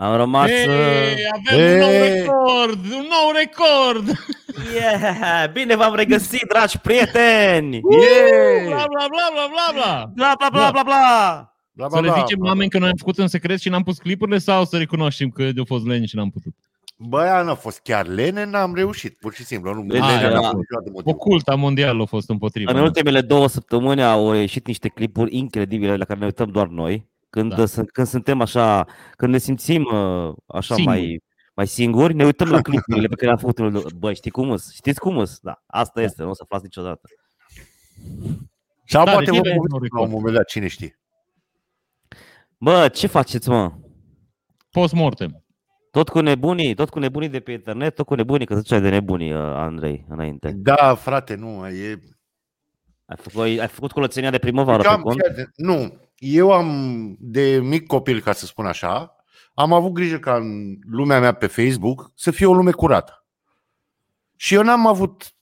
[0.00, 0.48] Am rămas...
[0.48, 0.74] Hey, uh,
[1.32, 2.20] avem un nou Hey!
[2.20, 2.78] record!
[2.98, 4.04] Un nou record!
[4.74, 5.50] Yeah!
[5.52, 7.74] Bine v-am regăsit, dragi prieteni!
[7.74, 8.66] Yeah!
[8.66, 10.10] Bla bla bla bla bla bla!
[10.14, 11.52] Bla, bla, bla, bla, bla!
[11.72, 12.48] Bla, bla, Să le bla, zicem bla.
[12.48, 15.42] oameni că noi am făcut în secret și n-am pus clipurile sau să recunoaștem că
[15.52, 16.54] de-au fost leni și n-am putut?
[16.96, 19.74] Bă, aia n-a fost chiar lene, n-am reușit, pur și simplu.
[19.74, 20.28] Nu, Bine, lene da.
[20.28, 21.06] n-a fost niciodată motiv.
[21.14, 22.72] Oculta mondială a fost împotriva.
[22.72, 27.08] În ultimele două săptămâni au ieșit niște clipuri incredibile la care ne uităm doar noi.
[27.30, 27.64] Când, Da.
[27.64, 27.82] da.
[27.92, 28.86] când suntem așa,
[29.16, 30.98] când ne simțim uh, așa Singuri.
[30.98, 31.22] mai,
[31.54, 33.92] mai singuri, ne uităm la clipurile pe care le-am făcut.
[33.92, 34.72] Băi, știi cum îs?
[34.72, 35.38] Știți cum îs?
[35.38, 37.08] Da, asta este, nu o să aflați niciodată.
[38.84, 40.04] Sau Da, poate deci vă e povestim nou la record.
[40.04, 40.98] un moment dat, cine știe.
[42.58, 43.72] Bă, ce faceți, mă?
[44.70, 45.44] Post-mortem.
[45.90, 48.88] Tot cu nebunii, tot cu nebunii de pe internet, tot cu nebunii, că ziceai de
[48.88, 50.52] nebunii, uh, Andrei, înainte.
[50.56, 51.98] Da, frate, nu, e...
[53.06, 55.16] Ai făcut, ai făcut curățenia de primăvară Eu pe am, cont?
[55.20, 59.16] fii atent, nu, eu am, de mic copil, ca să spun așa,
[59.54, 63.26] am avut grijă ca în lumea mea pe Facebook să fie o lume curată.
[64.36, 65.34] Și eu n-am avut,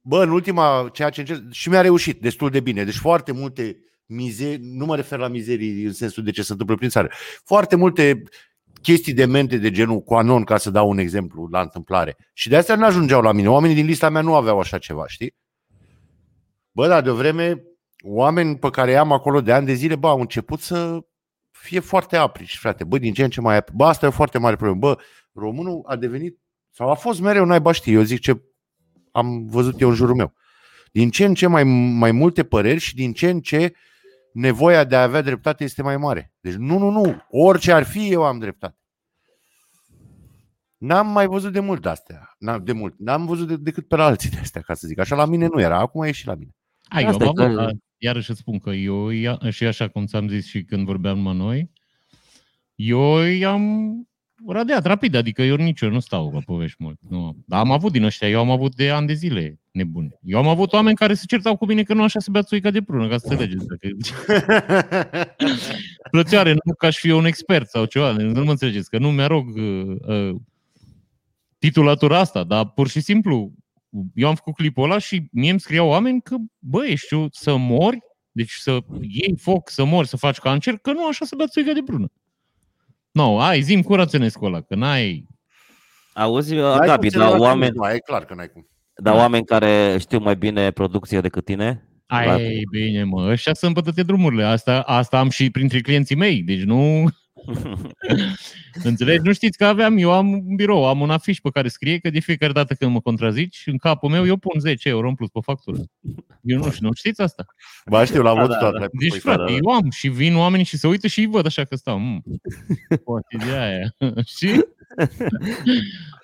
[0.00, 2.84] bă, în ultima, ceea ce încerc, și mi-a reușit destul de bine.
[2.84, 6.76] Deci foarte multe mizerii, nu mă refer la mizerii în sensul de ce se întâmplă
[6.76, 7.10] prin țară,
[7.44, 8.22] foarte multe
[8.82, 12.16] chestii de mente de genul cu anon, ca să dau un exemplu la întâmplare.
[12.32, 13.48] Și de astea nu ajungeau la mine.
[13.48, 15.34] Oamenii din lista mea nu aveau așa ceva, știi?
[16.72, 17.62] Bă, dar de o vreme,
[18.04, 20.98] oameni pe care i-am acolo de ani de zile, bă, au început să
[21.50, 22.84] fie foarte aprici, frate.
[22.84, 23.74] Bă, din ce în ce mai apri.
[23.76, 24.78] Bă, asta e o foarte mare problemă.
[24.80, 24.98] Bă,
[25.32, 26.38] românul a devenit,
[26.70, 28.42] sau a fost mereu naiba știi, eu zic ce
[29.12, 30.32] am văzut eu în jurul meu.
[30.92, 31.64] Din ce în ce mai,
[31.98, 33.72] mai multe păreri și din ce în ce
[34.32, 36.32] nevoia de a avea dreptate este mai mare.
[36.40, 38.76] Deci nu, nu, nu, orice ar fi, eu am dreptate.
[40.76, 42.34] N-am mai văzut de mult astea.
[42.38, 42.94] N-am, de mult.
[42.98, 44.98] N-am văzut de, decât pe la alții de astea, ca să zic.
[44.98, 46.50] Așa la mine nu era, acum e și la mine.
[46.88, 49.64] Hai, eu Asta am e că- avut, dar iarăși îți spun că eu, ia- și
[49.64, 51.70] așa cum ți-am zis și când vorbeam numai noi,
[52.74, 53.92] eu i-am
[54.46, 56.98] radeat rapid, adică eu nici eu nu stau la povești mult.
[57.08, 57.36] Nu.
[57.46, 60.10] Dar am avut din ăștia, eu am avut de ani de zile nebuni.
[60.22, 62.70] Eu am avut oameni care se certau cu mine că nu așa se bea țuica
[62.70, 63.66] de prună, ca să înțelegeți.
[63.66, 63.88] Dacă...
[66.10, 69.10] Plăcioare, nu ca și fi eu un expert sau ceva, nu mă înțelegeți, că nu
[69.10, 70.36] mi-arog uh, uh,
[71.58, 73.52] titulatura asta, dar pur și simplu
[74.14, 77.56] eu am făcut clipul ăla și mie îmi scriau oameni că, bă, ești tu să
[77.56, 77.98] mori,
[78.32, 81.72] deci să iei foc, să mori, să faci cancer, că nu așa să bea țuica
[81.72, 82.10] de prună.
[83.10, 85.26] Nu, no, ai, zi-mi curățenescu ăla, că n-ai...
[86.12, 88.68] Auzi, N-ai cum Gabi, să dar le oameni, Nu, e clar că n-ai cum.
[88.94, 91.88] dar oameni care știu mai bine producție decât tine?
[92.06, 94.44] Ai, bine, mă, ăștia sunt pe toate drumurile.
[94.44, 97.08] Asta, asta am și printre clienții mei, deci nu...
[98.82, 99.22] Înțelegi?
[99.22, 102.10] Nu știți că aveam, eu am un birou, am un afiș pe care scrie că
[102.10, 105.28] de fiecare dată când mă contrazici, în capul meu eu pun 10 euro în plus
[105.28, 105.78] pe factură.
[106.42, 107.46] Eu nu știu, nu știți asta?
[107.86, 108.78] Ba știu, l-am Da, văzut da, toată.
[108.78, 108.86] da.
[108.92, 109.52] Deci, Păi, frate, da, da.
[109.52, 111.98] eu am și vin oamenii și se uită și îi văd așa că stau.
[111.98, 112.22] Mm.
[113.04, 113.94] Poate de aia.
[114.36, 114.64] și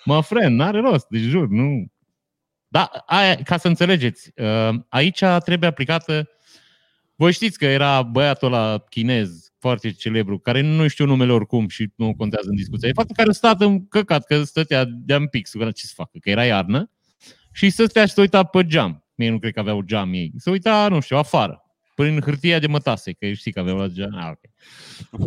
[0.04, 1.86] mă fren, n-are rost, deci jur, nu.
[2.69, 6.28] Da, aia, ca să înțelegeți, uh, aici trebuie aplicată
[7.16, 11.91] voi știți că era băiatul la chinez foarte celebru, care nu știu numele oricum și
[11.97, 12.88] nu contează în discuția.
[12.88, 16.19] E faptul care a stat în căcat, că stătea de-am pixul, că ce să facă,
[16.20, 16.91] că era iarnă,
[17.52, 19.04] și să stea și să uita pe geam.
[19.14, 20.32] Mie nu cred că aveau geam ei.
[20.36, 21.62] Să uita, nu știu, afară,
[21.94, 24.14] prin hârtia de mătase, că știi că aveau la geam.
[24.16, 24.50] Ah, okay.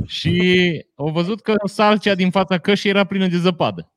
[0.08, 3.94] Și au văzut că salcea din fața cășii era plină de zăpadă.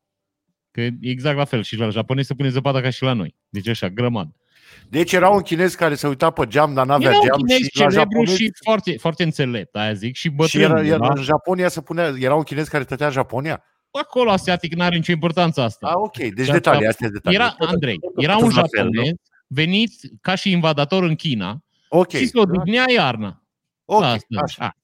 [0.70, 3.36] Că e exact la fel și la japonezi se pune zăpada ca și la noi.
[3.48, 4.39] Deci așa, grămadă.
[4.88, 7.58] Deci era un chinez care se uita pe geam, dar n-avea Era un geam chinez
[7.58, 8.36] și la celebru japonezi...
[8.42, 10.62] și foarte, foarte înțelept, aia zic, și și bătrân.
[10.62, 11.12] era, era, da?
[11.16, 13.64] în Japonia se punea, era un chinez care stătea în Japonia?
[13.90, 15.86] Acolo asiatic n-are nicio importanță asta.
[15.86, 16.88] Ah, ok, deci Da, detalii, da.
[16.88, 17.38] astea sunt detalii.
[17.38, 19.12] Era Andrei, era Tot un la fel, japonez
[19.46, 21.58] venit ca și invadator în China
[21.88, 23.42] Ok, și se odihnea iarna.
[23.84, 24.76] ok, Asta, așa, a.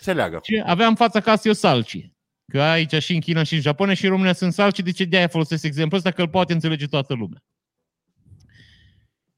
[0.00, 0.38] se leagă.
[0.42, 2.08] Și aveam în fața casei o salci.
[2.52, 5.04] Că aici și în China și în Japonia și în România sunt salci, de ce
[5.04, 7.42] de-aia folosesc exemplul ăsta, că îl poate înțelege toată lumea.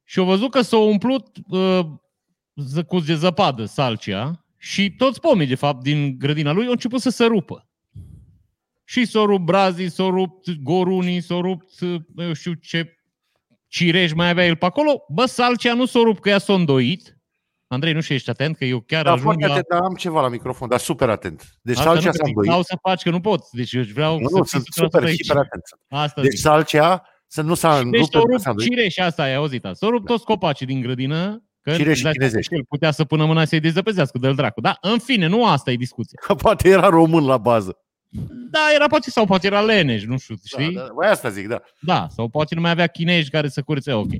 [0.09, 1.81] Și au văzut că s-au umplut uh,
[2.77, 7.00] ză- cu de zăpadă salcia și toți pomii, de fapt, din grădina lui au început
[7.00, 7.69] să se rupă.
[8.84, 12.97] Și s-au rupt brazii, s-au rupt gorunii, s-au rupt, uh, eu știu ce
[13.69, 15.04] cireș mai avea el pe acolo.
[15.09, 17.19] Bă, salcia nu s-a rupt, că ea s-a îndoit.
[17.66, 19.53] Andrei, nu știu, ești atent, că eu chiar Da, ajung foarte la...
[19.53, 21.59] atent, dar am ceva la microfon, dar super atent.
[21.63, 22.51] Deci Asta nu, salcea că s-a te îndoit.
[22.51, 23.51] dau să faci, că nu pot.
[23.51, 25.22] Deci eu vreau Nu, să nu, fii sunt 100% super, aici.
[25.22, 25.63] hiper atent.
[25.89, 26.41] Asta Deci zic.
[26.41, 28.69] salcea să nu s-a Deci rupt s-au pentru că rupt s-a îndoit.
[28.71, 29.65] cireși, asta ai auzit.
[29.65, 29.77] asta.
[29.87, 31.41] S-au rupt toți copacii din grădină.
[31.61, 32.49] Că Cireși dai chinezești.
[32.49, 34.61] seama că El putea să pună mâna să-i dezăpezească de dracu.
[34.61, 36.19] Da, în fine, nu asta e discuția.
[36.27, 37.78] Că poate era român la bază.
[38.51, 40.73] Da, era poate sau poate era leneș, nu știu, știi?
[40.75, 41.63] Da, da, băi, asta zic, da.
[41.81, 44.11] Da, sau poate nu mai avea chinezi care să curățe, ok.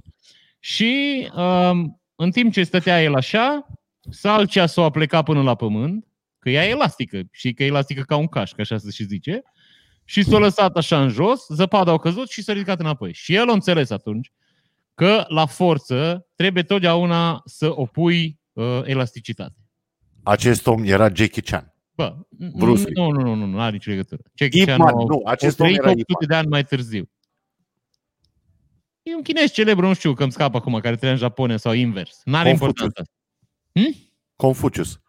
[0.59, 3.67] Și um, în timp ce stătea el așa,
[4.11, 6.07] salcea s-o a plecat până la pământ,
[6.39, 9.05] că ea e elastică și că e elastică ca un caș, că așa se și
[9.05, 9.43] zice.
[10.09, 13.13] Și s-a lăsat așa în jos, zăpada au căzut și s-a ridicat înapoi.
[13.13, 14.33] Și el a înțeles atunci
[14.95, 19.55] că la forță trebuie totdeauna să opui uh, elasticitate.
[20.23, 21.75] Acest om era Jackie Chan.
[21.95, 22.17] Bă,
[22.57, 22.93] Bruce Lee.
[22.95, 24.23] nu, nu, nu, nu, nu are nicio legătură.
[24.35, 26.49] Jackie Ip Chan Man, a- nu, acest a om trăit era 800 Ip de ani
[26.49, 27.11] mai târziu.
[29.03, 31.73] E un chinez celebru, nu știu că îmi scapă acum, care trăia în Japonia sau
[31.73, 32.21] invers.
[32.25, 32.81] N-are Confucius.
[32.81, 33.11] importanță.
[34.37, 35.01] Confucius.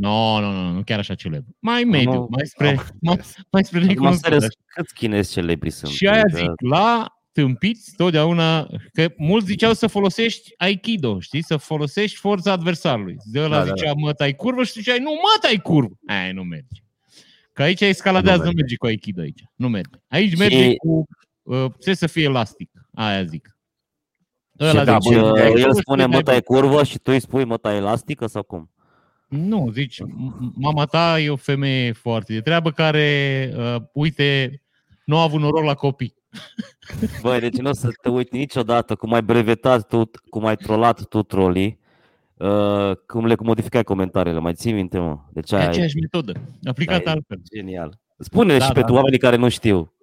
[0.00, 1.56] Nu, nu, nu, nu chiar așa celebru.
[1.58, 2.26] Mai mediu, Nu.
[2.30, 3.20] mai spre, Am mai,
[3.50, 4.22] mai spre Acum, necunoscut.
[4.22, 4.52] serios, așa.
[4.66, 5.92] câți chinezi celebri sunt?
[5.92, 11.42] Și aia Adică- zic, la tâmpiți totdeauna, că mulți ziceau să folosești Aikido, știi?
[11.44, 13.16] Să folosești forța adversarului.
[13.24, 15.94] De ăla Da, da, zicea, mă, tai curvă și tu ziceai, nu, mă, tai curvă.
[16.06, 16.80] Aia nu merge.
[17.52, 18.60] Că aici escaladează, Nu nu merge.
[18.60, 19.42] merge cu Aikido aici.
[19.54, 19.96] Nu merge.
[20.08, 21.06] Aici merge Și- cu,
[21.42, 22.70] uh, trebuie să fie elastic.
[22.94, 23.56] Aia zic.
[24.60, 26.40] Și Ăla da, deci, bă, uh, de aici el nu spune știu, măta de e
[26.40, 28.70] curvă și tu îi spui măta elastică sau cum?
[29.30, 34.60] Nu, zici, m- mama ta e o femeie foarte de treabă care, uh, uite,
[35.04, 36.14] nu a avut noroc la copii.
[37.22, 41.04] Băi, deci nu o să te uiți niciodată cum ai brevetat tu, cum ai trolat
[41.04, 41.78] tu trolii,
[42.36, 45.18] uh, cum le modificai comentariile, mai ții minte, mă?
[45.32, 46.32] Deci E aia e aceeași metodă,
[46.64, 47.40] aplicată Da, e- altfel.
[47.54, 47.98] genial.
[48.18, 48.98] Spune Da, și da, pentru da.
[48.98, 49.94] oamenii care nu știu.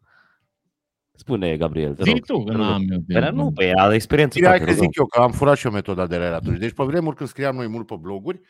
[1.14, 2.26] Spune, Gabriel, te Zi rog.
[2.26, 2.66] tu, că te rog.
[2.66, 3.20] n-am eu de...
[3.20, 4.38] Păi, nu, pe ea, experiență.
[4.38, 4.86] Bine, hai tată, că rog.
[4.88, 6.60] zic eu că am furat și eu metoda de la el atunci.
[6.60, 8.42] Deci pe vremuri când scriam noi mult pe bloguri,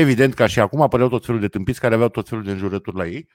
[0.00, 2.96] evident ca și acum apăreau tot felul de tâmpiți care aveau tot felul de înjurături
[2.96, 3.28] la ei.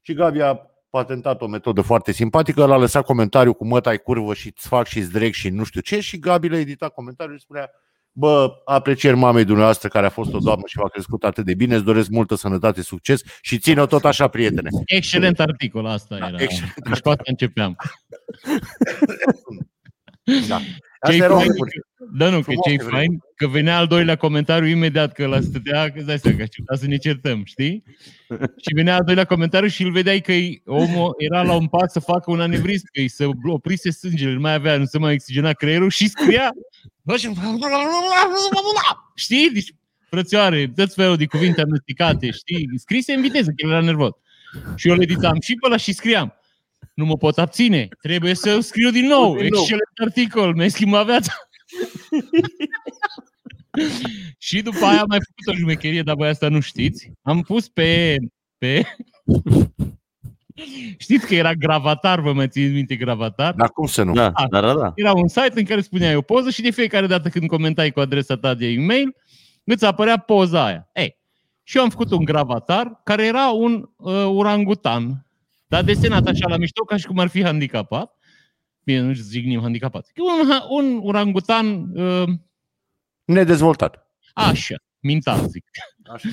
[0.00, 0.60] Și Gabi a
[0.90, 4.86] patentat o metodă foarte simpatică, l-a lăsat comentariu cu măta ai curvă și îți fac
[4.86, 7.70] și îți dreg și nu știu ce și Gabi le-a editat comentariul și spunea
[8.18, 11.74] Bă, aprecieri mamei dumneavoastră care a fost o doamnă și v-a crescut atât de bine,
[11.74, 14.68] îți doresc multă sănătate, succes și ține-o tot așa, prietene.
[14.84, 16.36] Excelent articol, asta Da, era.
[16.42, 17.76] excelent Deci cu asta începeam.
[20.48, 20.58] Da.
[21.06, 21.80] Ce-i Asta erau fain, vremuri.
[22.18, 22.96] da, nu, că Frumoase ce vremuri.
[22.96, 26.42] fain, că venea al doilea comentariu imediat, că la stătea, că îți dai seama, că
[26.42, 27.82] aștepta să ne certăm, știi?
[28.64, 30.32] Și venea al doilea comentariu și îl vedeai că
[30.64, 34.40] omul era la un pas să facă un anevrism, că îi se oprise sângele, nu
[34.40, 36.50] mai avea, nu se mai oxigena creierul și scria
[39.14, 39.50] Știi?
[39.52, 39.72] Deci,
[40.10, 42.68] frățioare, tot felul de cuvinte amestecate, știi?
[42.76, 44.10] Scrise în viteză, că el era nervos.
[44.74, 46.34] Și eu le editam și pe ăla și scriam.
[46.94, 49.36] Nu mă pot abține, trebuie să scriu din nou.
[49.36, 49.60] Din nou.
[49.60, 51.32] Excelent articol, mi-ai schimbat viața.
[54.38, 57.10] și după aia am mai făcut o jumecherie, dar voi asta nu știți.
[57.22, 58.16] Am pus pe...
[58.58, 58.82] pe...
[60.98, 63.54] Știți că era gravatar, vă mai țineți minte gravatar?
[63.54, 64.12] Dar cum să nu?
[64.12, 64.48] Da, Ah.
[64.50, 64.92] da, da, da.
[64.94, 68.00] Era un site în care spuneai o poză și de fiecare dată când comentai cu
[68.00, 69.16] adresa ta de e-mail,
[69.64, 70.88] îți apărea poza aia.
[70.94, 71.16] Ei,
[71.62, 75.25] și eu am făcut un gravatar care era un uh, urangutan,
[75.66, 78.14] dar desenat așa la mișto ca și cum ar fi handicapat.
[78.84, 80.10] Bine, nu zignim handicapat.
[80.16, 82.28] Un, ha- un urangutan uh,
[83.24, 84.10] Nedezvoltat.
[84.34, 85.64] așa, mintat, zic.
[86.04, 86.28] Așa.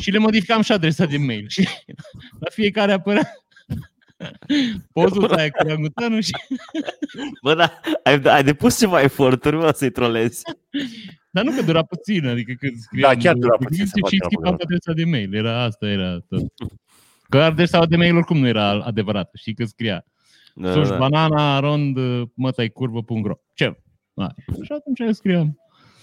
[0.00, 1.48] Și le modificam și adresa de mail.
[1.48, 1.68] Și
[2.40, 3.32] la fiecare apărea
[4.92, 6.30] pozul aia cu urangutanul și
[7.42, 10.42] Bă, da, ai, ai depus ceva eforturi, mă, să-i trolezi.
[11.30, 14.10] Dar nu că dura puțin, adică când scriam Da, chiar dura puțin să și faci
[14.24, 15.34] schimbam treaba adresa de mail.
[15.34, 16.52] Era asta, era tot.
[17.32, 20.04] Că adresa de mail oricum nu era adevărată, știi că scria
[20.54, 20.96] Da, suși da.
[20.96, 21.98] banana rond
[22.34, 23.34] mătai curvă.ro.
[23.54, 23.78] Ce?
[24.12, 24.28] Da.
[24.62, 25.58] Și atunci eu scriam.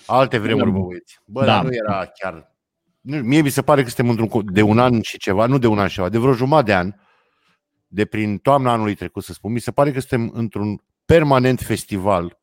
[0.06, 0.78] Alte vremuri, Da.
[0.78, 1.20] bă, băieți.
[1.26, 1.46] Bă, Da.
[1.46, 2.56] dar nu era chiar...
[3.02, 4.28] Nu, mie mi se pare că suntem într-un...
[4.28, 6.66] co- de un an și ceva, nu de un an și ceva, de vreo jumătate
[6.66, 6.94] de an,
[7.88, 12.40] de prin toamna anului trecut, să spun, mi se pare că suntem într-un permanent festival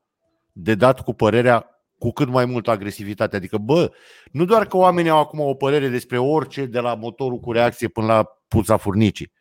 [0.52, 3.36] de dat cu părerea cu cât mai multă agresivitate.
[3.36, 3.92] Adică, bă,
[4.32, 7.88] nu doar că oamenii au acum o părere despre orice, de la motorul cu reacție
[7.88, 9.32] până la puța furnicii,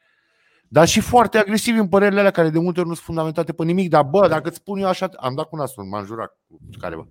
[0.68, 3.64] dar și foarte agresivi în părerile alea care de multe ori nu sunt fundamentate pe
[3.64, 3.90] nimic.
[3.90, 7.08] Dar, bă, dacă îți spun eu așa, am dat cu nasul, m-am jurat cu careva.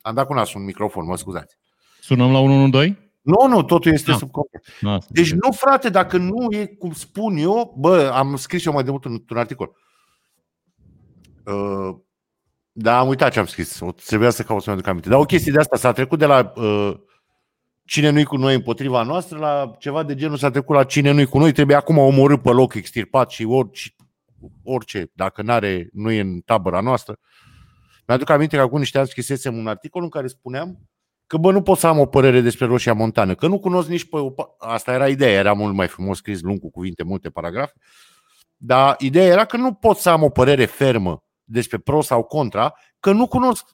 [0.00, 1.56] Am dat cu nasul un microfon, mă scuzați.
[2.00, 3.12] Sunăm la 112?
[3.22, 4.16] Nu, nu, totul este Da.
[4.16, 4.62] sub control.
[4.80, 8.84] Da, Deci nu, frate, dacă nu e cum spun eu, bă, am scris eu mai
[8.84, 9.76] de mult un, un articol.
[11.46, 11.96] Uh,
[12.72, 13.80] da, am uitat ce am scris.
[13.80, 15.08] O, trebuia să caut să-mi aduc aminte.
[15.08, 16.94] Dar o chestie de asta s-a trecut de la uh,
[17.84, 21.26] cine nu-i cu noi împotriva noastră la ceva de genul s-a trecut la cine nu-i
[21.26, 23.94] cu noi, trebuie acum omorât pe loc, extirpat și orice,
[24.64, 27.18] orice dacă n-are, nu e în tabăra noastră.
[28.06, 30.78] Mi-aduc aminte că acum niște ani scrisesem un articol în care spuneam
[31.26, 34.08] că bă, nu pot să am o părere despre Roșia Montană, că nu cunosc nici
[34.08, 34.16] pe...
[34.16, 37.72] o pa- Asta era ideea, era mult mai frumos scris, lung cu cuvinte, multe paragrafe,
[38.56, 42.74] dar ideea era că nu pot să am o părere fermă despre pro sau contra,
[43.00, 43.64] că nu cunosc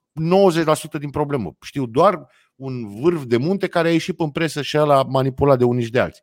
[0.97, 1.57] 90% din problemă.
[1.61, 5.65] Știu doar un vârf de munte care a ieșit în presă și ăla manipulat de
[5.65, 6.23] unii și de alții.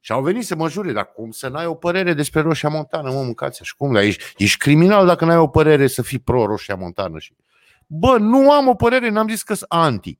[0.00, 3.10] Și au venit să mă jure, dar cum să n-ai o părere despre Roșia Montană,
[3.10, 3.92] mă, mâncați și cum?
[3.92, 7.18] Dar ești, ești criminal dacă n-ai o părere să fii pro-Roșia Montană.
[7.18, 7.34] Și...
[7.86, 10.18] Bă, nu am o părere, n-am zis că sunt anti.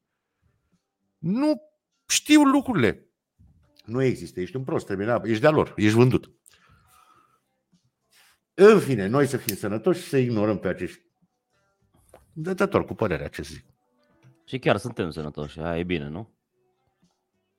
[1.19, 1.63] Nu
[2.07, 3.09] știu lucrurile.
[3.85, 6.31] Nu există, ești un prost, terminat, ești de-a lor, ești vândut.
[8.63, 11.01] În fine, noi să fim sănătoși și să ignorăm pe acești
[12.33, 13.65] dătători cu părerea, ce să zic.
[14.45, 16.31] Și chiar suntem sănătoși, aia e bine, nu?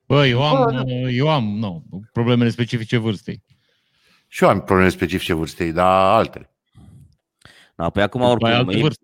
[0.06, 0.92] Bă, eu am, Bă, da.
[1.10, 3.44] eu am nu, problemele specifice vârstei.
[4.28, 6.54] Și eu am probleme specifice vârstei, dar altele.
[7.76, 9.04] Da, păi acum Mai oricum, alte e- vârste.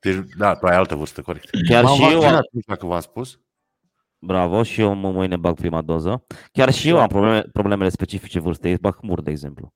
[0.00, 1.50] Deci, da, tu ai altă vârstă, corect.
[1.68, 3.40] chiar M-am și eu, am, vaccinat, nu știu dacă v-am spus.
[4.18, 6.24] bravo, și eu mă mâine bag prima doză.
[6.52, 9.72] Chiar și eu am probleme, problemele specifice vârstei, bahmur, de exemplu.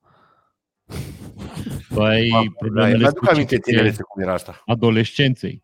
[1.88, 4.62] Păi, Da, problemele mi-aduc aminte specifice tinerețe cum era asta.
[4.66, 5.62] adolescenței.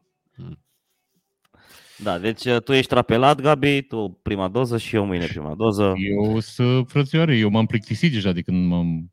[2.02, 5.92] Da, deci uh, tu ești rapelat, Gabi, tu prima doză și eu mâine prima doză.
[5.96, 9.12] Eu sunt frățioare, eu m-am plictisit deja de când m-am...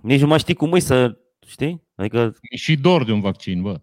[0.00, 1.82] Nici nu mai știi cum e să, știi?
[1.94, 3.80] Adică, Mi și dor de un vaccin, bă.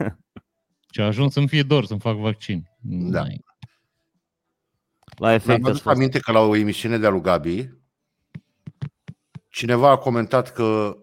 [0.92, 2.62] Ce a ajuns să-mi fie dor să-mi fac vaccin.
[2.80, 3.20] Da.
[3.20, 3.44] N-ai.
[5.18, 7.68] la efect Mi-am adus aminte că la o emisiune de-a lui Gabi,
[9.56, 10.96] cineva a comentat că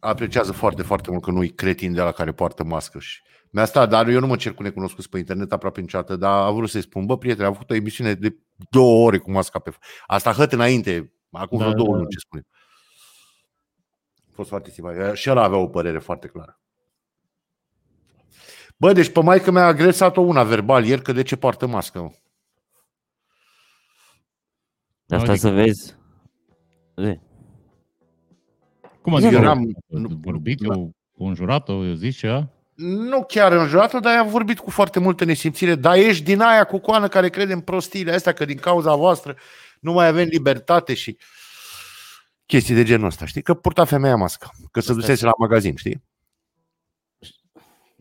[0.00, 3.88] apreciază foarte, foarte mult că nu-i cretin de la care poartă mască și mi-a stat,
[3.88, 6.80] dar eu nu mă cer cu necunoscuți pe internet aproape niciodată, dar a vrut să-i
[6.82, 8.36] spun, bă, prietene, am făcut o emisiune de
[8.70, 11.96] două ore cu masca pe f- Asta hăt înainte, acum Da, vreo două da.
[11.96, 12.46] luni, ce spune.
[14.16, 15.14] A fost foarte simpatic.
[15.14, 16.60] Și ăla avea o părere foarte clară.
[18.76, 22.00] Bă, deci pe maică mi-a agresat-o una verbal ieri că de ce poartă mască.
[22.00, 22.10] mă.
[25.04, 25.98] De asta Adică- să vezi.
[27.04, 27.18] Zi.
[29.02, 29.40] Cum Eu adică?
[29.40, 30.74] n-am- Nu, vorbit, da.
[30.74, 32.48] eu înjurat-o, eu zis ceva?
[32.74, 35.74] Nu chiar înjurată, dar i-am vorbit cu foarte multă nesimțire.
[35.74, 39.36] Dar ești din aia cu coană care crede în prostiile astea, că din cauza voastră
[39.80, 41.16] nu mai avem libertate și
[42.46, 43.26] chestii de genul ăsta.
[43.26, 43.42] Știi?
[43.42, 46.02] Că purta femeia mască, că se Asta dusese la magazin, știi?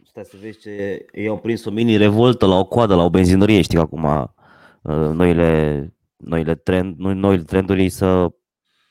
[0.06, 1.06] Stai să vezi ce...
[1.12, 4.04] Eu am prins o mini revoltă la o coadă la o benzinărie, știi că acum
[4.04, 8.28] uh, noile, noile, trend, noi- noile trenduri e să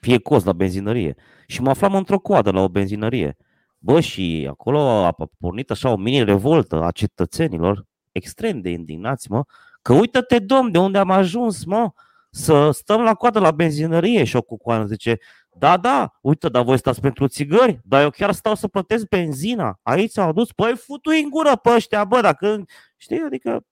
[0.09, 1.15] fie cost la benzinărie.
[1.47, 3.37] Și mă aflam într-o coadă la o benzinărie.
[3.79, 9.31] Bă, și acolo a a pornit așa o mini revoltă a cetățenilor, extrem de indignați,
[9.31, 9.43] mă,
[9.83, 11.91] că uită-te, domn, de unde am ajuns, mă,
[12.31, 15.19] să stăm la coadă la benzinărie și o cucoană zice,
[15.59, 19.79] da, da, uite, dar voi stați pentru țigări, dar eu chiar stau să plătesc benzina.
[19.83, 22.65] Aici s-au adus, păi futu în gură pe ăștia, bă, dacă,
[22.97, 23.65] știi, adică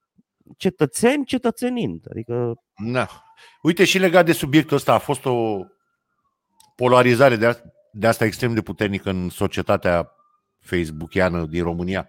[0.57, 2.55] cetățeni cetățenind, adică
[2.93, 3.09] Da.
[3.63, 5.67] Uite, și legat de subiectul ăsta, a fost o
[6.77, 7.55] polarizare de, a,
[7.93, 10.13] de asta extrem de puternică în societatea
[10.61, 12.09] facebookiană din România.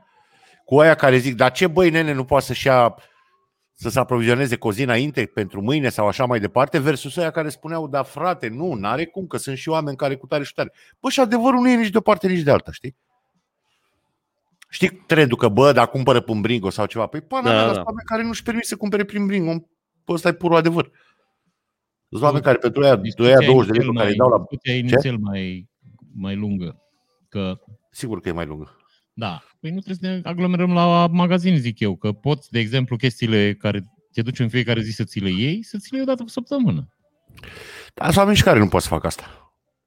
[0.66, 2.96] Cu aia care zic, dar ce băi, nene, nu poate să-și ia
[3.80, 7.32] să se aprovizioneze cu o zi înainte pentru mâine sau așa mai departe, versus aia
[7.32, 10.54] care spuneau, da frate, nu, n-are cum, că sunt și oameni care cu tare și
[10.54, 10.74] tare.
[11.00, 12.96] Bă, și adevărul nu e nici de o parte, nici de alta, știi?
[14.70, 17.06] Știi trendul că, bă, dar cumpără prin Bringo sau ceva?
[17.06, 17.74] Păi, pana Da, da, da, da.
[17.74, 17.82] da.
[17.86, 19.68] oameni care nu-și permit să cumpere prin Bringo.
[20.06, 20.92] Bă, ăsta e purul adevăr.
[22.10, 24.28] Sunt oameni care pentru aia, Discuția aia 20 de lei inițial pe care îi mai-
[24.28, 24.38] dau la...
[24.38, 25.68] Discuția inițial mai,
[26.16, 26.82] mai lungă.
[27.30, 27.60] Că
[27.92, 28.76] Sigur că e mai lungă.
[29.14, 29.44] Da.
[29.60, 33.54] Păi nu trebuie să ne aglomerăm la magazin, zic eu, că poți, de exemplu, chestiile
[33.54, 36.10] care te duci în fiecare zi să ți le iei, să ți le iei o
[36.10, 36.88] dată pe săptămână.
[37.94, 39.24] Dar sunt oameni și care nu pot să facă asta.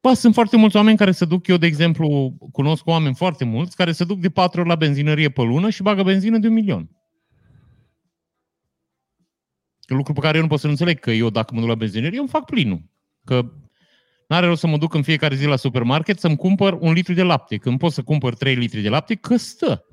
[0.02, 3.76] Ba, sunt foarte mulți oameni care se duc, eu, de exemplu, cunosc oameni foarte mulți,
[3.76, 6.52] care se duc de patru ori la benzinărie pe lună și bagă benzină de un
[6.52, 6.90] milion.
[9.90, 11.68] E un lucru pe care eu nu pot să înțeleg, că eu, dacă mă duc
[11.68, 12.82] la benzinărie, îmi fac plinul.
[13.24, 13.52] Că
[14.28, 17.22] n-are rost să mă duc în fiecare zi la supermarket să-mi cumpăr un litru de
[17.22, 19.84] lapte, când pot să cumpăr 3 litri de lapte, că stă.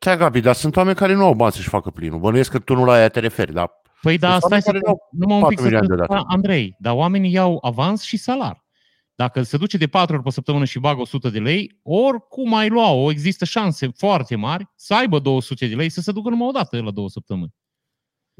[0.00, 2.18] Ți-a Gabi, dar sunt oameni care nu au bani să-și facă plinul.
[2.18, 3.70] Bănuiesc că tu nu la aia te referi, dar
[4.02, 5.96] Păi da, Sunt stai oameni să care dau numai un 4 pic să milioane spun
[5.96, 6.20] deodată.
[6.20, 8.66] ceva, Andrei, dar oamenii iau avans și salar.
[9.14, 12.68] Dacă se duce de 4 ori pe săptămână și bagă 100 de lei, oricum ai
[12.68, 16.50] lua-o, există șanse foarte mari să aibă 200 de lei să se ducă numai o
[16.50, 17.54] dată la două săptămâni.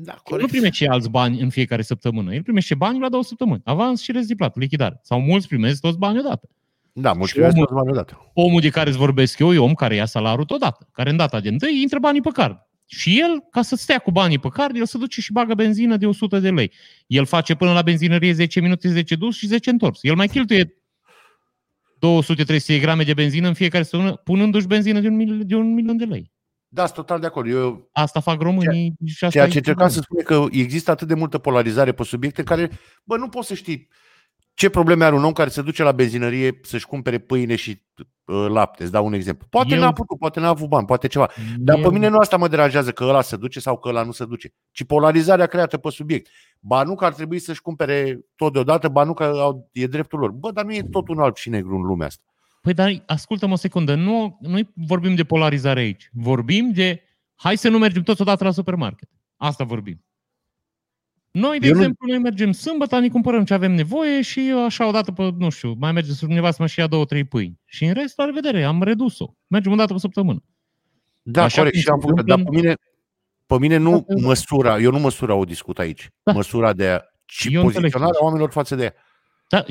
[0.00, 2.34] Da, El nu primește alți bani în fiecare săptămână.
[2.34, 3.60] El primește bani la două săptămâni.
[3.64, 5.00] Avans și rest de plată, lichidare.
[5.02, 6.48] Sau mulți primesc toți banii odată.
[6.92, 8.30] Da, mulțumesc omul- toți banii odată.
[8.34, 11.40] Omul de care îți vorbesc eu e om care ia salariul odată, care în data
[11.40, 12.56] de întâi intră banii pe card.
[12.86, 15.96] Și el, ca să stea cu banii pe card, el se duce și bagă benzină
[15.96, 16.72] de 100 de lei.
[17.06, 19.98] El face până la benzinărie 10 minute, 10 dus și 10 întors.
[20.02, 20.74] El mai cheltuie
[21.98, 25.74] 200-300 de grame de benzină în fiecare săptămână, punându-și benzină de un, mil, de un
[25.74, 26.30] milion de lei.
[26.68, 27.50] Da, sunt total de acord.
[27.50, 30.90] Eu, Asta fac românii și asta ceea e ce încercam să spun e că există
[30.90, 32.70] atât de multă polarizare pe subiecte care,
[33.04, 33.88] bă, nu poți să știi
[34.54, 37.82] ce probleme are un om care se duce la benzinărie să-și cumpere pâine și
[38.24, 38.82] uh, lapte.
[38.82, 39.46] Îți dau un exemplu.
[39.50, 41.30] Poate Eu- n-a putut, poate n-a avut bani, poate ceva.
[41.58, 44.02] Dar pe Eu- mine nu asta mă deranjează că ăla se duce sau că ăla
[44.02, 46.28] nu se duce, ci polarizarea creată pe subiect.
[46.60, 50.18] Ba nu că ar trebui să-și cumpere tot deodată, ba nu că au, e dreptul
[50.18, 50.30] lor.
[50.30, 52.22] Bă, dar nu e tot un alb și negru în lumea asta.
[52.68, 56.10] Păi dar ascultă-mă o secundă, nu, nu vorbim de polarizare aici.
[56.12, 57.02] Vorbim de
[57.34, 59.08] hai să nu mergem toți odată la supermarket.
[59.36, 60.04] Asta vorbim.
[61.30, 64.88] Noi, de Eu nu- exemplu, noi mergem sâmbătă, ne cumpărăm ce avem nevoie și așa
[64.88, 67.60] odată pe, nu știu, mai merge să nevastă mă și ia două, trei pâini.
[67.64, 69.34] Și în rest, la revedere, am redus-o.
[69.46, 70.42] Mergem o dată pe săptămână.
[71.22, 72.76] Da, Așa corect, cum și am se făcut, dar pe întâmplă mine,
[73.46, 74.26] pe mine nu Da, da.
[74.26, 76.32] măsura, eu nu măsura o discut aici, Da.
[76.32, 78.94] măsura de a, ci Eu înțeleg poziționarea ce oamenilor față de ea,
[79.48, 79.64] Da,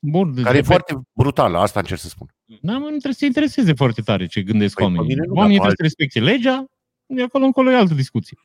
[0.00, 2.34] bun, care e repet, foarte brutală, asta încerc să spun.
[2.60, 5.14] Da, mă, nu trebuie să se intereseze foarte tare ce gândesc Păi, pe oamenii.
[5.14, 6.64] mine nu, oamenii dar pe trebuie să respecte legea,
[7.06, 8.38] de acolo încolo e altă discuție.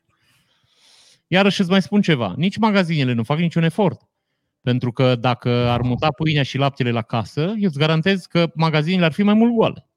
[1.26, 2.34] Iarăși îți mai spun ceva.
[2.36, 4.00] Nici magazinele nu fac niciun efort.
[4.60, 9.04] Pentru că dacă ar muta pâinea și laptele la casă, eu îți garantez că magazinele
[9.04, 9.88] ar fi mai mult goale.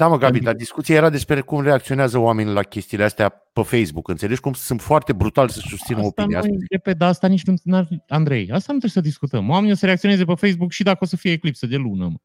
[0.00, 3.62] Da, mă, Gabi, Adică- dar discuția era despre cum reacționează oamenii la chestiile astea pe
[3.62, 4.08] Facebook.
[4.08, 6.64] Înțelegi cum sunt foarte brutal să susțină Asta opinia nu, asta?
[6.70, 7.54] repet, dar asta nici nu...
[7.62, 9.48] n-ar- Andrei, asta nu trebuie să discutăm.
[9.48, 12.04] Oamenii o să reacționeze pe Facebook și dacă o să fie eclipsă de lună.
[12.08, 12.16] Mă.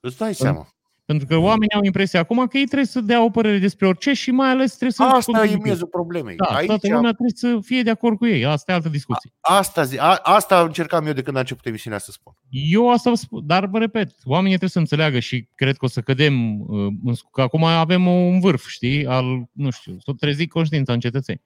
[0.00, 0.68] Îți dai seama.
[1.08, 4.12] Pentru că oamenii au impresia acum că ei trebuie să dea o părere despre orice
[4.12, 5.02] și mai ales trebuie să...
[5.02, 6.36] Asta e miezul problemei.
[6.36, 8.44] Da, Aici, toată lumea trebuie să fie de acord cu ei.
[8.44, 9.32] Asta e altă discuție.
[9.40, 12.32] asta, zi, a, asta încercam eu de când a început emisiunea să spun.
[12.50, 15.88] Eu asta vă spun, dar vă repet, oamenii trebuie să înțeleagă și cred că o
[15.88, 16.68] să cădem, uh,
[17.04, 21.00] în sc- că acum avem un vârf, știi, al, nu știu, să trezi conștiința în
[21.00, 21.40] cetățeni.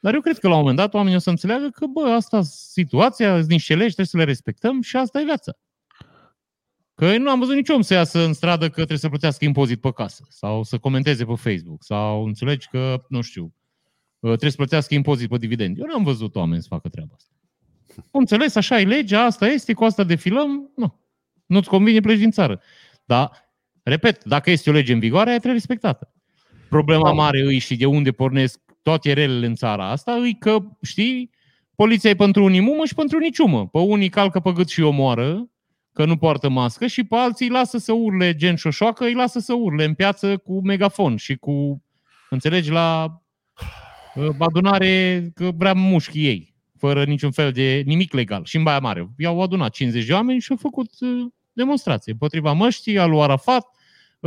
[0.00, 2.36] Dar eu cred că la un moment dat oamenii o să înțeleagă că, bă, asta
[2.36, 5.52] e situația, sunt niște legi, trebuie să le respectăm și asta e viața.
[6.94, 9.44] Că eu nu am văzut nici om să iasă în stradă că trebuie să plătească
[9.44, 14.50] impozit pe casă sau să comenteze pe Facebook sau înțelegi că, nu știu, uh, trebuie
[14.50, 15.78] să plătească impozit pe dividend.
[15.78, 17.30] Eu nu am văzut oameni să facă treaba asta.
[17.96, 21.00] Am înțeles, așa e legea, asta este, cu asta defilăm, nu.
[21.46, 22.60] Nu-ți convine, pleci din țară.
[23.04, 23.30] Dar,
[23.82, 26.12] repet, dacă este o lege în vigoare, aia trebuie respectată.
[26.68, 27.12] Problema Da.
[27.12, 31.30] mare îi și de unde pornesc toate relele în țara asta, îi că, știi,
[31.74, 33.68] poliția e pentru unii mumă și pentru unii ciumă.
[33.68, 35.48] Pe unii calcă pe gât și omoară,
[35.94, 39.38] că nu poartă mască, și pe alții îi lasă să urle gen șoșoacă, îi lasă
[39.38, 41.82] să urle în piață cu megafon și cu,
[42.30, 43.20] înțelegi, la
[44.14, 48.44] uh, adunare că vrea mușchi ei, fără niciun fel de nimic legal.
[48.44, 49.08] Și în Baia Mare.
[49.18, 53.66] I-au adunat 50 de oameni și au făcut uh, demonstrație împotriva măștii, al lui Arafat,
[53.66, 53.73] uh,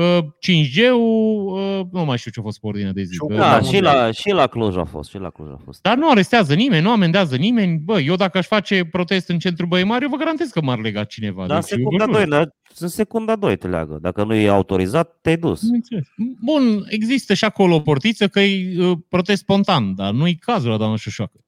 [0.02, 1.46] 5G-ul,
[1.80, 3.14] uh, nu mai știu ce a fost pe ordine de zi.
[3.14, 5.50] Și că- Da, Da, da, și la, și la Cluj a fost, și la Cluj
[5.52, 5.82] a fost.
[5.82, 7.78] dar nu arestează nimeni, nu amendează nimeni.
[7.84, 10.80] Bă, eu dacă aș face protest în centrul Băi Mari, eu vă garantez că m-ar
[10.80, 11.46] lega cineva.
[11.48, 12.14] Dar în Deci, eu vă secunda jur.
[12.14, 13.98] 2, dar în secunda 2 te leagă.
[14.02, 15.62] Dacă nu e autorizat, te-ai dus.
[15.62, 16.08] Nu înțeles.
[16.42, 20.70] Bun, există și acolo o portiță că e uh, protest spontan, dar nu e cazul
[20.70, 21.40] la doamna Șoșoacă.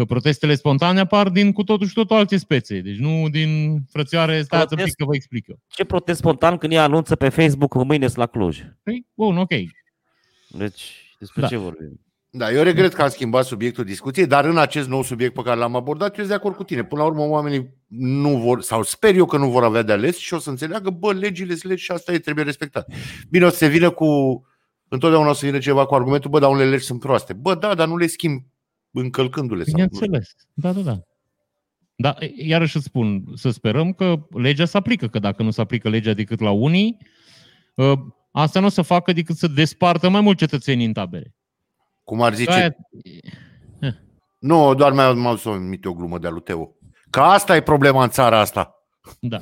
[0.00, 2.80] Că protestele spontane apar din cu totul și totul alte spețe.
[2.80, 5.58] Deci nu din frățioare, stați un Protest- pic că vă explic eu.
[5.68, 8.60] Ce protest spontan când ea anunță pe Facebook că mâine sunt la Cluj?
[8.82, 9.48] Păi, bun, ok.
[10.48, 11.46] Deci, despre Da.
[11.46, 12.00] ce vorbim?
[12.30, 15.58] Da, eu regret că am schimbat subiectul discuției, dar în acest nou subiect pe care
[15.58, 16.84] l-am abordat, eu sunt de acord cu tine.
[16.84, 20.16] Până la urmă, oamenii nu vor, sau sper eu că nu vor avea de ales
[20.16, 22.92] și o să înțeleagă, bă, legile sunt legi și asta e, trebuie respectat.
[23.30, 24.06] Bine, o să se vină cu,
[24.88, 27.32] întotdeauna o să vină ceva cu argumentul, bă, dar unele legi sunt proaste.
[27.32, 28.42] Bă, da, dar nu le schimb
[28.92, 29.64] încălcându-le.
[29.64, 29.98] Sau, nu știu.
[30.00, 30.34] Bineînțeles.
[30.54, 31.00] Da, da, da.
[31.96, 35.88] Da, iarăși îți spun, să sperăm că legea se aplică, că dacă nu se aplică
[35.88, 36.96] legea decât la unii,
[37.78, 41.34] ă, asta nu o să facă decât să despartă mai mult cetățenii în tabere.
[42.04, 42.76] Cum ar zice, Aia,
[44.38, 46.74] nu, doar mi-am m-am somnit o glumă de-a lui Teo.
[47.10, 48.74] Că asta e problema în țara asta.
[49.20, 49.38] da.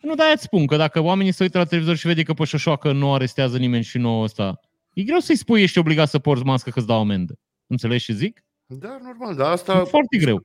[0.00, 2.44] Nu, dar îți spun că dacă oamenii se uită la televizor și vede că pe
[2.44, 4.60] șoșoacă nu arestează nimeni și nu ăsta,
[4.94, 7.38] e greu să-i spui ești obligat să porți mască că îți dau amendă.
[7.66, 8.44] Înțelegi ce zic?
[8.78, 9.84] Da, normal, dar E asta...
[9.84, 10.42] foarte greu.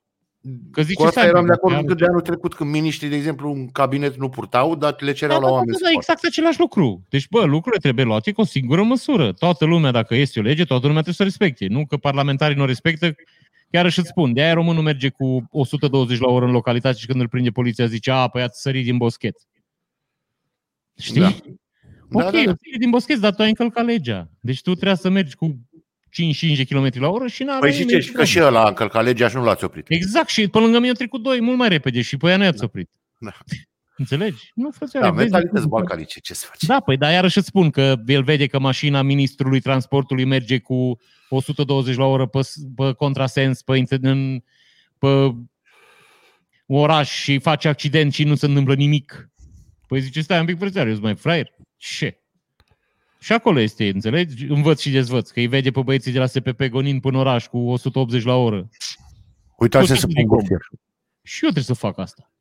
[0.71, 3.09] Că zice cu asta Sandra, eram de acord că cu de anul trecut, când miniștrii,
[3.09, 6.09] de exemplu, în cabinet nu purtau, dar le cereau la oameni da, să da, poarte.
[6.11, 7.03] exact același lucru.
[7.09, 9.33] Deci, bă, lucrurile trebuie luate cu o singură măsură.
[9.33, 11.67] Toată lumea, dacă este o lege, toată lumea trebuie să o respecte.
[11.67, 13.15] Nu că parlamentarii nu o respectă,
[13.71, 14.33] chiar și spun.
[14.33, 17.85] De aia românul merge cu 120 la oră în localitate și când îl prinde poliția
[17.85, 19.35] zice, a, păi ați sărit din boschet.
[20.97, 21.21] Știi?
[21.21, 21.27] Da.
[22.11, 22.55] Ok, Da, da, da.
[22.63, 24.29] sărit din boschet, dar tu ai încălcat legea.
[24.39, 25.59] Deci tu trebuie să mergi cu
[26.53, 28.05] 5-5 de km la oră și n-are Păi și nimeni ce?
[28.07, 29.85] Și că și ăla a încălcat legea și nu l-ați oprit.
[29.89, 32.43] Exact, și pe lângă mine a trecut doi mult mai repede și pe ea nu
[32.43, 32.89] i-ați oprit.
[33.17, 33.31] Da.
[33.97, 34.51] Înțelegi?
[34.55, 36.63] Nu, frate, Da, vezi- mentalități balcanice, ce să faci?
[36.63, 40.97] Da, păi dar iarăși îți spun că el vede că mașina ministrului transportului merge cu
[41.29, 44.41] 120 la oră pe, s- pe contrasens, pe, inter- în,
[44.97, 45.35] pe
[46.67, 49.29] oraș și face accident și nu se întâmplă nimic.
[49.87, 51.47] Păi zice, stai un pic frățioare, eu sunt mai fraier.
[51.77, 52.19] Ce?
[53.25, 54.45] Și acolo este, înțelegi?
[54.45, 57.57] Învăț și dezvăț, că îi vede pe băieții de la SPP gonind până oraș cu
[57.57, 58.69] 180 la oră.
[59.57, 60.59] Uitați Tot să timpul spun de burtier.
[61.23, 62.31] Și eu trebuie să fac asta.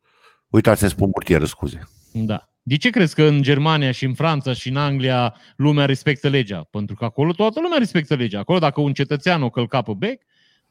[0.49, 1.89] Uitați să spun burtier, scuze.
[2.13, 2.49] Da.
[2.63, 6.67] De ce crezi că în Germania și în Franța și în Anglia lumea respectă legea?
[6.71, 8.39] Pentru că acolo toată lumea respectă legea.
[8.39, 10.23] Acolo dacă un cetățean o călca pe bec,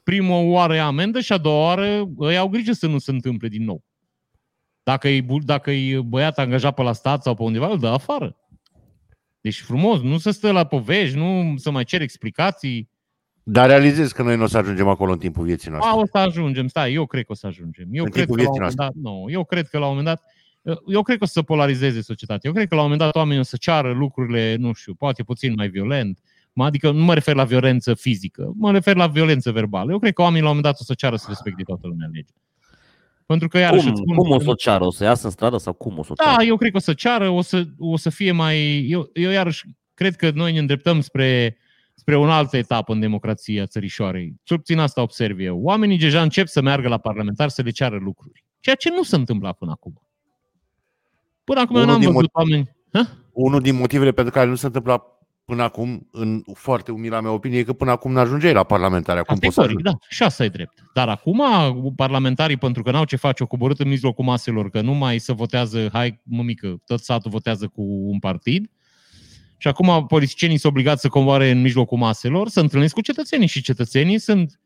[0.03, 3.47] prima oară e amendă și a doua oară îi au grijă să nu se întâmple
[3.47, 3.83] din nou.
[4.83, 7.87] Dacă e, bu- dacă e băiat angajat pe la stat sau pe undeva, îl dă
[7.87, 8.37] afară.
[9.43, 12.89] Deci frumos, nu să stă la povești, nu să mai cer explicații.
[13.43, 15.91] Dar realizez că noi nu o să ajungem acolo în timpul vieții noastre.
[15.91, 17.87] A, o să ajungem, stai, eu cred că o să ajungem.
[17.91, 19.87] Eu În cred că timpul la un vieții moment dat, nu, eu cred că la
[19.87, 20.23] un moment dat,
[20.87, 22.49] eu cred că o să se polarizeze societatea.
[22.49, 25.23] Eu cred că la un moment dat oamenii o să ceară lucrurile, nu știu, poate
[25.23, 26.19] puțin mai violent,
[26.53, 29.91] Mă- adică nu mă refer la violență fizică, mă refer la violență verbală.
[29.91, 32.09] Eu cred că oamenii la un moment dat o să ceară să respecte toată lumea
[32.11, 32.33] legea.
[33.39, 34.85] Pentru că iarăși Cum, îți spun, cum o să o ceară?
[34.85, 36.35] O să iasă în stradă sau cum o să o ceară?
[36.37, 38.85] Da, eu cred că o să ceară, o să, o să fie mai...
[38.87, 41.57] Eu, eu iarăși cred că noi ne îndreptăm spre,
[41.95, 44.35] spre o altă etapă în democrația țărișoarei.
[44.43, 45.59] Cel puțin asta observ eu.
[45.61, 48.45] Oamenii deja încep să meargă la parlamentar să le ceară lucruri.
[48.59, 50.01] Ceea ce nu se întâmpla până acum.
[51.43, 52.75] Până acum eu Unul n-am din văzut oameni...
[52.91, 53.07] Ha?
[53.31, 55.12] Unul din motivele pentru care nu se întâmpla
[55.45, 59.19] până acum, în foarte umila mea opinie, e că până acum n-ajungeai la parlamentare.
[59.19, 60.07] Acum poți să Categoric, ajungi.
[60.07, 60.83] da, și asta e drept.
[60.93, 61.43] Dar acum
[61.95, 65.33] parlamentarii, pentru că n-au ce face, au coborât în mijlocul maselor, că nu mai se
[65.33, 68.69] votează, hai mămică, tot satul votează cu un partid,
[69.57, 73.61] și acum politicienii sunt obligați să coboare în mijlocul maselor, să întâlnesc cu cetățenii și
[73.61, 74.59] cetățenii sunt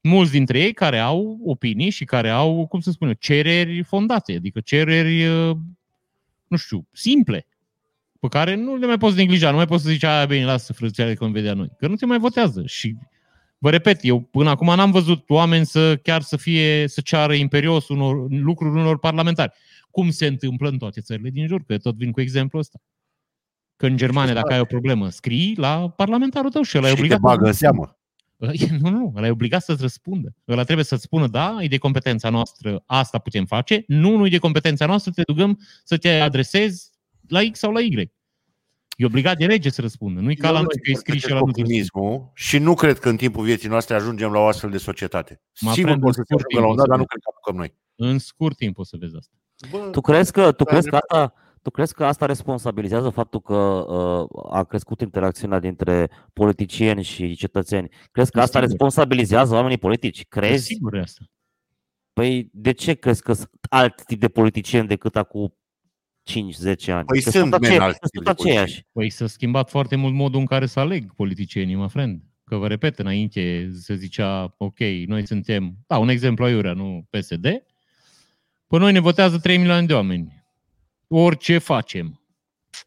[0.00, 4.32] mulți dintre ei care au opinii și care au, cum să spun eu, cereri fondate,
[4.32, 5.56] adică cereri, uh,
[6.46, 7.46] nu știu, simple,
[8.28, 10.72] pe care nu le mai poți neglija, nu mai poți să zici, aia bine, lasă
[10.72, 12.96] frățioare că îmi vedea noi, că nu te mai votează și
[13.58, 17.88] Vă repet, eu până acum n-am văzut oameni să chiar să fie, să ceară imperios
[17.88, 19.52] unor lucruri unor parlamentari.
[19.90, 22.78] Cum se întâmplă în toate țările din jur, că tot vin cu exemplul ăsta.
[23.76, 26.94] Că în Germania, dacă ai o problemă, scrii la parlamentarul tău și ăla e Și
[26.94, 27.20] te obligat.
[27.20, 27.98] bagă în seamă.
[28.80, 30.34] Nu, nu, ăla e obligat să-ți răspundă.
[30.48, 34.28] Ăla trebuie să-ți spună, da, e de competența noastră, asta putem face, nu, nu e
[34.28, 36.93] de competența noastră, te rugăm să te adresezi
[37.34, 38.12] la X sau la Y.
[38.96, 40.20] E obligat de lege să răspundă.
[40.20, 41.60] Nu-i ca Eu la nu noi că e scris și la cu nu răspunde.
[41.62, 45.40] optimismul și nu cred că în timpul vieții noastre ajungem la o astfel de societate.
[45.60, 46.88] Mă Sigur aprend că o în să se scurt ajungă la un timp, dat, o
[46.88, 47.74] dar să nu cred că apucăm noi.
[48.10, 49.34] În scurt timp o să vezi asta.
[49.70, 51.14] Bă, Tu crezi că, tu Da, crezi că dreptate.
[51.24, 57.34] asta, tu crezi că asta responsabilizează faptul că uh, a crescut interacțiunea dintre politicieni și
[57.34, 57.88] cetățeni?
[58.10, 58.68] Crezi că asta Sigur.
[58.70, 60.24] responsabilizează oamenii politici?
[60.28, 60.64] Crezi?
[60.64, 61.22] Sigur e asta.
[62.12, 65.54] Păi de ce crezi că sunt alt tip de politicieni decât acum
[66.30, 67.04] 5-10 ani?
[67.04, 68.58] Păi Că sunt, tot men, ace- alți sunt tip tot de politicieni.
[68.58, 68.86] aceiași.
[68.92, 72.20] Păi s-a schimbat foarte mult modul în care să aleg politicienii, mă friend.
[72.44, 77.42] Că vă repet, înainte se zicea, ok, noi suntem, da, un exemplu aiurea, nu PSD,
[78.68, 80.44] pe noi ne votează 3 milioane de oameni.
[81.08, 82.20] Orice facem.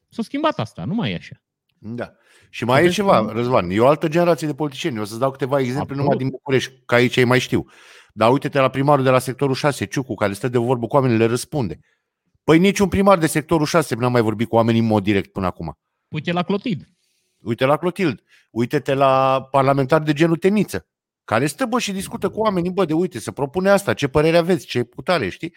[0.10, 1.41] S-a schimbat asta, nu mai e așa.
[1.80, 2.12] Da.
[2.50, 3.69] Și mai e Deci, ceva, nu- Răzvan.
[3.69, 5.00] E o altă generație de politicieni.
[5.00, 6.02] O să-ți dau câteva exemple Absolut.
[6.02, 7.65] numai din București, că aici ei mai știu.
[8.13, 11.17] Dar uite-te la primarul de la sectorul 6, Ciucu, care stă de vorbă cu oamenii,
[11.17, 11.80] le răspunde.
[12.47, 15.45] Păi niciun primar de sectorul 6 n-a mai vorbit cu oamenii în mod direct până
[15.45, 15.77] acum.
[16.07, 16.88] Uite la Clotid.
[17.38, 20.88] Uite la Clotild, uite-te la parlamentari de genul Teniță,
[21.23, 24.38] care stă bă și discută cu oamenii, bă, de uite, să propune asta, ce părere
[24.38, 25.53] aveți, ce putare, știi?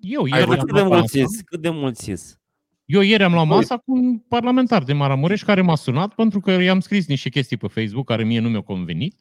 [0.00, 1.40] Eu Ai ieri, văzut am Cât de luat mulți masa, ies?
[1.44, 2.40] Cât de mulți ies?
[2.84, 3.56] eu ieri am luat Băi.
[3.56, 7.56] masa cu un parlamentar de Maramureș care m-a sunat pentru că i-am scris niște chestii
[7.56, 9.16] pe Facebook care mie nu mi-au convenit.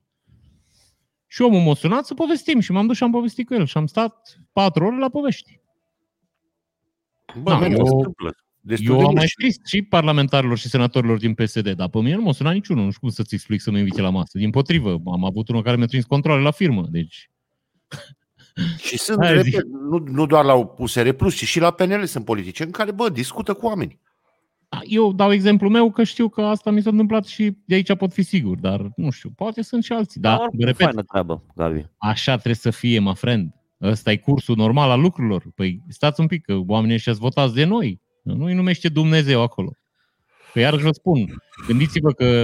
[1.28, 3.78] Și omul m-a sunat să povestim și m-am dus și am povestit cu el și
[3.78, 5.66] am stat patru ore la povești.
[7.42, 8.36] Bă, Da, da, eu- se întâmplă.
[8.62, 9.16] Destul Eu de am mult.
[9.18, 12.84] mai scris și parlamentarilor și senatorilor din PSD, dar pe mine nu m-a sunat niciunul,
[12.84, 14.38] nu știu cum să-ți explic să mă invite la masă.
[14.38, 17.30] Din potrivă, am avut unul care mi-a trimis controle la firmă, deci...
[18.78, 19.54] Și sunt, Aia zic.
[19.54, 23.10] repet, nu, nu doar la USR Plus, ci și la PNL sunt politicieni care, bă,
[23.10, 24.00] discută cu oamenii.
[24.70, 27.96] Da, Eu dau exemplu meu că știu că asta mi s-a întâmplat și de aici
[27.96, 30.22] pot fi sigur, dar nu știu, poate sunt și alții.
[30.22, 31.86] Dar, oricum, vă repet, faină treabă, Gabi.
[31.98, 33.52] așa trebuie să fie, mă friend.
[33.82, 35.44] Ăsta e cursul normal al lucrurilor.
[35.56, 38.02] Păi stați un pic, că oamenii ăștia votați de noi.
[38.24, 39.72] Nu îi numește Dumnezeu acolo.
[40.54, 42.44] Păi iarăși vă spun, gândiți-vă că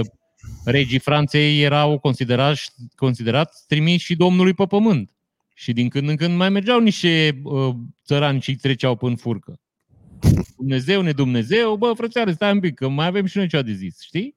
[0.64, 5.10] regii Franței erau considerați, considerați trimiși și Domnului pe pământ.
[5.54, 9.60] Și din când în când mai mergeau niște uh, țărani și treceau până în furcă.
[10.56, 13.72] Dumnezeu, ne Dumnezeu, bă, frățioare, stai un pic, că mai avem și noi ceva de
[13.72, 14.36] zis, știi?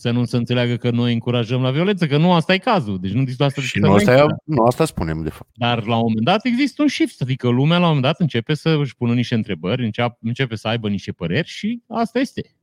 [0.00, 2.98] Să nu se înțeleagă că noi încurajăm la violență, că nu asta e cazul.
[3.00, 4.30] Deci nu despre asta Și discutăm nu asta, aici.
[4.30, 5.50] e, nu asta spunem, de fapt.
[5.54, 8.54] Dar la un moment dat există un shift, adică lumea la un moment dat începe
[8.54, 12.54] să își pună niște întrebări, începe, începe să aibă niște păreri și asta este.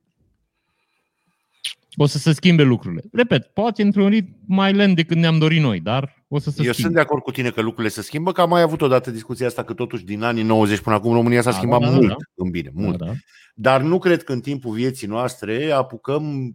[1.96, 3.04] O să se schimbe lucrurile.
[3.12, 6.64] Repet, poate într-un ritm mai lent decât ne-am dorit noi, dar o să se Eu
[6.64, 6.94] sunt schimbe.
[6.94, 9.64] de acord cu tine că lucrurile se schimbă, că am mai avut odată discuția asta
[9.64, 12.16] că totuși din anii 90 până acum România s-a Da, schimbat da, da, mult da.
[12.36, 12.98] în bine, mult.
[12.98, 13.12] Da, da.
[13.56, 16.54] Dar nu cred că în timpul vieții noastre apucăm uh,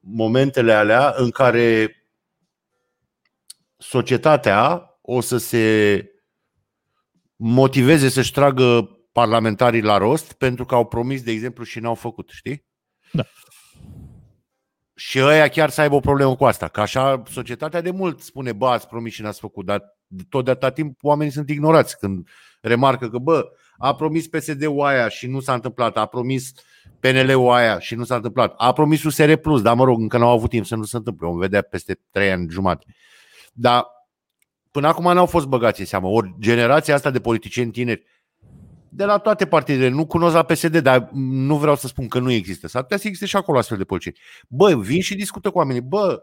[0.00, 1.96] momentele alea în care
[3.76, 6.04] societatea o să se
[7.36, 12.30] motiveze să-și tragă parlamentarii la rost pentru că au promis, de exemplu, și n-au făcut,
[12.30, 12.66] știi?
[13.12, 13.24] Da.
[14.94, 16.68] Și ăia chiar să aibă o problemă cu asta.
[16.68, 20.50] Că așa societatea de mult spune, bă, ați promis și n-ați făcut, dar tot de
[20.50, 22.28] atâta timp oamenii sunt ignorați când
[22.60, 26.52] remarcă că, bă, a promis PSD-ul aia și nu s-a întâmplat, a promis
[27.00, 28.54] PNL-ul aia și nu s-a întâmplat.
[28.56, 31.26] A promis USR Plus, dar mă rog, încă n-au avut timp să nu se întâmple.
[31.26, 32.86] Vom vedea peste trei ani jumate.
[33.52, 33.86] Dar
[34.70, 36.08] până acum n-au fost băgați în seamă.
[36.08, 38.04] Ori generația asta de politicieni tineri
[38.88, 42.30] de la toate partidele, nu cunosc la PSD, dar nu vreau să spun că nu
[42.30, 42.66] există.
[42.66, 44.26] S-ar putea să existe și acolo astfel de politicieni.
[44.48, 45.80] Bă, vin și discută cu oamenii.
[45.80, 46.22] Bă,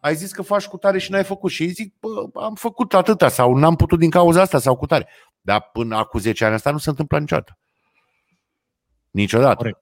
[0.00, 1.50] ai zis că faci cu tare și n-ai făcut.
[1.50, 4.86] Și ei zic, bă, am făcut atâta sau n-am putut din cauza asta sau cu
[4.86, 5.08] tare.
[5.40, 7.58] Dar până acum 10 ani asta nu se întâmplă niciodată.
[9.10, 9.54] Niciodată.
[9.54, 9.81] Corect.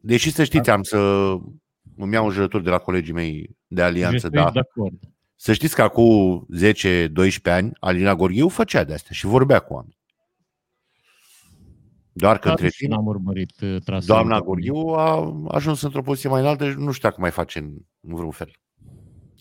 [0.00, 0.98] Deși să știți, am să
[1.96, 4.42] îmi iau jurături de la colegii mei de alianță, da.
[4.42, 4.50] da.
[4.50, 4.98] de acord.
[5.36, 9.96] Să știți că acum 10-12 ani Alina Gorghiu făcea de astea și vorbea cu oameni.
[12.12, 14.06] Doar că Dar între nu știu, timp, n-am urmărit uh, traseul.
[14.06, 17.74] doamna Gorghiu a ajuns într-o poziție mai înaltă și nu știu dacă mai face în,
[18.00, 18.50] în vreun fel.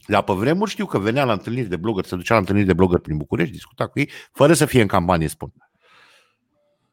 [0.08, 2.74] Dar pe vremuri știu că venea la întâlniri de blogger, se ducea la întâlniri de
[2.74, 5.54] blogger prin București, discuta cu ei, fără să fie în campanie, spun.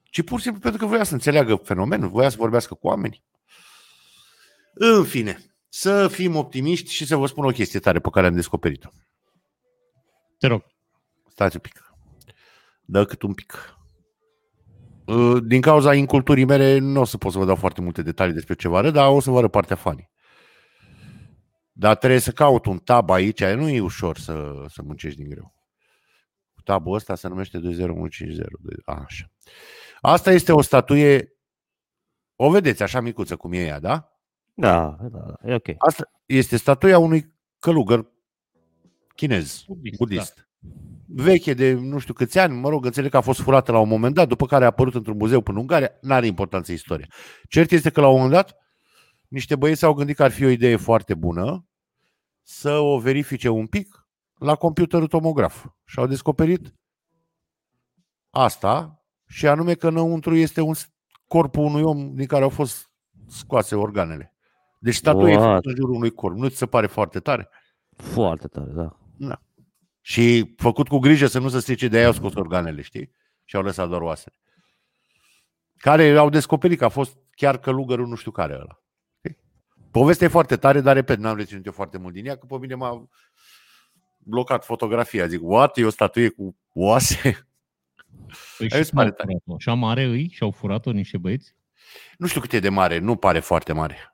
[0.03, 3.25] Ci pur și simplu pentru că voia să înțeleagă fenomenul, voia să vorbească cu oamenii.
[4.75, 8.35] În fine, să fim optimiști și să vă spun o chestie tare pe care am
[8.35, 8.89] descoperit-o.
[10.39, 10.65] Te rog.
[11.29, 11.95] Stați un pic.
[12.83, 13.77] Dă cât un pic.
[15.07, 18.35] Uh, Din cauza inculturii mele nu o să pot să vă dau foarte multe detalii
[18.35, 20.11] despre ce vă arăt, dar o să vă arăt partea funny.
[21.73, 25.55] Dar trebuie să caut un tab aici, nu e ușor să, să muncești din greu.
[26.65, 28.47] Tabul ăsta se numește 20150.
[28.85, 29.31] Așa.
[30.01, 31.33] Asta este o statuie,
[32.37, 34.14] o vedeți așa micuță cum e ea, da?
[34.55, 35.69] Da, da, da, e ok.
[35.79, 38.13] Asta este statuia unui călugăr
[39.15, 40.49] chinez, Budist, budist.
[41.07, 43.89] Veche de nu știu câți ani, mă rog, înțeleg că a fost furată la un
[43.89, 47.07] moment dat, după care a apărut într-un muzeu până în Ungaria, n-are importanță istoria.
[47.49, 48.57] Cert este că la un moment dat
[49.29, 51.67] niște băieți s-au gândit că ar fi o idee foarte bună
[52.43, 56.75] să o verifice un pic la computerul tomograf și au descoperit
[58.31, 60.75] asta și anume că înăuntru este un
[61.27, 62.91] corpul unui om din care au fost
[63.29, 64.34] scoase organele.
[64.85, 65.49] Deci statuia e What?
[65.49, 66.37] făcută în jurul unui corp.
[66.37, 67.49] Nu ți se pare foarte tare?
[67.97, 68.71] Foarte tare,
[69.17, 69.41] da.
[70.01, 73.11] Și făcut cu grijă să nu se strice, de aia au scos organele, știi?
[73.45, 74.37] Și au lăsat doar oasele.
[75.77, 78.83] Care au descoperit că a fost chiar călugărul nu știu care ăla.
[79.19, 79.39] Știi?
[79.91, 82.59] Povestea e foarte tare, dar repet, n-am reținut eu foarte mult din ea, că pe
[82.59, 83.09] mine m-a
[84.19, 85.27] blocat fotografia.
[85.27, 85.77] Zic, what?
[85.77, 87.47] E o statuie cu oase?
[88.59, 89.59] Păi Aia și se pare cum au furat-o?
[89.59, 91.57] Și mare îi și au furat-o niște băieți?
[92.19, 94.14] Nu știu cât e de mare, nu pare foarte mare.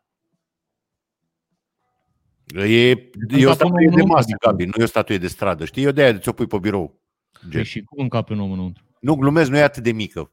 [2.54, 4.48] E, e o capul statuie de unui om, masă, adică.
[4.48, 5.64] Gabi, nu e o statuie de stradă.
[5.64, 5.82] Știi?
[5.82, 7.00] Eu de-aia ți-o pui pe birou.
[7.40, 7.50] Gen.
[7.50, 8.84] Păi și cum încape un om înăuntru?
[9.00, 10.32] Nu, glumesc, nu e atât de mică.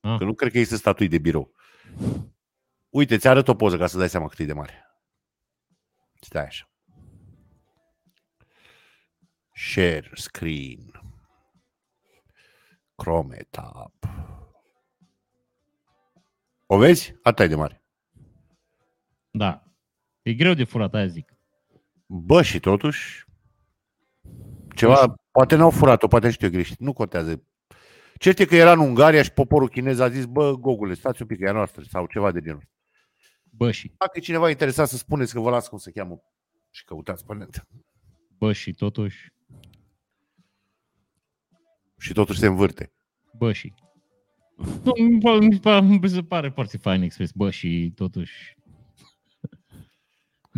[0.00, 0.18] Ah.
[0.18, 1.54] Că nu cred că există statui de birou.
[2.88, 4.86] Uite, ți arăt o poză ca să dai seama cât e de mare.
[6.20, 6.70] Stai așa.
[9.54, 11.00] Share screen.
[12.94, 13.92] Chrome tab.
[16.66, 17.14] O vezi?
[17.22, 17.82] Atât e de mare.
[19.30, 19.62] Da.
[20.22, 21.37] E greu de furat, aia zic.
[22.10, 23.24] Bă, și totuși
[24.74, 27.42] ceva, poate n-au furat-o, poate știu eu greșit, nu contează.
[28.18, 31.28] Cert e că era în Ungaria și poporul chinez a zis, bă, Gogule, stați un
[31.28, 32.68] pic, e a noastră, sau ceva de genul.
[33.50, 36.20] Bă și, Dacă e cineva interesat să spuneți că vă las cum se cheamă
[36.70, 37.66] și căutați pe net.
[38.38, 39.32] bă și totuși,
[41.98, 42.92] Și totuși se învârte.
[43.32, 43.74] bă și.
[44.56, 48.56] Nu, mi pa- mi pa- mi se pare foarte fain expres, bă și totuși.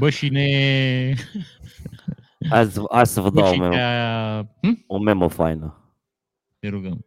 [0.01, 1.15] Bă și ne...
[2.49, 4.41] Hai să, hai să vă dau o și memă, te-a...
[4.61, 4.85] Hm?
[4.87, 5.95] o memă faină.
[6.59, 7.05] Te rugăm.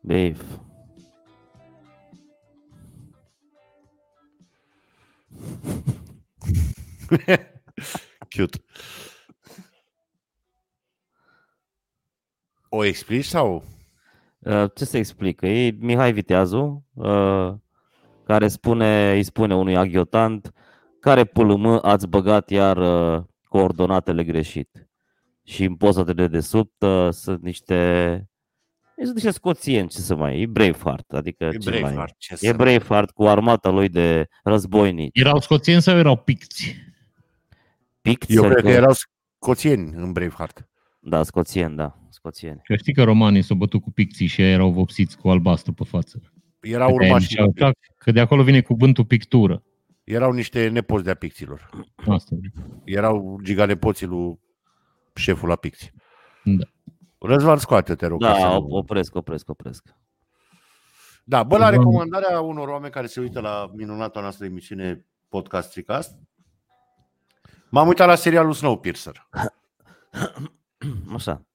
[0.00, 0.42] Beef.
[8.36, 8.58] Cute.
[12.68, 13.64] O explici sau?
[14.38, 15.40] Uh, Ce să explic?
[15.42, 17.52] E Mihai Viteazu, uh,
[18.24, 20.52] care spune, îi spune unui aghiotant
[21.00, 24.88] care pulumă ați băgat iar uh, coordonatele greșit.
[25.44, 28.22] Și în poza de dedesubt uh, sunt niște
[29.02, 32.36] sunt niște scoțieni, ce să mai, e Braveheart, adică E ce mai, Braveheart, ce e
[32.36, 35.18] să- Braveheart cu armata lui de războinici.
[35.18, 36.74] Erau scoțieni sau erau picți?
[38.00, 38.92] Picți, Eu cred că adică- erau
[39.40, 40.68] scoțieni în Braveheart.
[41.00, 41.98] Da, scoțieni, da,
[42.30, 42.60] scoțieni.
[42.64, 45.84] Că știi că romanii s-au bătut cu picții și ei erau vopsiți cu albastru pe
[45.84, 46.20] față.
[46.60, 49.62] Erau Că de-aia urmași, ziceau, "Tac", Că de acolo vine cuvântul pictură.
[50.04, 51.70] erau niște nepoți de-a picților.
[52.06, 52.36] Asta.
[52.84, 54.38] Erau giganepoții lui
[55.14, 55.92] șeful la picți.
[56.44, 56.64] Da.
[57.18, 58.22] Răzvan, scoate, te rog.
[58.22, 59.94] ca să Da, nu- opresc, opresc, opresc.
[61.24, 65.70] Da, bă, la Răzvan- recomandarea unor oameni care se uită la minunata noastră emisiune Podcast
[65.70, 66.18] Tricast,
[67.70, 69.28] m-am uitat la serialul Snowpiercer.
[71.14, 71.46] Așa.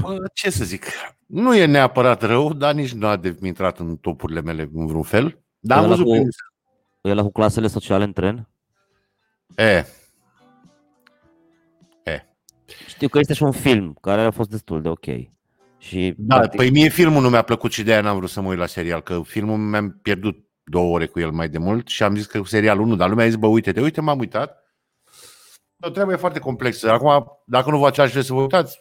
[0.00, 0.84] Bă, ce să zic,
[1.26, 5.02] nu e neapărat rău, dar nici nu a de- intrat în topurile mele în vreun
[5.02, 5.40] fel.
[5.58, 6.28] Dar am Ăla văzut cu- prin...
[7.00, 8.48] E la cu clasele sociale în tren?
[9.56, 9.84] E,
[12.86, 15.04] Știu că este și un film care a fost destul de ok.
[15.78, 18.40] Și da, practic, păi mie filmul nu mi-a plăcut și de aia n-am vrut să
[18.40, 21.88] mă uit la serial, că filmul mi-am pierdut două ore cu el mai de mult
[21.88, 24.62] și am zis că serialul nu, dar lumea a zis, bă, uite-te, uite, m-am uitat.
[25.80, 26.90] O treabă e foarte complexă.
[26.90, 28.78] Acum, dacă nu vă ați vrea să vă uitați,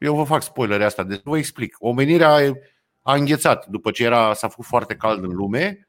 [0.00, 1.02] eu vă fac spoilere asta.
[1.02, 1.76] Deci vă explic.
[1.78, 2.54] Omenirea
[3.02, 5.88] a înghețat după ce era, s-a făcut foarte cald în lume.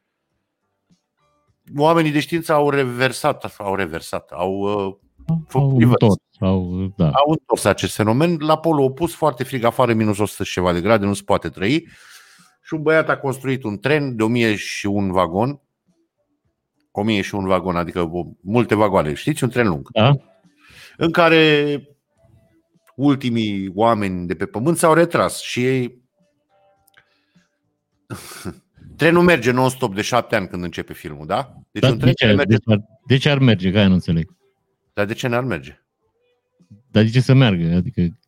[1.78, 4.96] Oamenii de știință au reversat, au reversat, au, uh,
[5.54, 5.86] Au reverse.
[5.86, 7.06] întors, au, da.
[7.10, 8.38] au întors acest fenomen.
[8.40, 11.50] La polul opus, foarte frig afară, minus 100 și ceva de grade, nu se poate
[11.50, 11.88] trăi.
[12.64, 15.62] Și un băiat a construit un tren de 1000 și un vagon.
[16.92, 19.14] 1000 și un vagon, adică o- multe vagoane.
[19.14, 19.44] Știți?
[19.44, 19.88] Un tren lung.
[19.92, 20.16] Da?
[20.98, 21.76] În care
[23.02, 26.02] ultimii oameni de pe pământ s-au retras și ei...
[28.98, 31.54] Trenul merge non-stop de șapte ani când începe filmul, da?
[31.72, 32.56] Deci Dar un de, tren ce, care merge...
[32.56, 33.72] de, ce ar, de ce ar merge?
[33.72, 34.36] Că aia nu înțeleg.
[34.94, 35.82] Dar de ce n-ar merge?
[36.92, 37.76] Dar de ce să meargă?
[37.76, 38.20] Adică,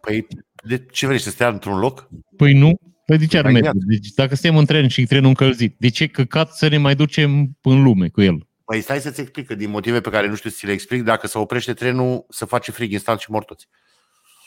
[0.00, 0.26] Păi
[0.64, 2.08] de ce vrei să stea într-un loc?
[2.36, 2.78] păi nu.
[3.06, 3.74] Păi de ce ar Imediat.
[3.74, 3.88] merge?
[3.88, 7.58] Deci dacă suntem în tren și trenul încălzit, de ce căcat să ne mai ducem
[7.62, 8.46] în lume cu el?
[8.72, 11.02] Păi stai să-ți explic, că din motive pe care nu știu să ți le explic,
[11.02, 13.68] dacă se oprește trenul, să face frig instant și mor toți.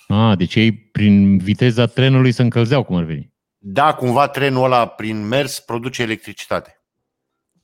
[0.07, 3.33] A, deci ei prin viteza trenului se încălzeau cum ar veni.
[3.57, 6.83] Da, cumva trenul ăla prin mers produce electricitate.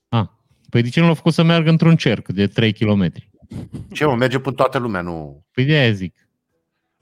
[0.10, 3.12] A, păi de ce nu l-au făcut să meargă într-un cerc de 3 km?
[3.93, 5.45] Ce mă, merge până toată lumea, nu...
[5.52, 6.21] Păi de aia zic.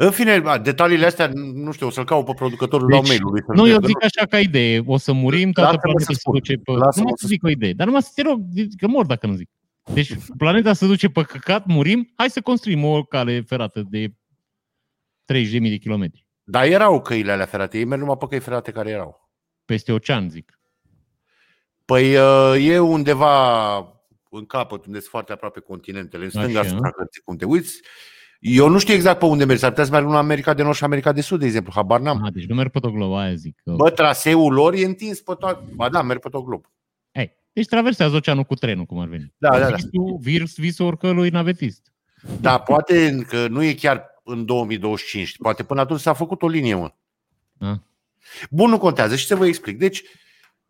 [0.02, 3.32] În fine, a, detaliile astea, nu știu, o să-l caut pe producătorul, dau Deci, mail-ul
[3.32, 3.42] lui.
[3.46, 3.92] să-l Nu, eu întreb.
[3.96, 4.84] zic așa ca idee.
[4.86, 6.34] O să murim, toată Lasă-mă planeta să se spun.
[6.34, 6.72] duce pe...
[6.72, 7.74] Lasă-mă Numai să să zic o idee.
[7.74, 8.42] Dar numai să te rog,
[8.78, 9.50] că mor dacă nu zic.
[9.94, 14.14] Deci planeta se duce pe căcat, murim, hai să construim o cale ferată de 30.000
[15.62, 16.26] de kilometri.
[16.44, 19.30] Dar erau căile alea ferate, ei merg numai pe căi ferate care erau.
[19.66, 20.60] Peste ocean, zic.
[21.86, 23.78] Păi uh, e undeva
[24.30, 26.70] în capăt, unde sunt foarte aproape continentele, în stânga Așa.
[26.70, 27.82] asupra cărții, cum te uiți.
[28.40, 30.76] Eu nu știu exact pe unde merg, s-ar putea să meargă în America de Nord
[30.76, 32.24] și America de Sud, de exemplu, habar n-am.
[32.24, 33.62] Ah, deci nu merg pe tot globul, aia zic.
[33.64, 33.72] Că...
[33.72, 35.64] Bă, traseul lor e întins pe toată...
[35.76, 36.66] Ba da, merg pe tot glob.
[37.12, 39.34] Ei, deci traversează oceanul cu trenul, cum ar veni.
[39.38, 39.76] Da, da, da.
[39.76, 41.92] Visul, vis, visul oricălui navetist.
[42.42, 45.38] Da, poate că nu e chiar în 2025.
[45.38, 46.92] Poate până atunci s-a făcut o linie, mă.
[47.54, 47.82] Da.
[48.50, 49.16] Bun, nu contează.
[49.16, 49.78] Și să vă explic.
[49.78, 50.04] Deci,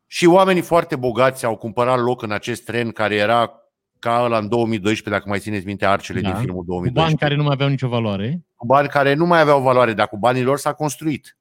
[0.08, 3.59] și oamenii foarte bogați au cumpărat loc în acest tren care era
[4.00, 6.32] ca ăla în 2012, dacă mai țineți minte arcele Da.
[6.32, 7.06] din filmul Cu 2012.
[7.06, 8.42] bani care nu mai aveau nicio valoare.
[8.56, 11.38] cu bani care nu mai aveau valoare, dar cu banii lor s-a construit.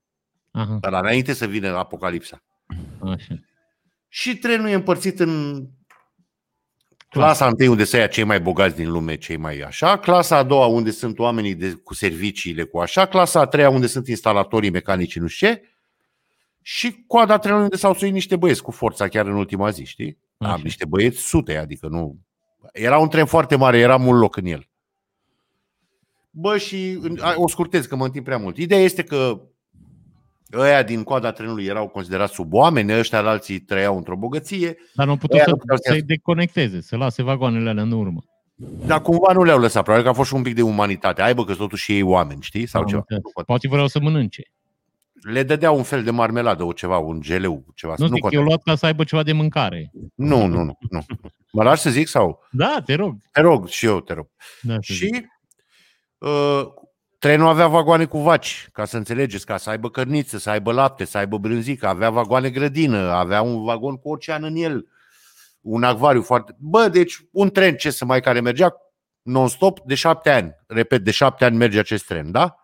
[0.51, 2.42] Aha, Dar înainte să vină apocalipsa.
[3.03, 3.35] așa.
[4.09, 5.64] Și trenul e împărțit în
[7.09, 10.42] clasa întâi unde să ia cei mai bogați din lume, cei mai așa, clasa a
[10.42, 14.71] doua unde sunt oamenii de, cu serviciile cu așa, clasa a treia unde sunt instalatorii
[14.71, 15.62] mecanici nu știu ce,
[16.62, 20.18] și coada trenului unde s-au suit niște băieți cu forța chiar în ultima zi, știi?
[20.38, 20.53] Așa.
[20.53, 22.18] Am niște băieți sute, adică nu...
[22.72, 24.68] Era un tren foarte mare, era mult loc în el.
[26.31, 28.57] Bă, și în- a, o scurtez că mă întind prea mult.
[28.57, 29.40] Ideea este că
[30.52, 35.12] ăia din coada trenului erau considerați sub oameni, ăștia alții trăiau într-o bogăție, Dar nu
[35.12, 36.07] au putut Aia să, nu puteau să să-i iasă.
[36.07, 38.24] deconecteze, să lase vagoanele alea în urmă.
[38.87, 39.83] dar cumva nu le-au lăsat.
[39.83, 41.22] Probabil că a fost și un pic de umanitate.
[41.22, 42.66] Aibă că sunt totuși ei oameni, știi?
[42.66, 42.98] Sau Am ceva.
[43.00, 43.22] înțeles.
[43.24, 43.46] Nu contează.
[43.46, 44.42] Poate vreau să mănânce.
[45.22, 47.94] Le dădeau un fel de marmeladă, o ceva, un geleu, ceva.
[47.98, 48.44] Nu, Nu, zic, eu contează.
[48.46, 49.90] luat ca să aibă ceva de mâncare.
[50.14, 51.04] nu, nu, nu, nu.
[51.52, 52.42] Mă lași să zic sau?
[52.50, 53.16] Da, te rog.
[53.33, 54.26] Te rog, și eu te rog.
[54.62, 54.96] Da, să zic.
[54.96, 55.26] Și
[56.18, 56.62] uh,
[57.18, 61.04] trenul avea vagoane cu vaci, ca să înțelegeți, ca să aibă cărniță, să aibă lapte,
[61.04, 64.87] să aibă brânzică, avea vagoane grădină, avea un vagon cu ocean în el,
[65.61, 66.54] un acvariu foarte...
[66.59, 68.74] Bă, deci un tren ce să mai care mergea
[69.22, 70.52] non-stop de șapte ani.
[70.66, 72.54] Repet, de șapte ani merge acest tren, da?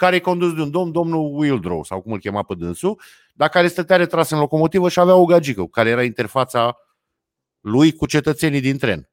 [0.00, 3.00] Care e condus de un domn, domnul Wildrow, sau cum îl chema pe dânsul,
[3.34, 6.76] dar care stătea retras în locomotivă și avea o gagică, care era interfața
[7.60, 9.10] lui cu cetățenii din tren.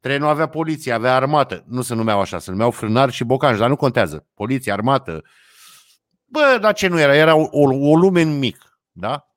[0.00, 1.64] Trenul avea poliție, avea armată.
[1.66, 4.26] Nu se numeau așa, se numeau frânari și bocanci, dar nu contează.
[4.34, 5.24] Poliție, armată.
[6.24, 7.16] Bă, dar ce nu era?
[7.16, 8.80] Era o, o, o lume în mic.
[8.92, 9.28] Da?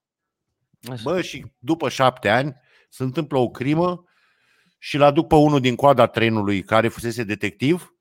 [0.91, 1.01] Așa.
[1.03, 2.55] Bă, și după șapte ani
[2.89, 4.03] se întâmplă o crimă
[4.77, 7.94] și l aduc pe unul din coada trenului care fusese detectiv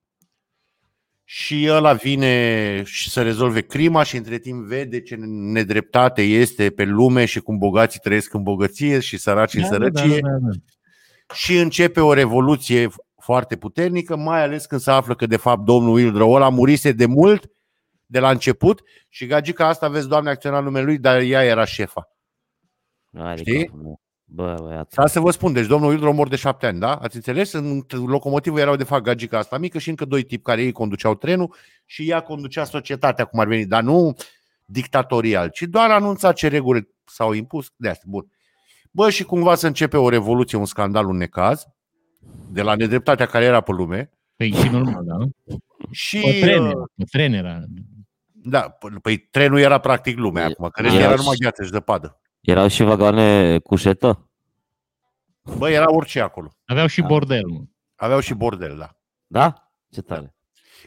[1.24, 6.84] și ăla vine și să rezolve crima și între timp vede ce nedreptate este pe
[6.84, 10.36] lume și cum bogații trăiesc în bogăție și săraci în Da, da, sărăcie da, da,
[10.40, 11.34] da.
[11.34, 12.88] și începe o revoluție
[13.20, 17.06] foarte puternică, mai ales când se află că de fapt domnul Wildrow ăla murise de
[17.06, 17.50] mult
[18.06, 22.08] de la început și gagica asta, vezi, doamne, acționa numele lui, dar ea era șefa.
[23.18, 23.64] Hai de Știi?
[23.64, 24.00] capul meu.
[24.24, 24.92] Bă, băiat.
[24.94, 26.94] Ca să vă spun, deci domnul Ildro mor de șapte ani, da?
[26.94, 27.52] Ați înțeles?
[27.52, 31.14] În locomotivă erau de fapt gagica asta mică și încă doi tipi care ei conduceau
[31.14, 31.54] trenul
[31.86, 34.16] și ea conducea societatea cum ar veni, dar nu
[34.64, 38.04] dictatorial, ci doar anunța ce reguli s-au impus de asta.
[38.08, 38.26] Bun.
[38.90, 41.66] Bă, și cumva să începe o revoluție, un scandal, un necaz,
[42.52, 44.10] de la nedreptatea care era pe lume.
[44.36, 45.16] Păi și normal, da?
[45.90, 47.60] Și, Pe tren, uh, era, pe tren era.
[48.32, 51.36] da, p- păi trenul era practic lumea E- acum, că restul era era și- numai
[51.40, 52.20] gheață și zăpadă.
[52.44, 54.30] Erau și vagoane cu șetă?
[55.58, 56.56] Bă, era orice acolo.
[56.64, 57.06] Aveau și Da.
[57.06, 57.62] bordel, mă.
[57.94, 58.90] Aveau și bordel, da.
[59.26, 59.72] Da?
[59.90, 60.34] Ce tare.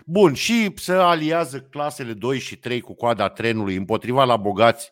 [0.05, 4.91] Bun, și se aliază clasele 2 și 3 cu coada trenului împotriva la bogați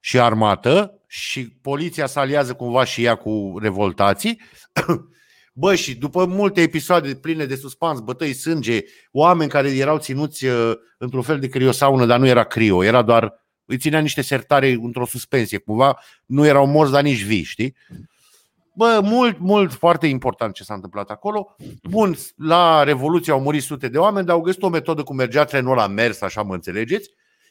[0.00, 4.40] și armată și poliția se aliază cumva și ea cu revoltații.
[5.52, 8.80] Bă, și după multe episoade pline de suspans, bătăi, sânge,
[9.12, 13.45] oameni care erau ținuți uh, într-un fel de criosaună, dar nu era crio, era doar,
[13.66, 17.74] îi ținea niște sertare într-o suspensie, cumva nu erau morți, dar nici vii, știi?
[18.74, 21.56] Bă, mult, mult, foarte important ce s-a întâmplat acolo.
[21.82, 25.44] Bun, la Revoluție au murit sute de oameni, dar au găsit o metodă cum mergea
[25.44, 27.10] trenul la mers, așa mă înțelegeți.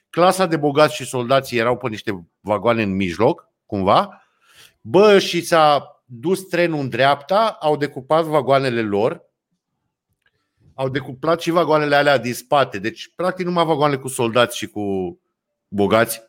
[0.09, 4.21] Clasa de bogați și soldații erau pe niște vagoane în mijloc, cumva.
[4.81, 9.21] Bă, și s-a dus trenul în dreapta, au decupat vagoanele lor,
[10.73, 15.19] au decuplat și vagoanele alea din spate, deci practic numai vagoanele cu soldați și cu
[15.67, 16.21] bogați.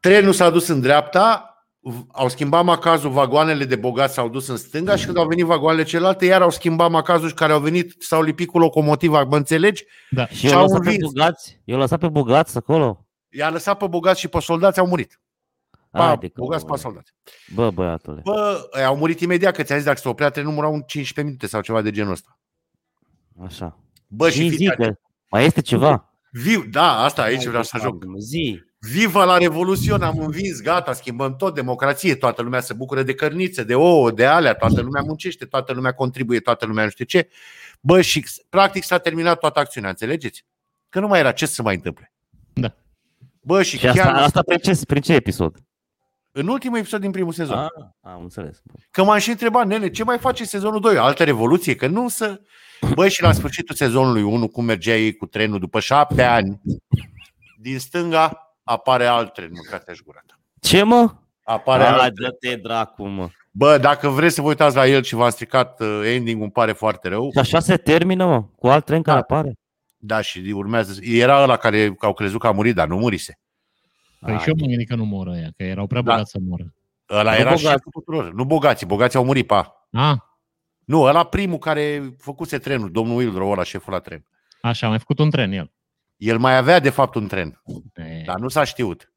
[0.00, 1.44] Trenul s-a dus în dreapta,
[1.80, 5.44] v- au schimbat macazul, vagoanele de bogați s-au dus în stânga și când au venit
[5.44, 9.36] vagoanele celelalte, iar au schimbat macazul și care au venit, s-au lipit cu locomotiva, mă
[9.36, 9.84] înțelegi?
[10.10, 10.26] Da.
[10.26, 11.12] Și Și eu au lăsat pe învins.
[11.12, 11.60] bogați?
[11.64, 13.06] Eu lăsat pe bogați acolo?
[13.28, 15.20] I-a lăsat pe bogați și pe soldați, au murit.
[15.90, 17.12] Pa, Haide că- bogați pe soldați.
[17.54, 18.20] Bă, băiatule.
[18.24, 21.22] Bă, ăia au murit imediat, că ți-am zis, dacă se oprea trenul, murau în 15
[21.24, 22.38] minute sau ceva de genul ăsta.
[23.44, 23.78] Așa.
[24.06, 24.92] Bă, și Zi, fiți zi, că
[25.30, 26.09] mai este ceva?
[26.30, 28.04] Viu, da, asta aici vreau să Hai, ajung.
[28.18, 28.62] Zi.
[28.78, 33.62] Viva la Revoluție, am învins, gata, schimbăm tot, democrație, toată lumea se bucură de cărnițe,
[33.64, 37.28] de ouă, de alea, toată lumea muncește, toată lumea contribuie, toată lumea nu știu ce.
[37.80, 40.44] Bă, și practic s-a terminat toată acțiunea, înțelegeți?
[40.88, 42.12] Că nu mai era ce să mai întâmple.
[42.52, 42.74] Da.
[43.40, 45.56] Bă, și, Și asta, chiar asta prin, ce, prin ce episod?
[46.32, 47.58] În ultimul episod din primul sezon.
[47.58, 47.68] Ah,
[48.00, 48.62] am înțeles.
[48.90, 50.96] Că m-am și întrebat, nene, ce mai face sezonul 2?
[50.98, 51.74] Altă revoluție?
[51.74, 52.40] Că nu să...
[52.94, 56.60] Bă, și la sfârșitul sezonului 1, cum mergea ei cu trenul după șapte ani,
[57.58, 60.34] din stânga apare alt tren, mâncați-aș gura ta.
[60.60, 61.14] Ce mă?
[61.44, 62.28] Apare Hai, alt tren.
[62.40, 63.28] dă-te dracu, mă.
[63.52, 66.72] Bă, dacă vreți să vă uitați la el și v-am stricat uh, ending-ul, îmi pare
[66.72, 67.30] foarte rău.
[67.32, 69.22] Și așa se termină, mă, cu alt tren care Da.
[69.22, 69.52] apare.
[69.96, 70.98] Da, și urmează.
[71.02, 73.38] Era ăla care au crezut că a murit, dar nu murise.
[74.20, 74.42] Păi Hai.
[74.42, 76.10] și eu mă gândit că nu moră ăia, că erau prea Da.
[76.10, 76.74] bogați să moră.
[77.10, 77.62] Ăla Nu era bogați.
[77.62, 78.32] șeful tuturor.
[78.32, 79.88] Nu bogații, bogații au murit, pa.
[79.92, 80.24] A,
[80.84, 84.24] Nu, ăla primul care făcuse trenul, domnul Wildro, ăla șeful la tren.
[84.62, 85.72] așa, a mai făcut un tren el.
[86.16, 87.62] El mai avea de fapt un tren,
[87.94, 89.12] E, dar nu s-a știut.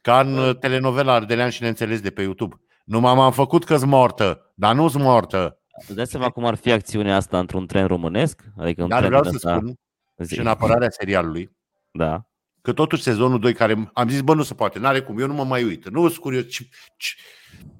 [0.00, 2.56] Ca în uh, telenovela Ardelean și Neînțeles de pe YouTube.
[2.84, 5.58] Nu m-am făcut că-s mortă, dar nu-s mortă.
[5.80, 8.42] Îți dai seama cum ar fi acțiunea asta într-un tren românesc?
[8.56, 9.78] Adică un Dar tren vreau din să ăsta- spun
[10.24, 10.34] Zi.
[10.34, 11.56] și în apărarea serialului
[11.90, 12.26] Da.
[12.68, 15.34] Că totuși sezonul 2 care am zis, bă, nu se poate, n-are cum, eu nu
[15.34, 15.88] mă mai uit.
[15.88, 16.46] Nu sunt curios.
[16.46, 17.14] Ce, ce,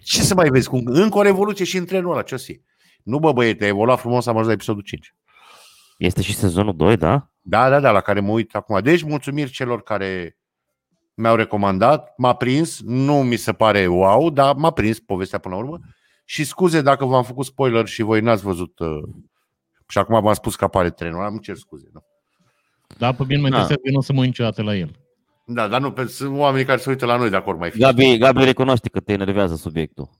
[0.03, 0.68] ce să mai vezi?
[0.68, 2.62] Cum, încă o revoluție și în trenul ăla, ce o să fie?
[3.03, 5.14] Nu, bă, băiete, a evoluat frumos, am ajuns la episodul 5.
[5.99, 7.30] Este și sezonul 2, da?
[7.41, 8.80] Da, da, da, la care mă uit acum.
[8.82, 10.39] Deci, mulțumiri celor care
[11.14, 15.61] mi-au recomandat, m-a prins, nu mi se pare wow, dar m-a prins povestea până la
[15.61, 15.78] urmă.
[16.24, 19.03] Și scuze dacă v-am făcut spoiler și voi n-ați văzut uh,
[19.89, 21.89] și acum v-am spus că apare trenul, am cer scuze.
[21.93, 22.01] Nu?
[22.99, 23.57] Da, pe mine mă Da.
[23.57, 24.91] interesează că nu o să mă uit niciodată la el.
[25.47, 27.78] Da, dar nu, pentru sunt oamenii care se uită la noi dacă ori mai fi.
[27.78, 30.11] Gabi, Gabi recunoaște că te enervează subiectul.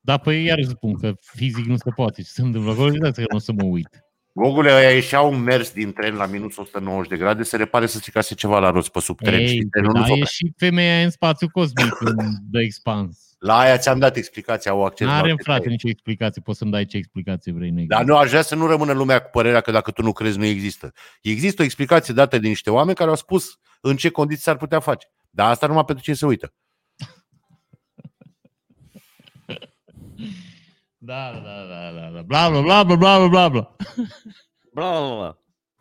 [0.00, 2.22] Da, păi iar spun că fizic nu se poate.
[2.22, 2.90] Ce se întâmplă acolo?
[2.90, 3.88] Uitați că nu o să mă uit.
[4.34, 8.34] Gogule, ăia ieșeau mers din tren la minus 190 de grade, se repare să stricase
[8.34, 10.26] ceva la rost pe sub tren Ei, și trenul nu da, s-a e oprea.
[10.26, 12.16] și femeia în spațiu cosmic în
[12.52, 13.18] The Expanse.
[13.38, 15.72] La aia ți-am dat explicația, au acces la N-are alte frate teme.
[15.72, 17.70] nicio explicație, poți să-mi dai ce explicație vrei.
[17.70, 18.04] Nu Dar există.
[18.12, 20.44] nu aș vrea să nu rămână lumea cu părerea că dacă tu nu crezi, nu
[20.44, 20.92] există.
[21.22, 24.80] Există o explicație dată de niște oameni care au spus în ce condiții s-ar putea
[24.80, 25.06] face.
[25.30, 26.52] Dar asta numai pentru cine se uită.
[31.04, 32.22] Da, da, da, da, da.
[32.22, 33.76] Bla, bla, bla, bla, bla, bla, bla.
[34.72, 35.38] Bla, bla, bla.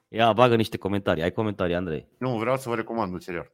[0.08, 1.24] Ia, bagă niște comentarii.
[1.24, 2.08] Ai comentarii, Andrei.
[2.20, 3.52] Nu, vreau să vă recomand un serial.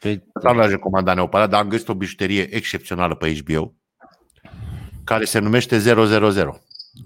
[0.00, 3.74] Păi, Nu l-aș recomanda neapărat, dar am găsit o bijuterie excepțională pe HBO
[5.04, 6.62] care se numește 000.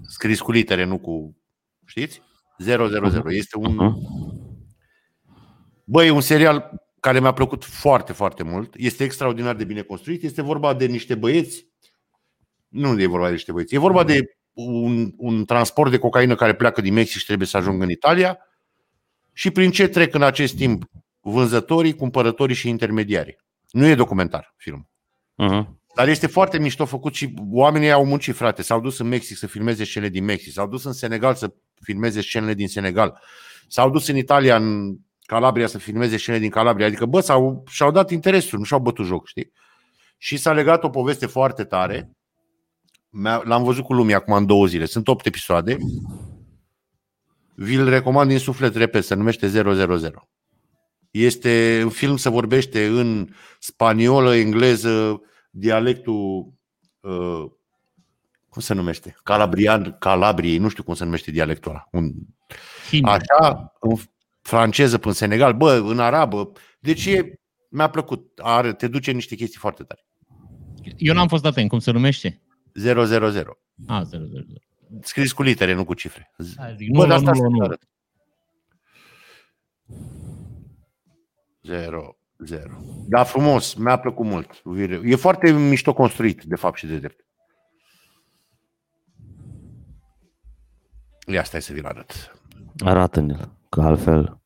[0.07, 1.37] Scris cu litere, nu cu...
[1.85, 2.21] Știți?
[2.57, 3.31] 000.
[3.31, 3.77] Este un...
[3.77, 4.25] uh-huh.
[5.83, 8.73] Băi, e un serial care mi-a plăcut foarte, foarte mult.
[8.75, 10.23] Este extraordinar de bine construit.
[10.23, 11.66] Este vorba de niște băieți.
[12.67, 13.75] Nu e vorba de niște băieți.
[13.75, 17.57] E vorba de un, un transport de cocaină care pleacă din Mexic și trebuie să
[17.57, 18.37] ajungă în Italia.
[19.33, 20.83] Și prin ce trec în acest timp
[21.19, 23.37] vânzătorii, cumpărătorii și intermediarii.
[23.69, 24.89] Nu e documentar film.
[25.43, 25.65] Uh-huh.
[25.95, 28.61] Dar este foarte mișto făcut și oamenii au muncit, frate.
[28.61, 32.21] S-au dus în Mexic să filmeze scenele din Mexic, s-au dus în Senegal să filmeze
[32.21, 33.21] scenele din Senegal,
[33.67, 36.85] s-au dus în Italia, în Calabria să filmeze scenele din Calabria.
[36.85, 39.51] Adică, bă, s-au, și-au dat interesul, nu și-au bătut joc, știi?
[40.17, 42.11] Și s-a legat o poveste foarte tare.
[43.09, 44.85] Mi-a- L-am văzut cu lumea acum în două zile.
[44.85, 45.77] Sunt opt episoade.
[47.55, 50.29] Vi-l recomand din suflet, repet, se numește 000.
[51.11, 53.29] Este un film, se vorbește în
[53.59, 56.53] spaniolă, engleză, dialectul
[56.99, 57.45] uh,
[58.49, 59.15] cum se numește?
[59.23, 61.87] Calabrian, Calabriei, nu știu cum se numește dialectul ăla.
[61.91, 62.11] Un,
[62.89, 63.09] Hindi.
[63.09, 63.95] așa, în
[64.41, 66.51] franceză până în Senegal, bă, în arabă.
[66.79, 67.39] Deci e,
[67.69, 68.39] mi-a plăcut.
[68.43, 70.05] Are, te duce în niște chestii foarte tare.
[70.97, 71.69] Eu n-am fost atent.
[71.69, 72.41] Cum se numește?
[72.77, 73.57] 000.
[73.87, 74.43] A, 0, 0, 0.
[75.01, 76.33] Scris cu litere, nu cu cifre.
[76.57, 77.63] Hai, zic, Bă, nu, dar nu, asta nu, să nu.
[77.63, 77.81] arăt.
[81.61, 82.77] 0, 0.
[83.07, 84.61] Da, frumos, mi-a plăcut mult.
[85.03, 87.25] E foarte mișto construit, de fapt și de drept.
[91.27, 92.39] Ia stai să vi-l arăt.
[92.79, 94.41] Arată-ne-l, că altfel...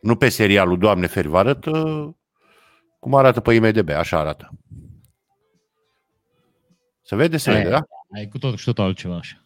[0.00, 2.08] Nu pe serialul Doamne feri, vă arăt uh,
[2.98, 4.50] cum arată pe IMDB, așa arată.
[7.08, 7.36] Se vede?
[7.36, 7.72] Se Aia vede, e.
[7.72, 7.82] da?
[8.14, 9.44] Ai cu totul și totul altceva așa.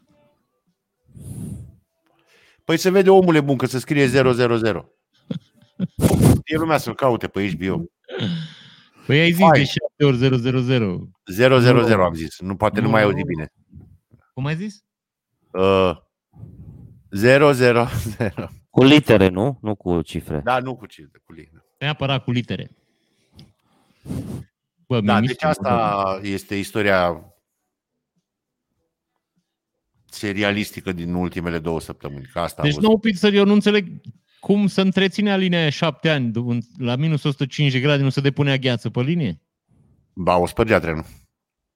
[2.65, 4.93] Păi se vede omule bun că se scrie 000.
[6.45, 7.85] E lumea să-l caute pe HBO.
[9.07, 9.59] Păi ai zis Hai.
[9.59, 11.09] de 7 ori 0, 0, 0.
[11.87, 12.41] 000 am zis.
[12.41, 12.93] Nu poate nu, Nu.
[12.93, 13.53] mai auzi bine.
[14.35, 14.85] Cum ai zis?
[15.51, 15.97] Uh,
[17.11, 17.89] 000.
[18.71, 19.59] Cu litere, nu?
[19.63, 20.41] Nu cu cifre.
[20.45, 21.65] Da, nu cu cifre, cu litere.
[21.79, 22.71] Neapărat cu litere.
[24.87, 27.32] Bă, Da, mi-e deci mișto, asta este istoria
[30.13, 32.29] serialistică din ultimele două săptămâni.
[32.33, 32.89] Că asta am Deci văzut.
[32.89, 33.87] nou Pixar, eu nu înțeleg
[34.41, 36.33] cum să întreține linia aia șapte ani.
[36.79, 39.41] La minus 105 de grade nu se depunea gheață pe linie?
[40.15, 41.05] Ba, o spărgea trenul.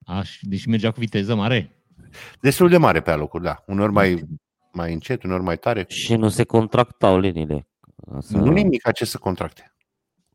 [0.06, 1.76] Aș, deci mergea cu viteză mare.
[2.40, 3.64] Destul de mare pe alocuri, da.
[3.66, 4.22] Uneori mai,
[4.72, 5.84] mai încet, uneori mai tare.
[5.88, 7.68] Și nu se contractau liniile.
[8.20, 8.36] Să...
[8.36, 9.75] Nu nimic ce să contracte.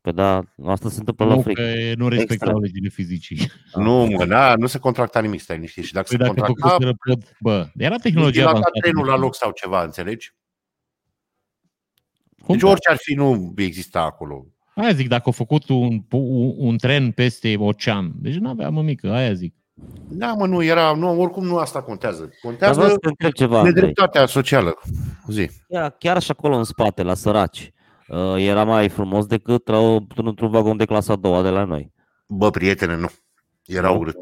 [0.02, 1.62] Păi da, asta se întâmplă la Nu, frică.
[1.62, 2.58] că nu respectau Extra.
[2.58, 3.50] legile fizicii.
[3.74, 5.84] Nu, mă, da, nu se contracta nimic, stai liniștit.
[5.84, 8.78] Și dacă Păi se dacă contracta, făcuseră pod, bă, era tehnologia dilata avansată.
[8.80, 10.34] trenul la loc sau ceva, înțelegi?
[12.44, 12.54] Cum?
[12.54, 14.46] Deci orice ar fi, nu exista acolo.
[14.74, 19.12] Aia zic, dacă au făcut un, un, un tren peste ocean, deci nu avea mămică,
[19.12, 19.54] aia zic.
[20.08, 22.20] Da, mă, nu, era, nu, oricum nu asta contează.
[22.20, 23.74] Dar Contează vreau să te întreb ceva, Andrei.
[23.74, 24.74] nedreptatea socială.
[25.28, 25.50] Zi.
[25.68, 27.81] Chiar, chiar și acolo în spate, la săraci, uh,
[28.36, 29.78] era mai frumos decât la,
[30.16, 31.92] într-un vagon de clasa a doua de la noi.
[32.26, 33.08] Bă, prietene, nu.
[33.64, 33.98] Era Nu?
[33.98, 34.16] urât.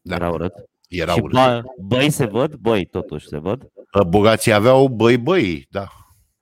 [0.00, 0.14] Da.
[0.14, 0.52] Era urât.
[0.88, 1.32] Era și urât.
[1.34, 2.54] ba, băi se văd?
[2.54, 3.68] Băi, totuși se văd.
[4.08, 5.86] Bogații aveau băi, băi, da.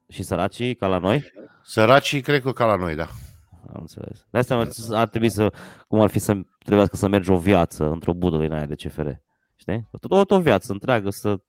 [0.09, 1.33] Și săracii, ca la noi?
[1.63, 3.09] Săracii, cred că ca la noi, da.
[3.75, 4.27] Am înțeles.
[4.31, 5.53] De asta ar trebui să,
[5.89, 9.09] cum ar fi să trebuiască să mergi o viață într-o budă din aia de CFR.
[9.57, 9.89] Știi?
[10.09, 11.41] Tot o viață întreagă să...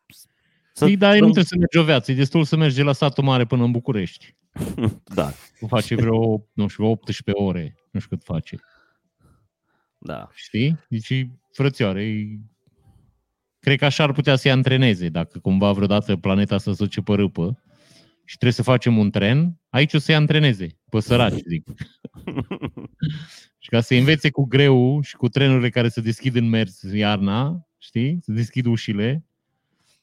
[0.73, 2.93] să Păi, dar nu trebuie să mergi o viață, e destul să mergi de la
[2.93, 4.35] satul mare până în București.
[5.15, 8.57] Da, Tu face vreo, nu știu, 18 ore, nu știu cât face.
[9.97, 10.29] da.
[10.33, 10.79] Știi?
[10.89, 12.39] Deci, frățioare, e-
[13.59, 17.13] cred că așa ar putea să-i antreneze, dacă cumva vreodată planeta să se duce pe
[17.13, 17.63] râpă
[18.25, 21.67] și trebuie să facem un tren, aici o să-i antreneze, pe săraci, zic.
[23.57, 27.67] și ca să învețe cu greu și cu trenurile care se deschid în mers iarna,
[27.77, 28.19] știi?
[28.21, 29.23] Se deschid ușile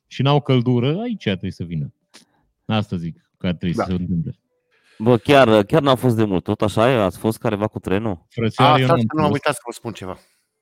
[0.07, 1.92] și n-au căldură, aici trebuie să vină.
[2.64, 3.82] Asta zic că ar trebui Da.
[3.84, 4.38] să se întâmple.
[4.98, 6.44] Bă, chiar, chiar n-a fost de mult.
[6.44, 6.94] Tot așa e?
[6.94, 8.26] Ați fost careva cu trenul?
[8.28, 9.32] Frățioare, eu Asta n-am nu am fost.
[9.32, 10.18] uitat să vă spun ceva.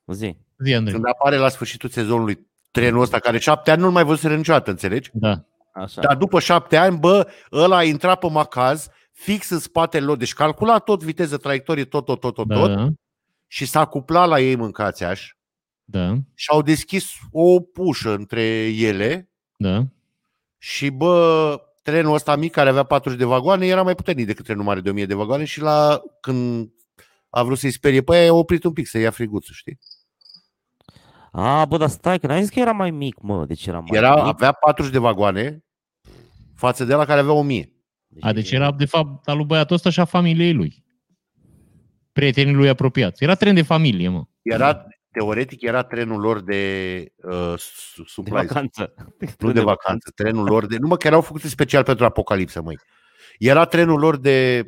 [0.07, 0.37] Zi.
[0.59, 0.93] Zi, Andrei.
[0.95, 5.11] Când apare la sfârșitul sezonului trenul ăsta, care șapte ani nu-l mai văzut niciodată, înțelegi?
[5.13, 5.45] Da.
[5.73, 6.01] Așa.
[6.01, 10.33] Dar după șapte ani, bă, ăla a intrat pe macaz, fix în spatele lor, deci
[10.35, 12.89] calcula tot viteză, traiectorie, tot, tot, tot, tot, Da, tot da,
[13.47, 15.33] și s-a cuplat la ei mâncați aș
[15.85, 18.43] da, și au deschis o ușă între
[18.77, 19.83] ele da.
[20.59, 24.65] și, bă, trenul ăsta mic, care avea 40 de vagoane, era mai puternic decât trenul
[24.65, 26.71] mare de 1000 de vagoane și la când
[27.31, 29.79] a vrut să-i sperie pe aia, a oprit un pic să ia friguțul, știi?
[31.33, 33.45] A, bă, dar stai, că n-ai zis că era mai mic, mă.
[33.47, 34.25] Deci era mai Era, mic.
[34.35, 35.65] avea 40 de vagoane
[36.55, 37.73] față de la care avea 1000.
[38.21, 40.85] A, deci era, de fapt, al lui băiatul ăsta și a familiei lui.
[42.13, 43.23] Prietenii lui apropiați.
[43.23, 44.25] Era tren de familie, mă.
[44.43, 44.87] Era,
[45.19, 48.47] teoretic, era trenul lor de uh, su- De supplies.
[48.47, 48.95] vacanță.
[49.39, 50.77] Nu de vacanță, trenul lor de...
[50.79, 52.79] Numai că erau făcute special pentru apocalipsă, măi.
[53.39, 54.67] Era trenul lor de...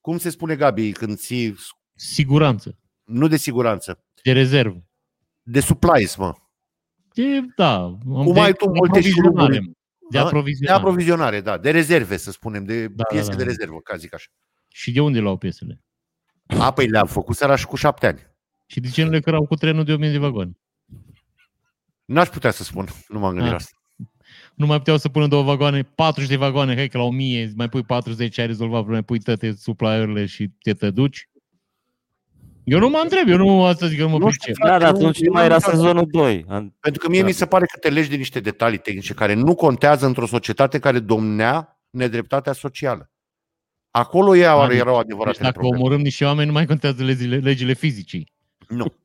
[0.00, 1.54] Cum se spune, Gabi, când ții...
[1.94, 2.78] Siguranță.
[3.04, 4.82] Nu de siguranță, De rezervă.
[5.42, 6.32] de supplies, mă.
[7.14, 7.96] De, da.
[8.04, 9.60] Cum de ai tu multe aprovizionare, șuruburi?
[9.60, 9.72] mă.
[10.10, 10.20] De Da?
[10.22, 10.78] De aprovizionare.
[10.80, 11.58] aprovizionare, da.
[11.58, 12.64] De rezerve, să spunem.
[12.64, 13.36] De Da, piese da, da.
[13.38, 14.26] de rezervă, ca zic așa.
[14.68, 15.82] Și de unde luau piesele?
[16.58, 18.27] A, păi le-am făcut seara și cu șapte ani.
[18.70, 20.50] Și de ce nu le cărau cu trenul de 1000 de vagoane?
[22.04, 23.50] N-aș putea să spun, nu m-am gândit Ah.
[23.50, 23.72] la asta.
[24.54, 27.68] Nu mai puteau să pună două vagoane, 40 de vagoane, hai că la 1000 mai
[27.68, 31.28] pui 40, ai rezolvat problema, pui toate supplierile și te te duci.
[32.64, 34.56] Eu nu mă întreb, eu nu asta zic că nu mă Nu știu, pricep.
[34.66, 36.44] frate, Da, dar nu- atunci eu nu mai nu era vreau- sezonul 2.
[36.48, 37.26] Am- Pentru că mie Da.
[37.26, 40.78] mi se pare că te legi de niște detalii tehnice care nu contează într-o societate
[40.78, 43.10] care domnea nedreptatea socială.
[43.90, 45.78] Acolo ei au- Adică, erau Deci adevărate dacă probleme.
[45.78, 48.32] omorâm niște oameni, nu mai contează legile, legile fizicii.
[48.68, 48.86] Nu.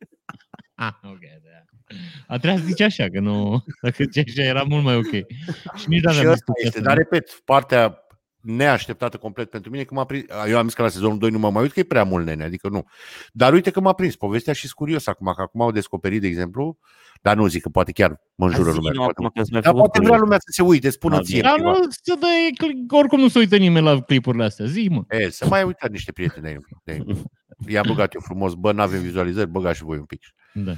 [0.75, 1.95] Ah, ok, da.
[2.27, 3.63] A trebuit să zici așa, că nu...
[3.81, 5.11] Dacă zici așa, era mult mai ok.
[5.75, 6.81] Și nici Și n-aveam asta discuția este, asta.
[6.89, 7.97] dar repet, partea
[8.41, 11.39] neașteptată complet pentru mine, că m-a prins, eu am zis că la sezonul 2 nu
[11.39, 12.83] mă mai uit, că e prea mult nene, adică nu.
[13.31, 16.27] Dar uite că m-a prins povestea și sunt curios acum, că acum au descoperit, de
[16.27, 16.77] exemplu,
[17.21, 18.91] dar nu zic că poate chiar mă înjură Zi, lumea.
[18.91, 21.15] nu, Poate, acum că s-a mai dar făcut poate vrea lumea să se uite, spună
[21.15, 21.41] Da, ție.
[21.41, 21.77] Dar privat.
[21.77, 24.65] nu să dă, oricum nu se uită nimeni la clipurile astea.
[24.65, 25.03] Zi, mă.
[25.09, 26.45] E, să mai uitați niște prieteni
[26.83, 27.05] de ei.
[27.67, 30.21] I-a băgat eu frumos, bă, n-avem vizualizări, băgați și voi un pic.
[30.53, 30.71] Da.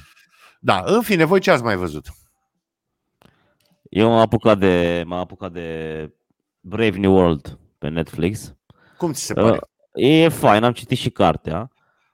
[0.59, 2.05] Da, în fine, voi ce ați mai văzut?
[3.89, 6.09] Eu m-am apucat de, m-am apucat de
[6.59, 8.55] Brave New World pe Netflix.
[8.97, 9.59] Cum ți se pare?
[9.91, 11.69] Uh, e fain, am citit și cartea.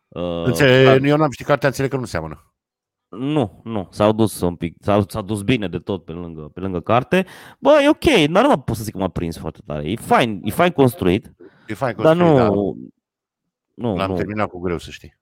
[0.07, 2.45] Uh, Înțeleg, dar- eu n-am știut cartea, înțeleg că nu seamănă.
[3.09, 6.59] Nu, nu, s-au dus un pic, s-au, s-au dus bine de tot pe lângă, pe
[6.59, 7.26] lângă carte.
[7.59, 9.89] Bă, e ok, dar nu mă pot să zic că m-a prins foarte tare.
[9.91, 11.32] E fain, e fain construit,
[11.68, 12.49] E fain că dar nu, da,
[13.74, 15.20] nu, l-am nu, terminat cu greu, să știi.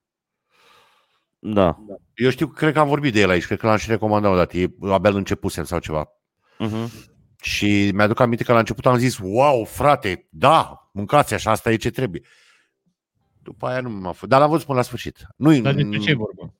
[1.38, 1.78] da.
[2.14, 4.56] Eu știu, cred că am vorbit de el aici, cred că l-am și recomandat odată.
[4.58, 6.08] E abia începusem sau ceva.
[6.66, 7.08] Uh-huh.
[7.42, 11.76] Și mi-aduc aminte că la început am zis, wow, frate, da, mâncați așa, asta e
[11.76, 12.22] ce trebuie.
[13.42, 14.28] După aia nu m-a făcut.
[14.28, 15.26] Dar l-am văzut până la sfârșit.
[15.36, 16.54] Nu Dar despre ce e vorba?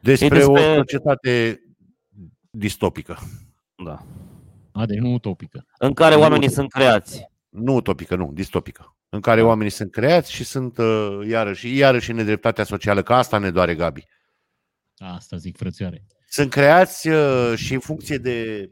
[0.00, 1.62] Despre, E despre- o societate
[2.50, 3.18] distopică.
[3.84, 4.06] da.
[4.72, 5.66] A, deci nu utopică.
[5.78, 6.20] În care Nu.
[6.20, 7.30] oamenii sunt creați.
[7.48, 8.96] Nu utopică, nu, distopică.
[9.08, 9.46] În care Da.
[9.46, 13.74] oamenii sunt creați și sunt uh, iarăși, iarăși în nedreptatea socială, că asta ne doare,
[13.74, 14.04] Gabi.
[14.96, 16.06] Asta zic, frățioare.
[16.28, 18.68] Sunt creați uh, și în funcție de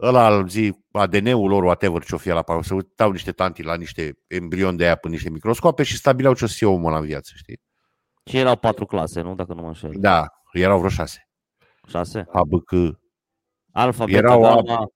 [0.00, 3.76] ăla al zi, ADN-ul lor, whatever ce-o fie la pauză, se uitau niște tanti la
[3.76, 6.98] niște embrioni de aia pe niște microscope și stabileau ce o să fie omul ăla
[6.98, 7.60] în viață, știi?
[8.24, 9.34] Și erau patru clase, nu?
[9.34, 9.90] Dacă nu mă înșel.
[9.94, 11.28] Da, erau vreo șase.
[11.88, 12.24] Șase?
[12.32, 13.00] A, B, C,
[13.72, 14.86] Alfa, beta, Erau gamma,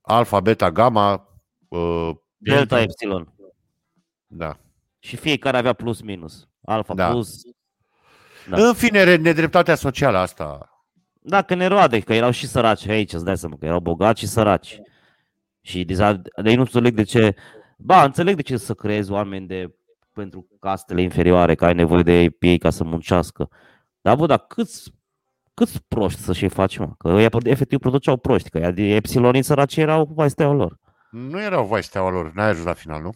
[0.00, 1.28] alfa, beta, gamma,
[1.68, 3.34] uh, delta, epsilon.
[4.36, 4.56] Da.
[4.98, 6.48] Și fiecare avea plus minus.
[6.64, 7.10] Alfa Da.
[7.10, 7.42] plus.
[8.48, 8.56] Da.
[8.56, 8.66] Da.
[8.66, 10.68] În fine, re- nedreptatea socială asta.
[11.20, 14.20] Da, că ne roade, că erau și săraci aici, îți dai seama că erau bogați
[14.20, 14.80] și săraci.
[15.60, 17.34] Și deja, de ei nu înțeleg de ce,
[17.78, 19.74] ba, înțeleg de ce să creezi oameni de,
[20.12, 23.48] pentru castele inferioare, că ai nevoie de ei ca să muncească.
[24.00, 24.92] Dar, bă, dar câți,
[25.54, 26.92] câți proști să-și faci, mă?
[26.98, 30.78] Că ei efectiv produceau proști, că ea de epsilonii săraci erau vai steaua lor.
[31.10, 33.10] Nu erau vai steaua lor, n-ai ajuns la final, nu?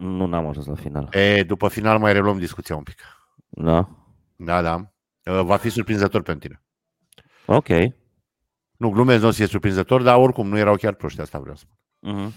[0.00, 1.08] Nu n-am ajuns la final.
[1.14, 3.00] E, după final mai reluăm discuția un pic.
[3.48, 3.88] Da?
[4.36, 4.74] Da, da.
[5.24, 6.62] Uh, Va fi surprinzător pentru tine.
[7.46, 7.68] Ok.
[8.76, 11.56] Nu, glumesc, nu o să fie surprinzător, dar oricum nu erau chiar proști, asta vreau
[11.56, 12.12] să spun.
[12.14, 12.32] Mhm.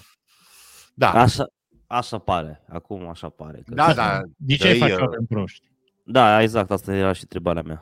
[0.94, 1.46] Da, Așa,
[1.88, 2.64] așa pare.
[2.70, 3.62] Acum așa pare.
[3.66, 3.74] Că...
[3.74, 4.22] da, da.
[4.38, 5.68] De ce ai Dă-i, faci uh, oameni proști?
[6.06, 7.82] Da, exact, asta era și întrebarea mea.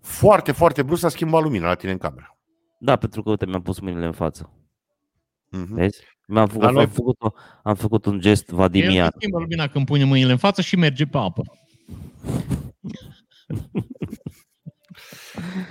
[0.00, 2.38] Foarte, foarte brusc s-a schimbat lumina la tine în cameră.
[2.78, 4.52] Da, pentru că, uite, mi-am pus mâinile în față.
[5.50, 5.74] Mhm.
[5.74, 6.17] Vezi?
[6.30, 7.16] Mi-am făcut, Dar noi- am, făcut,
[7.62, 9.12] am făcut un gest El vadimian.
[9.16, 11.42] schimbă lumina când pune mâinile în față și merge pe apă.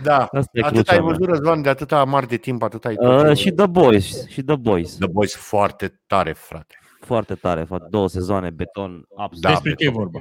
[0.03, 1.07] Da, Asta e atât crucea ai mea.
[1.07, 3.37] văzut, Răzvan, de atâta mari de timp, atât ai Uh, tot.
[3.37, 4.95] și The Boys, și The Boys.
[4.95, 6.75] The Boys foarte tare, frate.
[6.99, 9.41] Foarte tare, foarte, două sezoane, beton, absolut.
[9.43, 10.03] Da, Despre ce e beton.
[10.03, 10.19] vorba?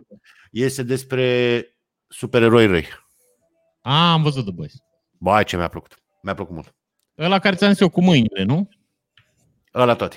[0.50, 1.64] Este despre
[2.08, 2.86] supereroi răi.
[3.80, 4.72] A, am văzut The Boys.
[5.18, 5.96] Bai, ce mi-a plăcut.
[6.22, 6.74] Mi-a plăcut mult.
[7.18, 8.68] Ăla care ți-am zis eu cu mâinile, nu?
[9.76, 10.16] Ăla toate.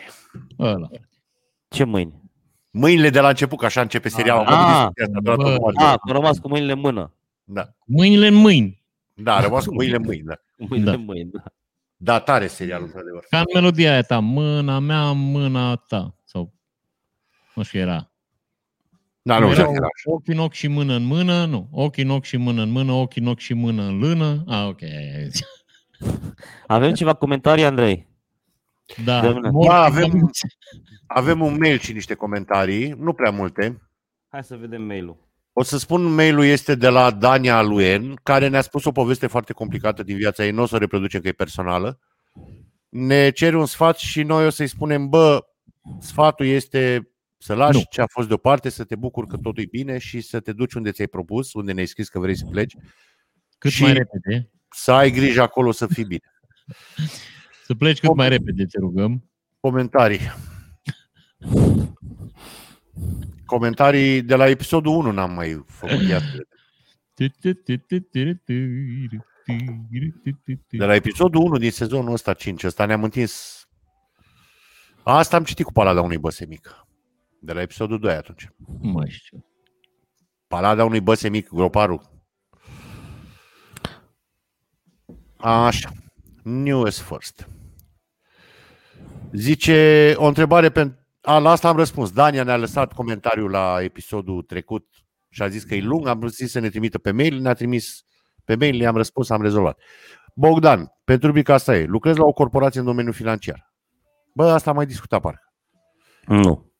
[0.59, 0.87] Ăla.
[1.67, 2.13] Ce mâini?
[2.71, 4.45] Mâinile de la început, că așa începe serialul.
[4.45, 5.97] Ah, Am vorbit despre asta, doar bă, tot cu A, Mario.
[5.97, 7.13] că a rămas cu mâinile în mână.
[7.43, 7.69] Da.
[7.85, 8.83] Mâinile în mâini.
[9.13, 10.23] da, a rămas cu mâinile în mâini.
[10.23, 10.33] Da.
[10.35, 10.97] Cu Mâinile Da.
[10.97, 11.43] în mâini, da.
[11.97, 13.25] da, tare serialul, într-adevăr.
[13.29, 14.19] Ca în melodia aia ta.
[14.19, 16.15] Mâna mea, mâna ta.
[16.23, 16.53] Sau
[17.55, 18.11] nu știu, era.
[19.21, 19.87] Da, nu, Nu știu erau că era.
[20.15, 21.67] ochi în ochi și mână în mână, nu.
[21.71, 24.43] Ochi în ochi și mână în mână, ochi în ochi și mână în lână.
[24.47, 24.79] A, ok.
[26.67, 28.07] Avem ceva comentarii, Andrei?
[29.03, 29.21] Da.
[29.21, 29.49] Domnule.
[29.49, 30.29] Morți Da, în avem- pământ.
[31.07, 33.81] Avem un mail și niște comentarii, nu prea multe.
[34.27, 35.27] Hai să vedem mail-ul.
[35.53, 39.53] O să spun, mailul este de la Dania Luen, care ne-a spus o poveste foarte
[39.53, 41.99] complicată din viața ei, nu o să o reproducem că e personală.
[42.89, 45.45] Ne cere un sfat și noi o să-i spunem, bă,
[45.99, 47.83] sfatul este să lași Nu.
[47.89, 50.73] ce a fost deoparte, să te bucuri că totul e bine și să te duci
[50.73, 52.75] unde ți-ai propus, unde ne-ai scris că vrei să pleci,
[53.57, 54.49] Cât și- mai repede.
[54.75, 56.31] să ai grijă acolo să fii bine.
[57.69, 59.29] Să pleci cât mai repede, te rugăm.
[59.59, 60.19] Comentarii.
[63.45, 66.21] Comentarii de la episodul 1 n-am mai făcut iar.
[70.69, 73.63] De la episodul 1 din sezonul ăsta 5, ăsta ne-am întins.
[75.03, 76.85] Asta am citit cu palada unui băse mic.
[77.39, 78.49] De la episodul 2 atunci.
[78.81, 79.45] Nu mai știu.
[80.47, 82.11] Palada unui băse mic, groparul.
[85.37, 85.91] Așa.
[86.43, 87.47] News first.
[89.31, 90.97] Zice o întrebare pentru...
[91.21, 92.11] A, la asta am răspuns.
[92.11, 94.87] Dania ne-a lăsat comentariul la episodul trecut
[95.29, 96.07] și a zis că e lung.
[96.07, 97.39] Am zis să ne trimită pe mail.
[97.39, 98.03] Ne-a trimis
[98.45, 99.79] pe mail, le-am răspuns, am rezolvat.
[100.35, 101.85] Bogdan, pentru rubrica asta e.
[101.85, 103.73] Lucrez la o corporație în domeniul financiar.
[104.33, 105.53] Bă, asta am mai discutat parcă.
[106.25, 106.71] Nu.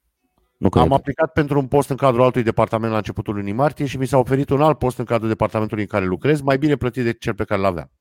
[0.57, 0.83] Nu cred.
[0.83, 4.05] Am aplicat pentru un post în cadrul altui departament la începutul lunii martie și mi
[4.05, 7.21] s-a oferit un alt post în cadrul departamentului în care lucrez, mai bine plătit decât
[7.21, 7.91] cel pe care l-aveam.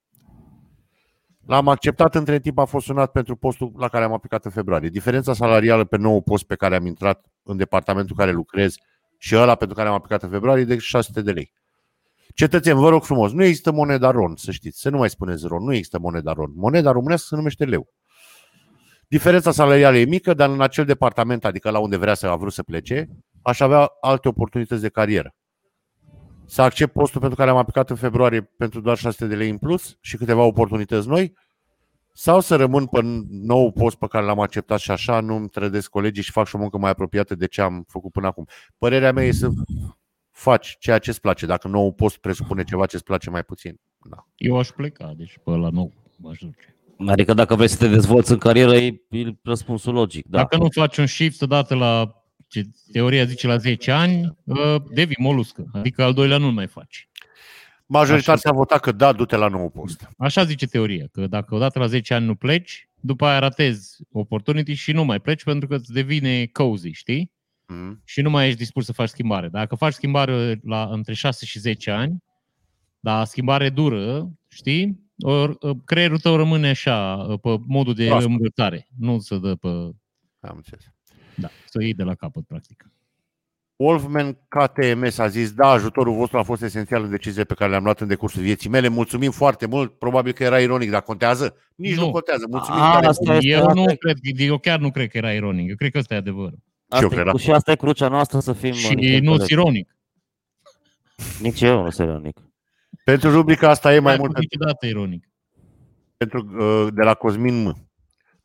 [1.48, 4.88] L-am acceptat, între timp a fost sunat pentru postul la care am aplicat în februarie.
[4.88, 8.74] Diferența salarială pe nou post pe care am intrat în departamentul în care lucrez
[9.18, 11.52] și ăla pentru care am aplicat în februarie de 600 de lei.
[12.34, 15.64] Cetățeni, vă rog frumos, nu există moneda RON, să știți, să nu mai spuneți RON,
[15.64, 16.52] nu există moneda RON.
[16.54, 17.88] Moneda românească se numește leu.
[19.08, 22.52] Diferența salarială e mică, dar în acel departament, adică la unde vrea să a vrut
[22.52, 23.08] să plece,
[23.42, 25.34] aș avea alte oportunități de carieră.
[26.50, 29.58] Să accept postul pentru care am aplicat în februarie pentru doar 600 de lei în
[29.58, 31.34] plus și câteva oportunități noi,
[32.12, 35.90] sau să rămân pe nou post pe care l-am acceptat și așa nu îmi trădesc
[35.90, 38.46] colegii și fac și o muncă mai apropiată de ce am făcut până acum.
[38.78, 39.48] Părerea mea e să
[40.30, 41.46] faci ceea ce îți place.
[41.46, 43.80] Dacă nou post presupune ceva ce îți place mai puțin.
[44.10, 44.26] Da.
[44.36, 45.92] Eu aș pleca, deci pe la nou
[46.30, 46.76] aș duce.
[47.06, 50.26] Adică dacă vrei să te dezvolți în carieră, e, e răspunsul logic.
[50.28, 50.38] Da.
[50.38, 55.16] Dacă nu faci un shift odată la, ce teoria zice, la 10 ani, uh, devii
[55.18, 55.64] moluscă.
[55.72, 57.08] Adică al doilea nu mai faci.
[57.86, 60.08] Majoritatea a votat că da, du-te la nou post.
[60.18, 64.72] Așa zice teoria, că dacă odată la 10 ani nu pleci, după aia ratezi opportunity
[64.72, 67.36] și nu mai pleci pentru că îți devine cozy, știi?
[67.70, 68.02] Mm.
[68.04, 69.48] și nu mai ești dispus să faci schimbare.
[69.48, 72.22] Dacă faci schimbare la între 6 și 10 ani,
[73.00, 75.06] dar schimbare dură, știi?
[75.18, 78.30] Or, creierul tău rămâne așa, pe modul de Proaspăt.
[78.30, 79.68] învățare, nu să dă pe...
[80.40, 80.84] Am înțeles.
[81.40, 82.90] Da, să iei de la capăt, practic.
[83.76, 87.82] Wolfman KTMS a zis, da, ajutorul vostru a fost esențial în deciziile pe care le-am
[87.84, 88.88] luat în decursul vieții mele.
[88.88, 89.98] Mulțumim foarte mult.
[89.98, 91.56] Probabil că era ironic, dar contează?
[91.74, 92.06] Nici nu, Nu.
[92.06, 92.46] nu contează.
[92.50, 93.36] Mulțumim A, tare asta mult.
[93.42, 95.68] este- Eu asta nu e- cred, eu chiar nu cred că era ironic.
[95.68, 96.58] Eu cred că ăsta e adevărul.
[96.58, 97.38] Și eu Asta e- cred, da.
[97.38, 98.72] și asta e crucea noastră să fim...
[98.72, 99.52] Și niște nu înțelepți.
[99.52, 99.96] ironic.
[101.40, 102.36] Nici eu nu sunt ironic.
[103.04, 105.28] Pentru rubrica asta e mai Mai mult pentru, niciodată ironic.
[106.16, 107.87] pentru, uh, de la Cosmin M.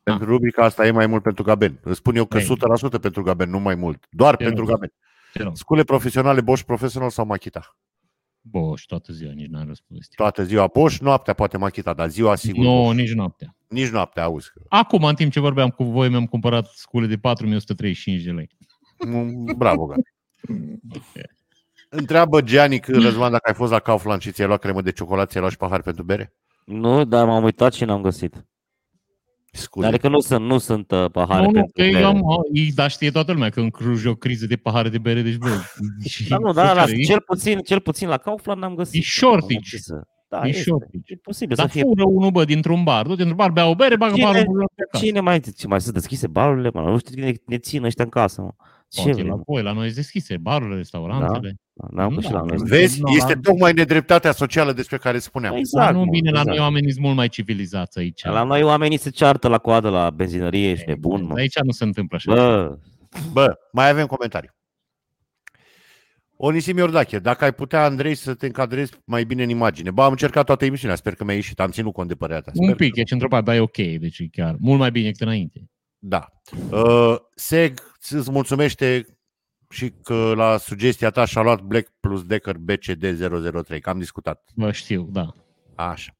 [0.04, 1.80] Pentru rubrica asta e mai mult pentru Gaben.
[1.84, 2.47] Îți spun eu că Ei.
[2.97, 4.06] 100% pentru Gaben, nu mai mult.
[4.10, 4.70] Doar Te pentru rog.
[4.74, 4.91] Gaben.
[5.34, 5.56] Te rog.
[5.58, 7.78] Scule profesionale, Bosch Professional sau Machita?
[8.41, 10.08] Boș, toată ziua, nici n-am răspuns.
[10.16, 12.95] Toată ziua Bosch, noaptea poate Machita, dar ziua sigur Nu, Bosch.
[12.95, 13.56] nici noaptea.
[13.68, 14.51] Nici noaptea, auzi.
[14.54, 14.62] Că...
[14.68, 18.49] Acum, în timp ce vorbeam cu voi, mi-am cumpărat scule de 4135 de lei.
[19.06, 20.04] Mm, Bravo, Gaben.
[21.89, 25.41] Întreabă Gianni Răzvan dacă ai fost la Kaufland și ți-ai luat cremă de ciocolată, ți-ai
[25.41, 26.34] luat și pahar pentru bere?
[26.66, 28.45] Nu, dar m-am uitat și n-am găsit.
[29.56, 29.88] Scuze.
[29.88, 31.99] Adică nu sunt, nu sunt uh, pahare nu, nu, pentru că bere.
[31.99, 34.89] eu am, e- dar știe toată lumea că în Cluj e o criză de pahare
[34.89, 35.49] de bere, deci bă,
[36.10, 39.01] și- Da, nu, da, la, e, cel, puțin, cel puțin la Kaufland n-am găsit.
[39.01, 39.56] E shortage.
[39.56, 40.01] Am ce Să...
[40.30, 40.62] Da, e este.
[40.62, 40.97] shortage.
[41.14, 41.82] E posibil Dar să fie.
[41.82, 43.06] fură unul, bă, dintr-un bar.
[43.06, 45.06] Du-te într-un bar, bea o bere, bagă Cine- barul în acasă.
[45.06, 46.82] Cine mai, ce mai sunt deschise barurile, mă?
[46.82, 48.51] Nu știu cine ne țin ăștia în casă, mă.
[48.93, 49.41] Ce Poate vrei, la mă?
[49.45, 51.55] voi, la noi sunt deschise, barurile, restaurantele.
[51.91, 52.21] N-am Da.
[52.21, 52.57] și la noi.
[52.63, 55.55] Vezi, Nu, este la- tocmai nedreptatea socială despre care spuneam.
[55.55, 56.47] Exact, Dar nu mă, bine, la exact.
[56.57, 58.23] noi oamenii sunt mult mai civilizați aici.
[58.23, 61.33] La noi oamenii se ceartă la coadă la benzinărie, ești nebun, mă.
[61.37, 62.33] Aici nu se întâmplă așa.
[62.33, 62.77] Bă,
[63.31, 64.49] Bă, mai avem comentarii.
[66.35, 69.91] Onisim Iordache, dacă ai putea, Andrei, să te încadrezi mai bine în imagine.
[69.91, 72.51] Ba, am încercat toată emisiunea, sper că mi-a ieșit, am ținut cont de părerea ta.
[72.55, 74.91] Un Sper pic, că- ești într-o parte, dar e ok, deci e chiar mult mai
[74.91, 75.69] bine decât înainte.
[75.97, 76.27] Da.
[76.71, 79.06] Uh, Seg îți mulțumește
[79.70, 84.49] și că la sugestia ta și-a luat Black plus Decker BCD003, că am discutat.
[84.56, 85.36] Bă, știu, da.
[85.76, 86.18] Așa.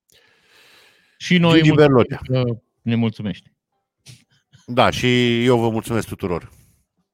[1.18, 2.20] Și noi Gigi mulțumim Berlotea.
[2.24, 2.44] că
[2.82, 3.54] ne mulțumește.
[4.66, 6.50] Da, și eu vă mulțumesc tuturor.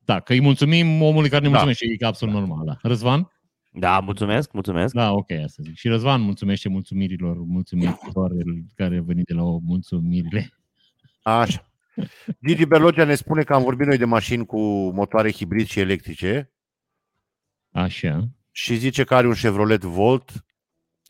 [0.06, 1.64] Da, că îi mulțumim omului care ne Da.
[1.64, 2.66] mulțumește, e absolut normal.
[2.66, 2.78] Da.
[2.82, 3.32] Răzvan?
[3.72, 4.94] da, mulțumesc, mulțumesc.
[4.94, 5.76] Da, ok, asta zic.
[5.76, 8.36] Și Răzvan mulțumește mulțumirilor, mulțumitoare
[8.76, 10.54] care a venit de la o mulțumirile.
[11.22, 11.69] Așa.
[12.45, 16.52] Gigi Berlocea ne spune că am vorbit noi de mașini cu motoare hibrid și electrice
[17.72, 18.28] Așa.
[18.52, 20.32] și zice că are un Chevrolet Volt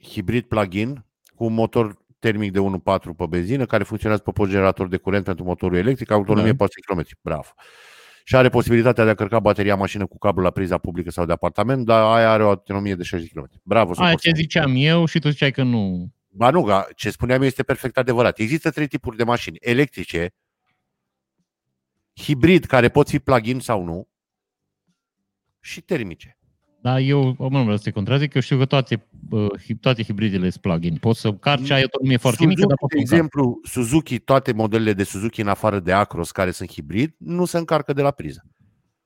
[0.03, 4.87] hibrid plug-in cu un motor termic de 1.4 pe benzină care funcționează pe post generator
[4.87, 6.55] de curent pentru motorul electric, autonomie Da.
[6.57, 7.03] 4 km.
[7.21, 7.47] Bravo.
[8.23, 11.31] Și are posibilitatea de a încărca bateria mașină cu cablu la priza publică sau de
[11.31, 13.49] apartament, dar aia are o autonomie de 60 km.
[13.63, 14.21] Bravo, Aia suport.
[14.21, 16.11] ce ziceam eu și tu ziceai că nu.
[16.31, 18.39] Ba nu, ga- ce spuneam eu este perfect adevărat.
[18.39, 19.57] Există trei tipuri de mașini.
[19.59, 20.33] Electrice,
[22.21, 24.07] hibrid, care pot fi plug-in sau nu,
[25.59, 26.33] și termice.
[26.81, 30.03] Da, eu mă, nu vreau să te contrazic, eu știu că toate, uh, hi- toate
[30.03, 30.97] hibridele sunt plug-in.
[30.97, 33.29] Poți să carci, ai autonomie foarte mică, dar Suzuki, poți de să încarci.
[33.31, 37.57] exemplu, Suzuki, toate modelele de Suzuki în afară de Acros care sunt hibrid, nu se
[37.57, 38.45] încarcă de la priză.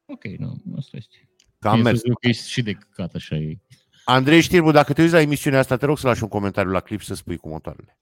[0.06, 1.30] Ok, nu, asta este.
[1.60, 2.00] Că am E mers.
[2.00, 3.58] Suzuki și de căcat, așa e.
[4.06, 6.80] Andrei Știrbu, dacă te uiți la emisiunea asta, te rog să lași un comentariu la
[6.80, 7.98] clip să spui cu motoarele.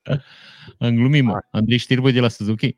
[0.77, 1.39] Am glumit, mă.
[1.51, 2.77] Andrei Știrbă de la Suzuki?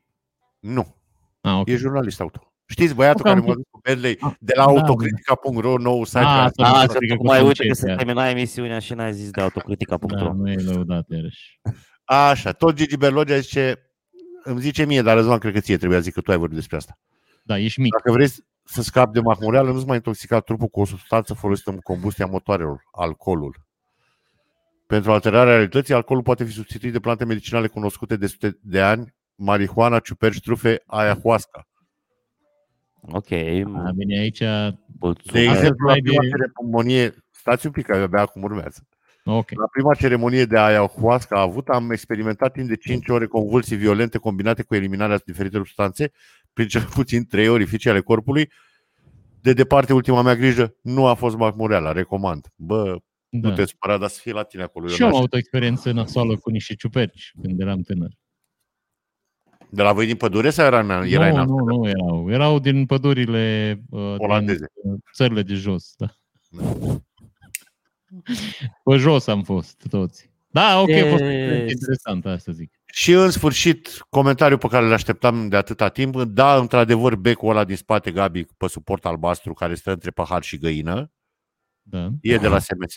[0.60, 0.96] Nu,
[1.44, 1.68] Ah, ok.
[1.68, 2.48] e jurnalist auto.
[2.66, 6.04] Știți băiatul Ok, am care m-a dus cu Bentley Ah, de la da, autocritica.ro, nou
[6.04, 6.18] site.
[6.18, 7.96] Ah, care- asta A, nu să știu, adică tocmai cum uite că încet, se ia.
[7.96, 10.16] termina emisiunea și n-ai zis de autocritica.ro.
[10.16, 11.60] Da, nu e lăudat, iarăși.
[12.04, 13.90] Așa, tot Gigi Berlogea zice,
[14.44, 16.56] îmi zice mie, dar Răzvan, cred că ție trebuia să zic că tu ai vorbit
[16.56, 16.98] despre asta.
[17.42, 17.92] Da, ești mic.
[17.92, 18.28] Dacă vrei
[18.64, 22.82] să scapi de mahmureală, nu-ți mai intoxica trupul cu o substanță folosită în combustia motoarelor,
[22.92, 23.66] alcoolul.
[24.86, 29.14] Pentru alterarea realității, alcoolul poate fi substituit de plante medicinale cunoscute de sute de ani,
[29.34, 31.68] marihuana, ciuperci, trufe, ayahuasca.
[33.00, 34.38] Ok, A, bine, aici...
[34.38, 35.50] De mulțumesc.
[35.50, 38.86] exemplu, la mai prima de- ceremonie, stați un pic, că abia acum urmează.
[39.24, 39.50] Ok.
[39.50, 44.62] La prima ceremonie de ayahuasca avut, am experimentat timp de 5 ore convulsii violente combinate
[44.62, 46.10] cu eliminarea diferitelor substanțe,
[46.52, 48.50] prin cel puțin 3 orificii ale corpului.
[49.40, 52.46] De departe, ultima mea grijă nu a fost mahmureala, recomand.
[52.56, 52.96] Bă,
[53.28, 53.48] Da.
[53.48, 54.86] nu te supăra, dar să fie la tine acolo.
[54.86, 55.18] Și eu am Ionaș.
[55.18, 58.10] avut o experiență nasoală cu niște ciuperci când eram tânăr.
[59.70, 62.30] De la voi din pădure sau era, în- era nu, în nu, nu erau.
[62.30, 64.66] Erau din pădurile uh, Olandeze.
[64.82, 65.92] din uh, țările de jos.
[65.96, 66.14] Da.
[68.84, 70.32] Pe jos am fost toți.
[70.50, 72.72] Da, ok, a fost o E- experiență interesantă, asta zic.
[72.86, 77.64] Și în sfârșit, comentariul pe care îl așteptam de atâta timp, da, într-adevăr, becul ăla
[77.64, 81.12] din spate, Gabi, pe suport albastru, care stă între pahar și găină,
[81.82, 82.10] Da.
[82.20, 82.94] e de la SMS.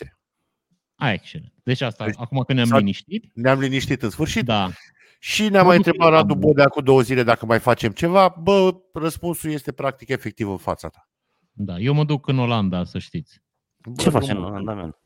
[0.94, 1.52] Ah, excelent.
[1.62, 4.44] Deci asta, Deci, acum că ne-am s-a- liniștit, Ne-am liniștit în sfârșit.
[4.44, 4.70] da,
[5.18, 6.46] Și ne-a Mă mai duc întrebat în Radu Olanda.
[6.46, 8.34] Bodea cu două zile dacă mai facem ceva.
[8.42, 11.08] Bă, răspunsul este practic efectiv în fața ta.
[11.52, 11.78] da.
[11.78, 13.42] Eu mă duc în Olanda, să știți.
[13.76, 14.96] Bă, Ce faci în drumul- Olanda, man?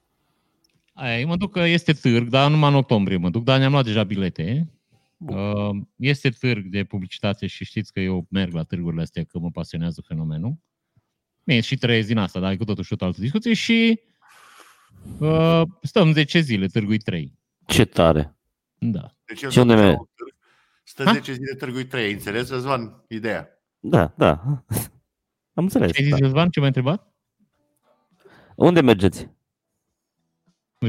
[0.95, 3.73] Aia, eu mă duc că este târg, dar numai în octombrie mă duc, dar ne-am
[3.73, 4.71] luat deja bilete.
[5.17, 5.37] Bun.
[5.37, 9.51] Uh, Este târg de publicitate și știți că eu merg la târgurile astea că mă
[9.51, 10.55] pasionează fenomenul.
[11.45, 14.01] Bine, și trăiesc din asta, dar e cu totul și o altă discuție și
[15.19, 17.39] uh, stăm 10 zile, târgui 3.
[17.67, 18.37] Ce tare.
[18.85, 19.11] Da.
[19.27, 19.95] Deci eu Și unde sunt mergi?
[19.95, 20.35] la un târg,
[20.85, 21.13] Stă Ha?
[21.13, 23.05] 10 zile târgui 3, ai înțeles, Răzvan?
[23.09, 23.49] Ideea.
[23.81, 24.31] Da, da.
[25.55, 25.93] Am înțeles.
[25.93, 26.25] Ce ai zis, Da.
[26.27, 26.49] Răzvan?
[26.51, 27.13] Ce m-ai întrebat?
[28.57, 29.29] Unde mergeți?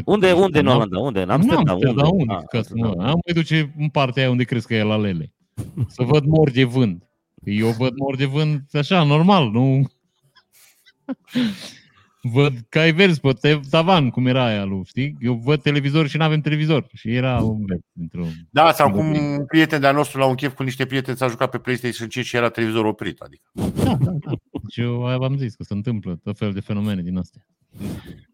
[0.06, 1.00] Unde, unde în Am- Olanda?
[1.00, 1.20] Unde?
[1.22, 1.68] În Nu Amsterdam?
[1.68, 2.34] Amsterdam, unde?
[2.34, 3.08] Ah, Ca să mă, Amsterdam.
[3.10, 5.34] am mai duce în partea aia unde crezi că e la lele.
[5.88, 7.08] Să văd mor de vânt.
[7.44, 9.82] Eu văd mor de vânt așa, normal, nu...
[12.32, 15.16] Văd cai verzi pe te- tavan, cum era aia lui, știi?
[15.20, 16.88] Eu văd televizor și nu avem televizor.
[16.94, 18.28] Și era un verde într-un...
[18.50, 19.22] Da, sau cum Bun.
[19.22, 22.26] un prieten de-a nostru la un chef cu niște prieteni s-a jucat pe PlayStation 5
[22.26, 23.20] și era televizorul oprit.
[23.20, 23.50] Adică.
[23.54, 24.32] Da, da, da.
[24.52, 27.46] Deci eu aia v-am zis că se întâmplă tot fel de fenomene din astea.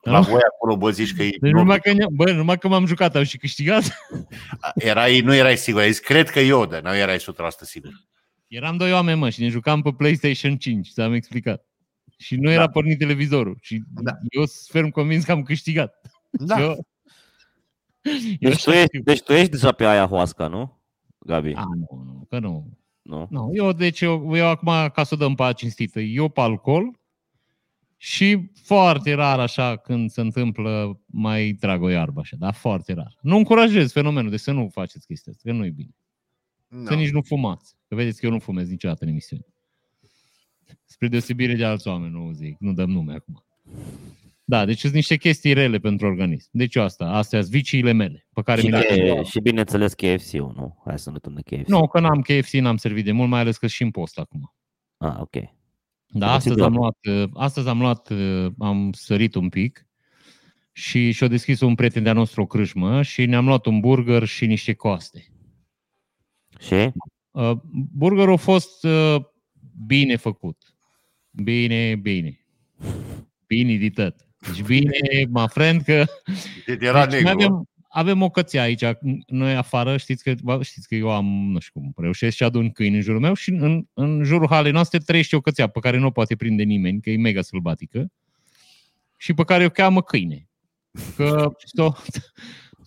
[0.02, 1.30] La voi acolo, bă, zici că e...
[1.42, 3.84] Deci numai că, ne- bă, numai că m-am jucat, am și câștigat.
[4.76, 7.22] erai, nu erai sigur, ai zis, cred că eu, dar nu erai 100%
[7.62, 7.92] sigur.
[8.48, 11.69] Eram doi oameni, mă, și ne jucam pe PlayStation 5, ți-am explicat.
[12.20, 12.70] Și nu era Da.
[12.72, 13.58] pornit televizorul.
[13.62, 14.12] Și Da.
[14.30, 16.02] eu sunt ferm convins că am câștigat.
[16.30, 16.62] Da.
[16.62, 16.70] Eu,
[18.40, 19.02] eu Deci tu, așa ești, știu.
[19.04, 20.82] deci tu ești deja pe ayahuasca, nu?
[21.20, 21.54] Gabi?
[21.54, 22.78] A, nu, nu, că nu.
[23.02, 23.28] Nu?
[23.30, 23.50] nu.
[23.54, 27.00] Eu, deci, eu, eu acum, ca să o dăm pe aia cinstită, eu pe alcool
[27.98, 33.18] și foarte rar așa când se întâmplă mai trag o iarbă așa, dar foarte rar.
[33.22, 35.96] Nu încurajez fenomenul, deci să nu faceți chestia asta, că nu e bine.
[36.70, 36.96] Să Da.
[36.96, 37.76] nici nu fumați.
[37.88, 39.46] Că vedeți că eu nu fumez niciodată în emisiune.
[40.86, 43.44] Spre deosebire de alți oameni, nu zic, nu dăm nume acum.
[44.44, 46.50] Da, deci sunt niște chestii rele pentru organism.
[46.52, 49.94] Deci eu asta, astea sunt viciile mele, pe care Și, mi le de, și bineînțeles
[49.94, 50.82] KFC-ul, nu?
[50.86, 51.68] Hai să ne uităm de KFC.
[51.68, 54.54] Nu, că n-am KFC, n-am servit de mult, mai ales că și în post acum.
[54.98, 55.36] Ah, ok.
[56.08, 59.50] Da, Să astăzi ții am de luat, uh, astăzi am luat, uh, am sărit un
[59.50, 59.88] pic
[60.72, 64.46] și și-a deschis un prieten de-a nostru o crâșmă și ne-am luat un burger și
[64.46, 65.28] niște coaste.
[66.60, 66.92] Și?
[67.32, 67.52] Uh,
[67.94, 69.16] burgerul a fost uh,
[69.86, 70.76] bine făcut.
[71.32, 72.40] Bine, bine.
[73.48, 74.16] Bine de tot.
[74.40, 74.92] Deci bine,
[75.30, 76.06] mă friend, că
[76.66, 77.46] Deci era deci noi negru.
[77.46, 78.84] avem, avem o cățea aici,
[79.28, 82.72] noi afară, știți că, bă, știți că eu am, nu știu cum, reușesc și adun
[82.72, 85.98] câini în jurul meu și în, în jurul halei noastre trăiește o cățea pe care
[85.98, 88.12] nu o poate prinde nimeni, că e mega sălbatică
[89.16, 90.48] și pe care o cheamă câine.
[91.16, 91.92] Că s-o,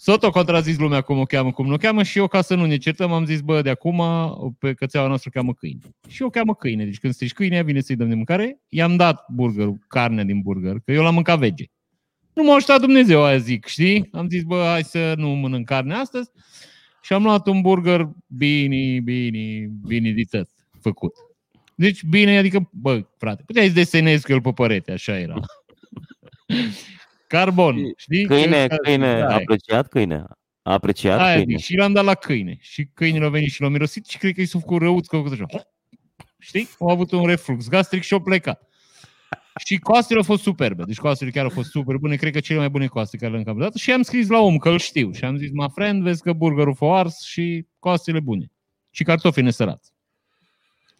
[0.03, 2.55] s-o tot contrazis lumea cum o cheamă, cum nu o cheamă și eu, ca să
[2.55, 4.03] nu ne certăm, am zis, bă, de acum
[4.59, 5.80] pe cățeaua noastră o cheamă câine.
[6.09, 9.24] Și o cheamă câine, deci când strici câine, vine să-i dăm de mâncare, i-am dat
[9.28, 11.64] burgerul, carnea din burger, că eu l-am mâncat vege.
[12.34, 14.09] Nu m-a ajutat Dumnezeu, aia zic, știi?
[14.12, 16.30] Am zis, bă, hai să nu mănânc carne astăzi.
[17.03, 20.48] Și am luat un burger bine, bine, bine de tot
[20.80, 21.12] făcut.
[21.74, 25.34] Deci bine, adică, bă, frate, puteai să desenezi cu el pe părete, așa era.
[27.39, 28.24] Carbon, știi?
[28.26, 30.24] Câine, Că- câine, da, apreciat câine.
[30.62, 31.57] A apreciat Aia câine.
[31.57, 32.57] zic, și l-am dat la câine.
[32.61, 35.16] Și câinele a venit și l-a mirosit și cred că i s-a făcut răuț că
[35.16, 35.47] a făcut așa.
[36.39, 36.68] Știi?
[36.78, 38.68] Au avut un reflux gastric și au plecat.
[39.64, 40.83] Și coastele au fost superbe.
[40.87, 42.16] Deci coastele chiar au fost super bune.
[42.16, 43.74] Cred că cele mai bune coaste care le-am cam dat.
[43.74, 45.12] Și am scris la om că îl știu.
[45.12, 48.51] Și am zis, my friend, vezi că burgerul f ars și coastele bune.
[48.91, 49.91] Și cartofii nesărați.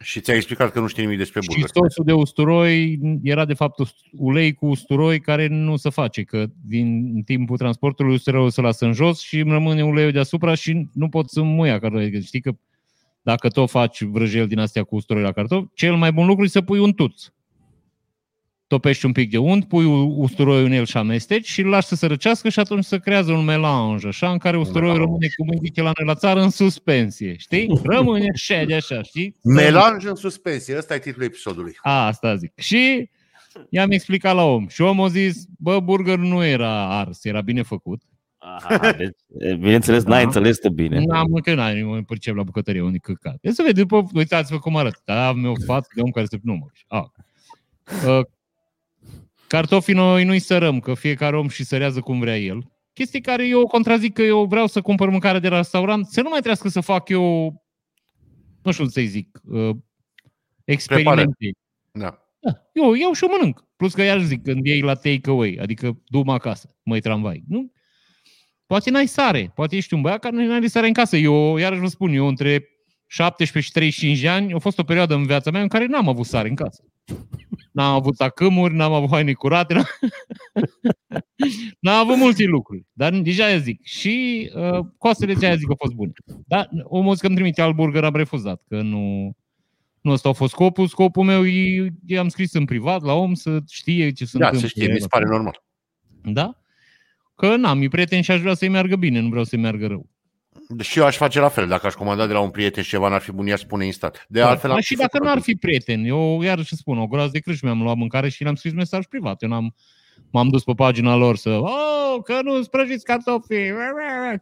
[0.03, 1.69] Și ți-a explicat că nu știi nimic despre Și burger.
[1.75, 6.47] sosul de usturoi era de fapt ust- ulei cu usturoi care nu se face, că
[6.67, 11.09] din timpul transportului usturoiul se lasă în jos și îmi rămâne uleiul deasupra și nu
[11.09, 12.11] pot să muia cartofi.
[12.11, 12.53] Că Știi că
[13.23, 16.49] dacă tot faci vrăjel din astea cu usturoi la cartofi, cel mai bun lucru e
[16.49, 17.25] să pui un tuț.
[18.73, 21.87] Topești un pic de unt, pui u- usturoiul în el și amesteci și îl lași
[21.87, 25.07] să se răcească și atunci se creează un melanj, așa, în care usturoiul melanj.
[25.09, 27.81] rămâne, cum îi zice la noi la țară, în suspensie, știi?
[27.85, 29.37] Rămâne așa de așa, știi?
[29.43, 30.77] Melanj în suspensie.
[30.79, 31.75] Ăsta e titlul episodului.
[31.83, 32.53] A, asta zic.
[32.61, 33.11] Și
[33.71, 34.67] i-am explicat la om.
[34.69, 38.03] Și omul a zis, bă, burger nu era ars, era bine făcut.
[38.39, 40.27] Aha, deci, e, bineînțeles, n-ai Da.
[40.27, 41.05] înțeles tu bine.
[41.05, 43.37] N-am că n-am nu mă percep la bucătărie, unde căcat.
[43.41, 45.01] E să vede, după, uitați-vă cum arăt.
[45.05, 46.39] Da, am eu față de om care se...
[46.43, 46.67] Nu, mă.
[46.87, 47.13] A.
[49.53, 52.71] Uh, cartofii noi nu-i sărăm, că fiecare om și sărează cum vrea el.
[52.93, 56.29] Chestii care eu contrazic că eu vreau să cumpăr mâncare de la restaurant, să nu
[56.29, 57.55] mai trească să fac eu,
[58.63, 59.77] nu știu să-i zic, uh,
[60.65, 61.51] experimente.
[61.93, 62.19] Da.
[62.39, 63.65] Da, eu iau și o mănânc.
[63.77, 67.45] Plus că iar zic, când iei la take-away, adică du acasă, măi tramvai.
[67.49, 67.73] Nu?
[68.67, 71.17] Poate n-ai sare, poate ești un băiat care nu ai sare în casă.
[71.17, 72.69] Eu, iarăși vă spun, eu între
[73.07, 76.09] 17 și 35 de ani, a fost o perioadă în viața mea în care n-am
[76.09, 76.83] avut sare în casă.
[77.73, 79.85] N-am avut acâmuri, n-am avut haine curate, n-am,
[81.81, 82.87] n-am avut multe lucruri.
[82.93, 83.85] Dar deja eu zic.
[83.85, 86.13] Și uh, coastele de aia zic că au fost bune.
[86.47, 89.33] Dar omul că îmi trimite alt burger, am refuzat, că nu,
[90.01, 90.87] nu ăsta a fost scopul.
[90.87, 94.69] Scopul meu e, i-am scris în privat la om să știe ce se Da, întâmplă.
[94.69, 95.63] să știi, mi se pare normal.
[96.23, 96.63] Da?
[97.35, 100.11] Că n-am, e prieten și aș vrea să-i meargă bine, nu vreau să-i meargă rău.
[100.81, 101.69] Și eu aș face la fel.
[101.69, 104.27] Dacă aș comanda de la un prieten și ceva n-ar fi bun, i-aș spune instant.
[104.29, 105.45] De altfel, Dar am și făcut dacă n-ar atunci.
[105.45, 108.73] fi prieten, eu iarăși spun, o groază de crâși mi-am luat mâncare și le-am scris
[108.73, 109.43] mesaj privat.
[109.43, 109.75] Eu n-am,
[110.31, 113.71] m-am dus pe pagina lor să, oh, că nu sprăjiți cartofii,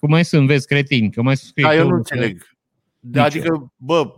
[0.00, 2.42] cum mai sunt, vezi, cretini, că mai scrie Da, eu că- nu înțeleg.
[3.00, 4.12] Da, Nici adică, bă,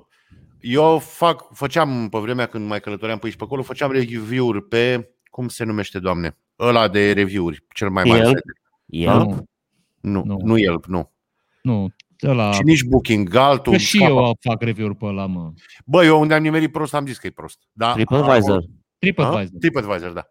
[0.61, 5.11] eu fac, făceam pe vremea când mai călătoream pe aici pe acolo, făceam review-uri pe,
[5.31, 6.37] cum se numește, doamne?
[6.59, 8.19] Ăla de review-uri, cel mai mare.
[8.19, 8.37] Yelp?
[8.37, 8.53] site.
[8.87, 9.19] El?
[9.19, 9.47] Nu,
[10.01, 10.39] Nu, Nu.
[10.45, 11.13] nu Yelp, nu.
[11.63, 11.89] nu,
[12.29, 13.73] ăla, Și nici Booking, altul.
[13.73, 14.13] că și scapă.
[14.13, 15.53] eu fac review-uri pe ăla, mă.
[15.85, 17.59] Bă, eu unde am nimerit prost am zis că e prost.
[17.73, 17.93] Da?
[17.93, 18.65] TripAdvisor.
[18.99, 19.59] TripAdvisor.
[19.59, 20.25] TripAdvisor, da.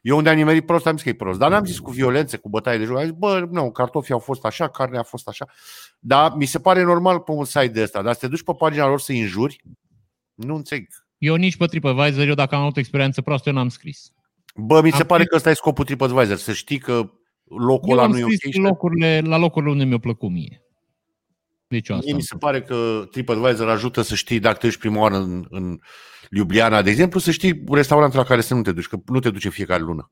[0.00, 1.38] Eu unde am nimerit prost am zis că e prost.
[1.38, 2.96] Dar n-am zis cu violențe, cu bătaie de joc.
[2.96, 5.46] Am zis, bă, nu, cartofii au fost așa, carnea a fost așa.
[5.98, 8.02] Dar mi se pare normal pe un site de ăsta.
[8.02, 9.60] Dar să te duci pe pagina lor să înjuri,
[10.34, 10.86] nu înțeleg.
[11.18, 14.12] Eu nici pe TripAdvisor, eu dacă am avut o experiență proastă, eu n-am scris.
[14.56, 17.10] Bă, mi se Am pare scris- că ăsta e scopul TripAdvisor, să știi că
[17.44, 18.32] locul Eu ăla am nu e ok.
[18.32, 20.62] scris și- locurile, la locurile unde mi-a plăcut mie.
[21.66, 24.66] Deci eu asta Mie am mi se pare că TripAdvisor ajută să știi, dacă te
[24.66, 25.78] duci prima oară în, în
[26.30, 29.30] Ljubljana, de exemplu, să știi restaurantul la care să nu te duci, că nu te
[29.30, 30.10] duci în fiecare lună.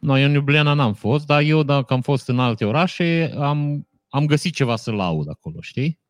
[0.00, 3.88] No, eu în Ljubljana n-am fost, dar eu dacă am fost în alte orașe, am,
[4.08, 6.00] am găsit ceva să laud acolo, știi?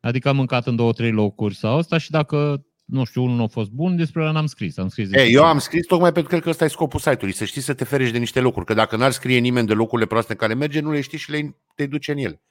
[0.00, 3.42] Adică am mâncat în două, trei locuri sau asta și dacă, nu știu, unul nu
[3.42, 4.78] a fost bun, despre ăla n-am scris.
[4.78, 7.00] Am scris E, despre eu am scris tocmai pentru că cred că ăsta e scopul
[7.00, 9.72] site-ului, să știi să te ferești de niște locuri, că dacă n-ar scrie nimeni de
[9.72, 12.42] locurile proaste în care merge, nu le știi și le, te duce în ele.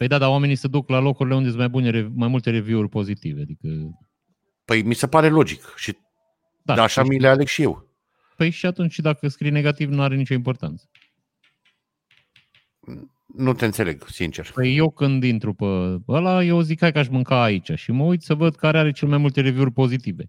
[0.00, 2.50] Păi da, dar oamenii se duc la locurile unde sunt mai bune, rev- mai multe
[2.50, 3.40] review-uri pozitive.
[3.40, 3.68] Adică,
[4.64, 5.96] Păi mi se pare logic și
[6.62, 7.88] da, da, așa și- mi le aleg și eu.
[8.36, 10.90] Păi și atunci dacă scrii negativ nu are nicio importanță.
[13.36, 14.50] Nu te înțeleg, sincer.
[14.54, 15.64] Păi eu când intru pe
[16.08, 18.90] ăla, eu zic hai că aș mânca aici și mă uit să văd care are
[18.92, 20.24] cel mai multe review-uri pozitive.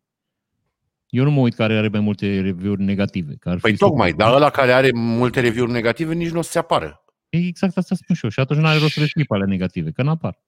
[1.09, 3.33] Eu nu mă uit care are mai multe review-uri negative.
[3.39, 4.25] Că ar Păi fi tocmai, super.
[4.25, 7.03] dar ăla care are multe review-uri negative nici nu o să se apară.
[7.31, 8.29] E exact asta spun și eu.
[8.29, 10.39] Și atunci nu are rost să le scrii pe alea negative, că n-apar.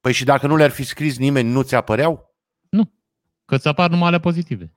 [0.00, 2.32] Păi și dacă nu le-ar fi scris nimeni, nu ți apăreau?
[3.46, 4.72] Că ți apar numai alea pozitive.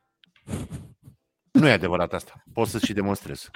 [1.51, 2.43] Nu e adevărat asta.
[2.53, 3.49] Pot să-ți și demonstrez.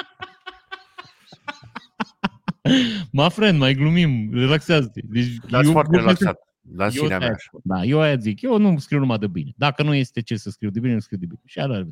[3.12, 5.02] Ma friend, mai glumim, relaxează-te.
[5.04, 6.48] Deci, Dar eu foarte vorbesc- relaxat.
[6.62, 7.40] Dar în Eu sinea de-aia mea.
[7.48, 7.62] spun.
[7.64, 8.42] Da, eu aia zic.
[8.42, 9.52] Eu nu scriu numai de bine.
[9.56, 11.42] Dacă nu este ce să scriu de bine, nu scriu de bine.
[11.46, 11.86] Și ala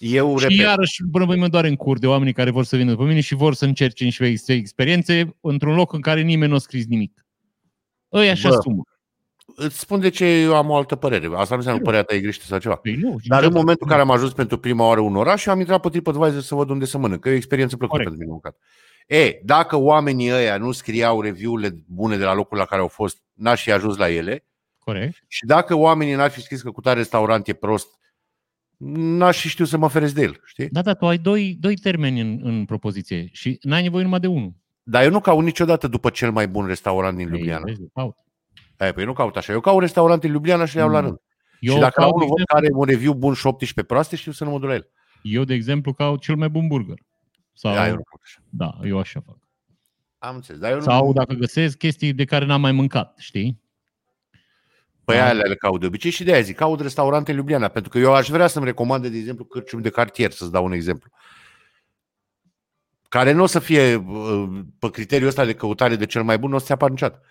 [0.00, 2.76] Eu Și repet, iarăși, până pe mine doare în cur de oamenii care vor să
[2.76, 6.56] vină după mine și vor să încerce niște experiențe într-un loc în care nimeni nu
[6.56, 7.26] a scris nimic.
[8.08, 8.82] Îi așa Bă, sumă.
[9.56, 11.26] îți spun de ce eu am o altă părere.
[11.26, 12.74] Asta nu înseamnă că părerea ta e greșită sau ceva.
[12.74, 12.98] Păi nu.
[12.98, 15.52] și Dar în niciodată- momentul în care am ajuns pentru prima oară un oraș, eu
[15.52, 17.20] am intrat pe TripAdvisor să văd unde să mănânc.
[17.20, 18.18] Că e o experiență plăcută Corect.
[18.18, 18.60] pentru mine mâncat.
[19.26, 23.18] E, dacă oamenii ăia nu scriau review-urile bune de la locul la care au fost,
[23.32, 24.44] n-aș fi ajuns la ele,
[24.78, 25.14] Corect.
[25.26, 27.88] Și dacă oamenii n-ar fi scris că cu tare restaurant e prost,
[28.86, 30.68] n-aș fi știut să mă feresc de el, știi?
[30.70, 34.26] Da, da, tu ai doi, doi termeni în, în propoziție și n-ai nevoie numai de
[34.26, 34.52] unul.
[34.82, 37.62] Dar eu nu caut niciodată după cel mai bun restaurant din Ei, Ljubljana.
[37.64, 38.16] vezi, caut.
[38.76, 39.52] Aia, păi eu nu caut așa.
[39.52, 41.04] Eu caut restaurant în Ljubljana și le iau la Mm.
[41.06, 41.18] rând.
[41.60, 43.46] Eu, și dacă la caut, unul de văd exemplu, care are un review bun și
[43.46, 44.90] 18 proaste, știu să nu mă duc la el.
[45.22, 46.96] eu, de exemplu, caut cel mai bun burger.
[47.52, 48.38] Sau, Da, eu nu caut așa.
[48.48, 49.36] da, eu așa fac.
[50.18, 50.60] Am înțeles.
[50.60, 51.12] Dar eu Sau nu...
[51.12, 53.60] dacă găsesc chestii de care n-am mai mâncat, știi?
[55.10, 55.28] Păi Da.
[55.28, 57.98] alea le caut de obicei și de aia zic, caut restaurante în Ljubljana, pentru că
[57.98, 61.10] eu aș vrea să-mi recomande, de exemplu, cârciumi de cartier, să-ți dau un exemplu.
[63.08, 66.50] Care nu o să fie uh, pe criteriul ăsta de căutare de cel mai bun,
[66.50, 67.22] nu o să se apară niciodată.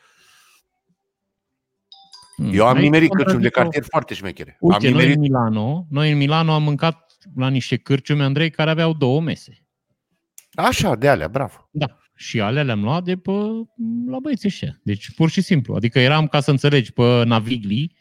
[2.38, 2.52] Mm.
[2.54, 4.52] Eu am Aici nimerit cârciumi de contrazic o- cartier foarte șmechere.
[4.62, 8.50] am Uite, noi nimerit în Milano, noi în Milano am mâncat la niște cârciumi, Andrei,
[8.50, 9.64] care aveau două mese.
[10.54, 11.70] Așa, de alea, bravo.
[11.72, 11.98] Da.
[12.22, 13.32] Și alea le-am luat de pe,
[14.08, 14.80] la băieții ăștia.
[14.84, 15.76] Deci, pur și simplu.
[15.76, 17.96] Adică eram, ca să înțelegi, pe Navigli.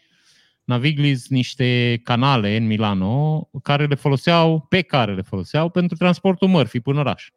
[0.65, 6.49] Navigli sunt niște canale în Milano care le foloseau, pe care le foloseau pentru transportul
[6.49, 7.29] mărfii până în oraș.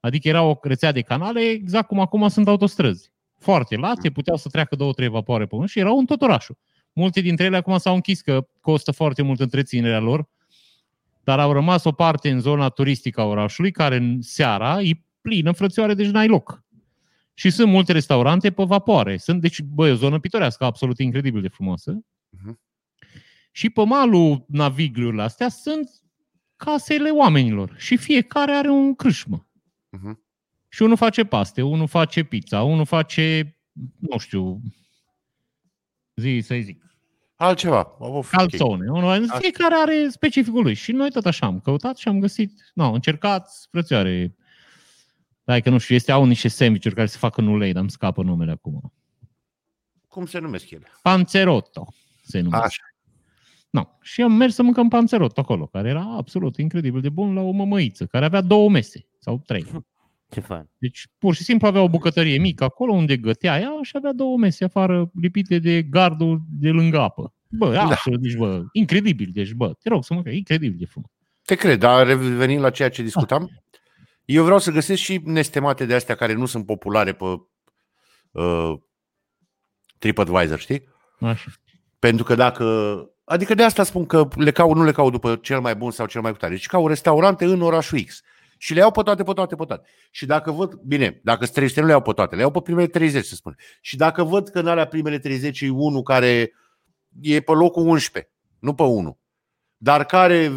[0.00, 3.12] Adică era o rețea de canale exact cum acum sunt autostrăzi.
[3.38, 6.58] Foarte late, puteau să treacă două, trei vapoare pe și erau în tot orașul.
[6.92, 10.28] Multe dintre ele acum s-au închis că costă foarte mult întreținerea lor,
[11.24, 15.52] dar au rămas o parte în zona turistică a orașului, care în seara e plină
[15.52, 16.64] frățioare, deci n-ai loc.
[17.34, 19.16] Și sunt multe restaurante pe vapoare.
[19.16, 22.04] Sunt, deci, bă, e o zonă pitorească, absolut incredibil de frumoasă.
[22.28, 22.60] Mhm.
[23.52, 25.90] Și pe malul navigliurilor astea sunt
[26.56, 27.74] casele oamenilor.
[27.76, 29.48] Și fiecare are un crâșmă.
[29.88, 30.24] Mhm.
[30.68, 33.56] Și unul face paste, unul face pizza, unul face,
[33.98, 34.60] nu știu,
[36.16, 36.90] zi să-i zic,
[37.40, 37.96] Altceva.
[37.98, 38.38] Of, ok.
[38.38, 38.90] calzone.
[38.90, 40.74] Unul, fiecare are specificul lui.
[40.74, 44.36] Și noi tot așa am căutat și am găsit, nu, încercat frățioare.
[45.50, 47.90] Dai că nu știu, este au niște sandwich care se fac în ulei, dar îmi
[47.90, 48.92] scapă numele acum.
[50.08, 50.86] Cum se numesc ele?
[51.02, 51.86] Panzerotto
[52.22, 52.64] se numește.
[52.66, 52.82] Așa.
[53.70, 53.82] No.
[54.00, 57.50] Și am mers să mâncăm panzerotto acolo, care era absolut incredibil de bun la o
[57.50, 59.64] mămăiță, care avea două mese sau trei.
[60.34, 60.68] Ce fain.
[60.78, 64.36] Deci, pur și simplu avea o bucătărie mică acolo unde gătea ea și avea două
[64.38, 67.34] mese afară lipite de gardul de lângă apă.
[67.48, 67.82] Bă, Da.
[67.82, 69.30] absolut, deci, bă, incredibil.
[69.32, 71.10] Deci, bă, te rog să mă incredibil de frumos.
[71.42, 73.50] Te cred, dar revenind la ceea ce discutam,
[74.32, 77.24] eu vreau să găsesc și nestemate de astea care nu sunt populare pe
[78.30, 78.72] uh,
[79.98, 80.88] TripAdvisor, știi?
[81.20, 81.50] Așa.
[81.98, 82.64] Pentru că dacă...
[83.24, 86.06] Adică de asta spun că le caut, nu le caut după cel mai bun sau
[86.06, 86.52] cel mai tare.
[86.52, 88.22] Deci caut restaurante în orașul X.
[88.58, 89.88] Și le iau pe toate, pe toate, pe toate.
[90.10, 92.60] Și dacă văd, bine, dacă sunt 300, nu le iau pe toate, le iau pe
[92.60, 93.56] primele 30, să spun.
[93.80, 96.52] Și dacă văd că în alea primele 30 e unul care
[97.20, 99.19] e pe locul 11, nu pe 1,
[99.82, 100.52] dar care,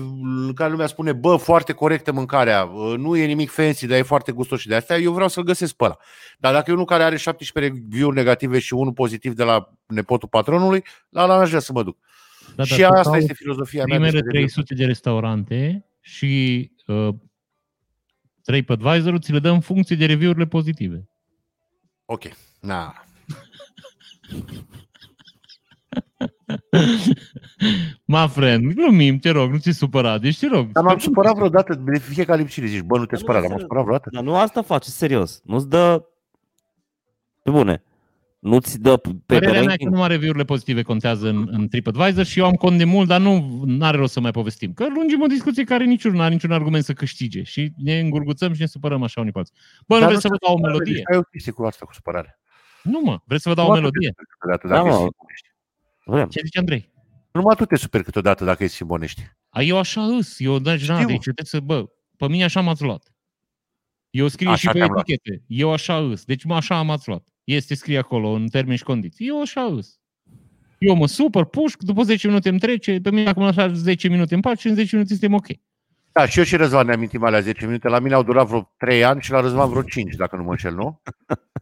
[0.55, 2.63] care lumea spune, bă, foarte corectă mâncarea,
[2.97, 5.74] nu e nimic fancy, dar e foarte gustos și de astea, eu vreau să-l găsesc
[5.74, 5.97] pe ăla.
[6.38, 10.28] Dar dacă e unul care are 17 review-uri negative și unul pozitiv de la nepotul
[10.28, 11.97] patronului, la ăla n-aș vrea să mă duc.
[12.55, 13.95] Da, și tu asta cauți este filozofia mea.
[13.95, 14.47] Primele despre review.
[14.47, 17.09] 300 de restaurante și uh,
[18.41, 21.09] TripAdvisor ți le dă în funcție de review-urile pozitive.
[22.05, 22.24] Ok.
[22.59, 22.93] Na.
[28.05, 30.17] Ma friend, glumim, te rog, nu ți supăra.
[30.17, 30.71] Deci te rog.
[30.71, 33.84] Dar m-am supărat vreodată, de fiecare lipsire zici, bă, nu te supăra, dar m-am supărat
[33.84, 34.09] vreodată.
[34.13, 35.41] Dar nu asta face, serios.
[35.43, 36.03] Nu-ți dă...
[37.43, 37.84] Pe bune.
[38.39, 39.91] Nu-ți dă pe, pe Părerea mea e că ranking.
[39.91, 43.63] numai review-urile pozitive contează în, în TripAdvisor și eu am cont de mult, dar nu
[43.80, 44.74] are rost să mai povestim.
[44.74, 48.53] Că lungim o discuție care niciunul nu are niciun argument să câștige și ne îngurguțăm
[48.53, 49.53] și ne supărăm așa unii pe alții.
[49.88, 50.93] Bă, nu Dar vreți să vă dau o supărare, melodie?
[50.95, 52.39] deci Ai o chestie cu asta, cu supărare.
[52.84, 54.13] Nu, mă, vreți să vă dau o Numai tu te melodie?
[54.15, 55.09] superi câteodată Da, dacă mă.
[56.06, 56.12] Ești simbonești.
[56.12, 56.28] Vrem.
[56.30, 56.91] Ce zice Andrei?
[57.32, 59.22] Numai tu te superi câteodată dacă ești simbonești.
[59.49, 60.93] A, eu așa îs, eu deci, Știu.
[60.93, 61.86] na, deci trebuie să, bă,
[62.17, 63.08] pe mine așa m-ați luat.
[64.09, 65.08] Eu scriu Așa și pe te-am luat.
[65.08, 65.43] etichete.
[65.47, 66.24] Eu așa îs.
[66.25, 67.28] Deci mă așa m-ați luat.
[67.43, 69.28] Este scrie acolo în termeni și condiții.
[69.28, 70.00] Eu așa îs.
[70.78, 74.36] Eu mă supăr, pușc, după 10 minute îmi trece, pe mine acum așa 10 minute
[74.36, 75.47] în pace și în 10 minute suntem ok.
[76.12, 77.88] Da, și eu și Răzvan ne amintim alea 10 minute.
[77.88, 80.50] La mine au durat vreo 3 ani și la Răzvan vreo 5, dacă nu mă
[80.51, 81.01] înșel, nu?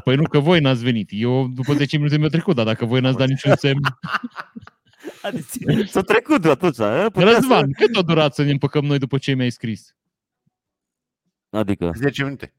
[0.00, 1.08] Păi nu că voi n-ați venit.
[1.12, 3.80] Eu după 10 minute mi-a trecut, dar dacă voi n-ați dat niciun semn.
[5.22, 6.80] Adică, S-a trecut de atunci.
[6.80, 7.10] a?
[7.10, 9.84] Putea Răzvan, cât a durat să ne împăcăm noi după ce mi-ai scris?
[9.84, 9.92] Să...
[11.56, 12.54] Adică, 10 minute.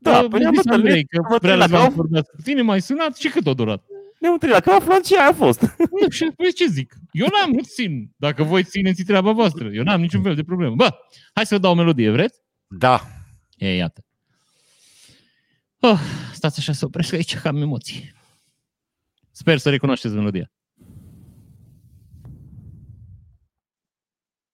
[0.00, 1.84] Da, Bă, păi mi-a am zis întâlnit, Andrei că am vrea întâlnit la Răzvan să
[1.86, 1.94] Kauf.
[1.94, 3.84] vorbească cu tine, mai sunat și cât a durat?
[4.18, 5.60] ne-am întâlnit la aflat și aia a fost.
[5.60, 6.94] Nu, și păi ce zic?
[7.12, 8.10] Eu n-am, nu țin.
[8.16, 9.68] Dacă voi țineți treaba voastră.
[9.68, 10.74] Eu n-am niciun fel de problemă.
[10.74, 10.88] Bă,
[11.32, 12.38] hai să vă dau o melodie, vreți?
[12.66, 13.00] Da.
[13.56, 14.04] E, iată.
[15.80, 15.98] Oh,
[16.32, 18.12] stați așa să opresc aici, că am emoții.
[19.30, 20.50] Sper să recunoașteți melodia.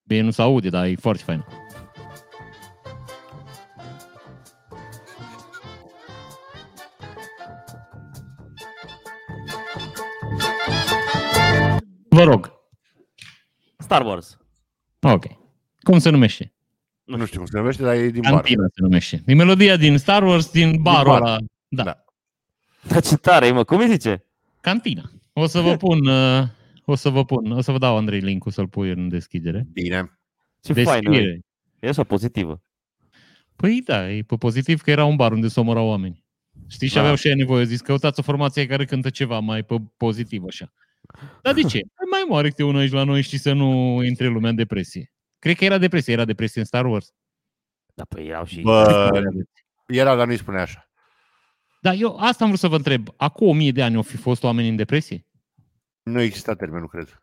[0.02, 1.44] Bine, nu se aude, dar e foarte fain.
[12.08, 12.52] Vă rog.
[13.78, 14.38] Star Wars.
[15.00, 15.24] Ok.
[15.82, 16.53] Cum se numește?
[17.04, 18.32] Nu știu cum se numește, dar e din bar.
[18.32, 19.22] Cantina se numește.
[19.24, 21.20] Din melodia din Star Wars, din barul bar.
[21.22, 21.38] ăla.
[21.68, 21.82] Da.
[21.82, 22.04] Da.
[22.88, 24.24] Dar ce tare e, mă, cum îi zice?
[24.60, 25.10] Cantina.
[25.32, 26.42] O să vă pun, uh,
[26.84, 29.66] o să vă pun, o să vă dau Andrei link să-l pui în deschidere.
[29.72, 30.18] Bine.
[30.60, 31.10] Ce faină.
[31.10, 31.40] Descriere.
[31.80, 32.62] E așa pozitivă.
[33.56, 36.24] Păi da, e pe pozitiv că era un bar unde se omorau oameni.
[36.68, 37.00] Știți, și Da.
[37.00, 37.64] aveau și ei nevoie.
[37.64, 40.72] Zis, căutați o formație care cântă ceva mai pe pozitiv așa.
[41.42, 41.78] Dar de ce?
[41.78, 45.12] Păi mai moare câte unul aici la noi, știi, să nu intre lumea în depresie.
[45.44, 47.14] Cred că era depresie, era depresie în Star Wars.
[47.94, 48.60] Da, păi erau și...
[48.60, 49.10] Bă,
[49.86, 50.88] era, dar nu-i spune așa.
[51.80, 53.08] Dar eu asta am vrut să vă întreb.
[53.16, 55.26] Acum o mie de ani au fi fost oameni în depresie?
[56.02, 57.22] Nu exista termenul, cred.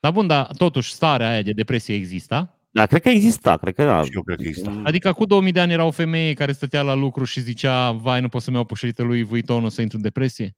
[0.00, 2.58] Dar bun, dar totuși starea aia de depresie exista.
[2.70, 4.04] Da, cred că exista, cred că da.
[4.04, 4.80] Și eu cred că exista.
[4.84, 8.20] Adică acum 2000 de ani era o femeie care stătea la lucru și zicea, vai,
[8.20, 10.56] nu pot să-mi iau poșerită lui Vuitton, o să intru în depresie.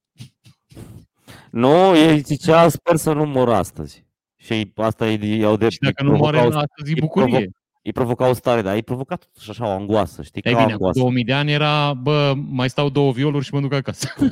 [1.51, 4.05] Nu, ei zicea, sper să nu mor astăzi.
[4.45, 5.69] Și asta îi iau de...
[5.69, 7.39] Și dacă îi nu moare provocau- astăzi, e îi bucurie.
[7.39, 7.51] provo-
[7.83, 10.41] Îi provoca o stare, dar îi provoca totuși așa o angoasă, știi?
[10.45, 10.99] Ei Ca o bine, cu angoasă.
[10.99, 14.09] 2000 de ani era, bă, mai stau două violuri și mă duc acasă.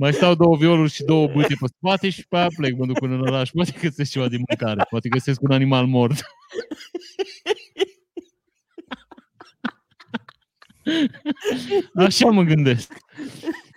[0.00, 2.98] mai stau două violuri și două bâte pe spate și pe aia plec, mă duc
[2.98, 3.50] până în oraș.
[3.50, 6.22] Poate găsesc ceva de mâncare, poate găsesc un animal mort.
[11.94, 12.92] Așa mă gândesc.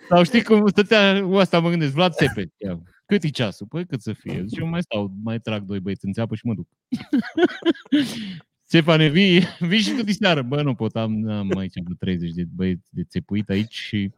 [0.08, 2.44] Sau știi cum stătea, cu asta mă gândesc, Vlad Țepeș.
[2.56, 3.66] Ia, Cât e ceasul?
[3.66, 4.44] Păi cât să fie?
[4.46, 6.68] Zice, eu mai stau, mai trag doi băieți în țeapă și mă duc.
[8.68, 10.42] Stefane, vii, vii și tu diseară.
[10.42, 14.10] Bă, nu pot, am, am aici vreo 30 de băieți de țepuit aici și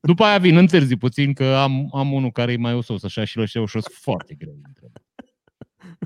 [0.00, 3.36] după aia vin întârzi puțin că am, am unul care e mai usos așa și
[3.36, 4.52] lășeu și foarte greu.
[4.64, 5.26] dintre ei.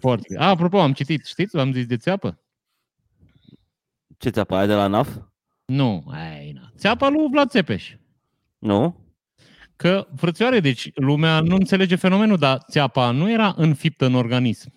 [0.00, 0.40] Foarte greu.
[0.40, 2.42] A, apropo, am citit, știți, v-am zis de țeapă?
[4.18, 5.16] Ce ți-a aia de la NAF?
[5.64, 6.72] Nu, ai, na.
[6.76, 7.94] Țeapa lui Vlad Țepeș.
[8.62, 8.96] Nu?
[9.76, 14.72] Că, frățioare, deci lumea nu înțelege fenomenul, dar țeapa nu era înfiptă în organism.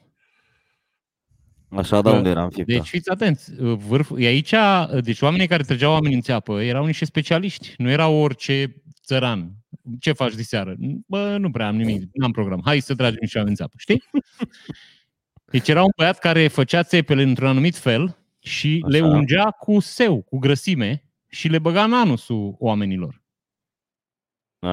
[1.69, 2.77] Așa, dar Bă, unde eram fiecare?
[2.77, 4.53] Deci fiți atenți, vârful, e aici,
[5.01, 9.51] deci oamenii care trăgeau oameni în țeapă erau niște specialiști, nu erau orice țăran.
[9.99, 10.75] Ce faci de seară?
[11.07, 12.61] Bă, nu prea am nimic, n-am program.
[12.63, 14.03] Hai să tragem niște oameni în țeapă, știi?
[15.51, 18.97] Deci era un băiat care făcea țepele într-un anumit fel și Așa.
[18.97, 23.24] le ungea cu seu, cu grăsime și le băga în anusul oamenilor.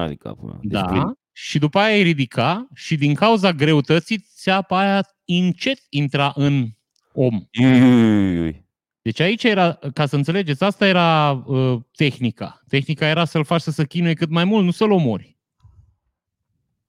[0.01, 0.59] Adică, acum.
[0.61, 5.77] Deci Da, prin- și după aia îi ridica și din cauza greutății țeapa aia încet
[5.89, 6.67] intra în
[7.13, 7.45] om.
[7.51, 8.65] Iui, iui, iui, iui.
[9.01, 12.61] Deci aici era, ca să înțelegeți, asta era uh, tehnica.
[12.67, 15.37] Tehnica era să-l faci să se chinuie cât mai mult, nu să-l omori.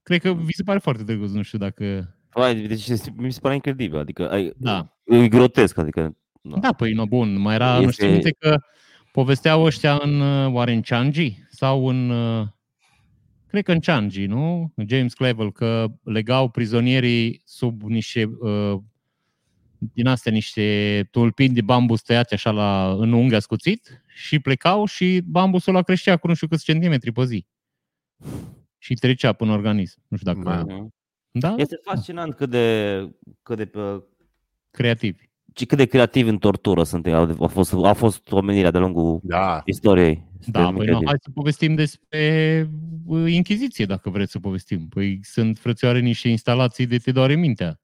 [0.03, 2.15] Cred că vi se pare foarte drăguț, nu știu dacă...
[2.33, 3.99] Vai, Deci este- mi se pare incredibil.
[3.99, 4.97] Adică ai, Da.
[5.05, 5.79] e grotesc.
[5.79, 6.59] Adică, da.
[6.59, 8.57] Da, păi, no, bun, mai era, nu Este- știu, minte că
[9.13, 12.47] povesteau ăștia în, uh, oare în Changi sau în, uh,
[13.55, 14.73] cred că în Changi, nu?
[14.75, 18.79] În James Clevel, că legau prizonierii sub niște, uh,
[19.79, 25.21] din astea, niște tulpini de bambus tăiate așa la, în unghi ascuțit și plecau și
[25.25, 27.47] bambusul ăla creștea cu nu știu câți centimetri pe zi.
[28.79, 29.99] Și trecea până în organism.
[30.09, 30.49] Nu știu dacă...
[30.49, 30.75] Ma.
[30.75, 30.95] Mhm.
[31.31, 31.55] Da?
[31.57, 32.99] Este fascinant cât de,
[33.43, 34.03] cât de, uh,
[34.71, 35.29] Creativi.
[35.53, 37.07] ci cât de creativi în tortură sunt.
[37.07, 37.13] ei.
[37.13, 39.63] Au a fost, a fost omenirea de lungul Da.
[39.65, 40.33] istoriei.
[40.47, 41.07] Este Da, păi nu, incredibil.
[41.07, 42.69] hai să povestim despre
[43.07, 44.89] uh, Inchiziție, dacă vreți să povestim.
[44.89, 47.81] Păi sunt frățioare niște instalații de te doare mintea.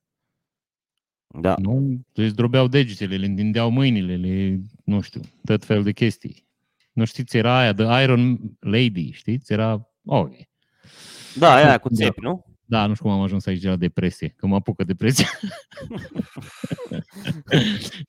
[1.41, 1.55] Da.
[1.59, 2.01] Nu?
[2.15, 6.49] Le zdrobeau degetele, le întindeau mâinile, le, nu știu, tot fel de chestii.
[6.93, 9.53] Nu știți, era aia, The Iron Lady, știți?
[9.53, 10.33] Era, ok.
[11.39, 11.95] Da, aia cu Da.
[11.95, 12.45] țepi, nu?
[12.65, 15.29] Da, nu știu cum am ajuns aici la depresie, că mă apucă depresia.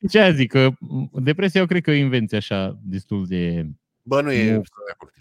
[0.10, 0.69] Ce aia zic, că
[1.14, 3.69] depresia eu cred că e o invenție așa destul de...
[4.03, 4.45] Bă, nu e...
[4.45, 4.53] Nu.
[4.53, 5.14] sunt de acord.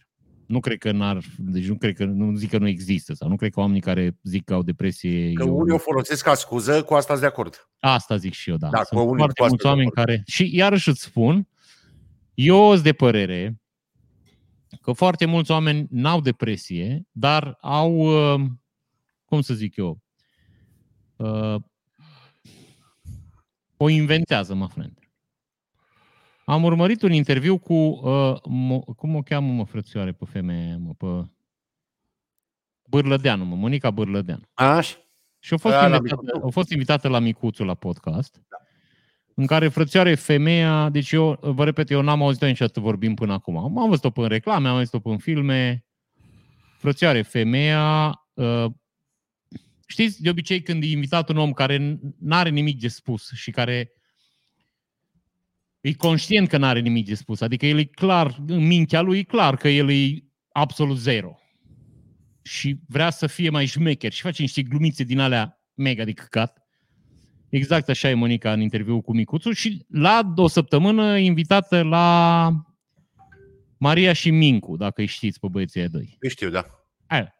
[0.46, 3.36] Nu cred că n-ar, deci nu cred că, nu zic că nu există sau nu
[3.36, 5.32] cred că oamenii care zic că au depresie...
[5.32, 7.68] Că eu- unii o folosesc ca scuză, cu asta sunt de acord.
[7.78, 8.68] Asta zic și eu, da.
[8.68, 10.06] Da, Sunt cu unii foarte cu asta mulți de oameni acord.
[10.06, 10.22] care...
[10.26, 11.48] Și iarăși îți spun,
[12.34, 13.60] eu sunt de părere
[14.82, 17.94] că foarte mulți oameni n-au depresie, dar au,
[18.34, 18.40] uh,
[19.24, 20.00] cum să zic eu,
[21.16, 21.56] uh,
[23.76, 24.98] o inventează, mă, friend.
[26.50, 30.78] Am urmărit un interviu cu, uh, mo- cum o cheamă, mă, frățioare, pe femeia aia,
[30.78, 31.28] mă, pe
[32.88, 34.42] Bârlădeanu, mă, Monica Bârlădeanu.
[34.54, 34.96] Așa?
[35.38, 36.46] Și a fost, Aia la invitată, Micuțu.
[36.46, 38.42] a fost invitată la Micuțu la podcast,
[39.34, 43.78] în care frățioare femeia, deci eu, vă repet, eu n-am auzit-o niciodată vorbim până acum.
[43.78, 45.84] Am văzut-o pe în reclame, am văzut-o pe în filme.
[46.78, 48.66] Frățioare femeia, uh,
[49.86, 53.50] știți, de obicei când e invitat un om care nu are nimic de spus și
[53.50, 53.92] care
[55.80, 59.18] e conștient că nu are nimic de spus, adică el e clar, în mintea lui
[59.18, 61.38] e clar că el e absolut zero.
[62.42, 66.58] și vrea să fie mai șmecher și face niște glumițe din alea mega de căcat.
[67.48, 72.50] Exact așa e Monica în interviu cu Micuțu și la o săptămână invitată la
[73.78, 76.16] Maria și Mincu, dacă îi știți pe băieții aia doi.
[76.20, 76.66] Îi știu, da.
[77.06, 77.34] Aia.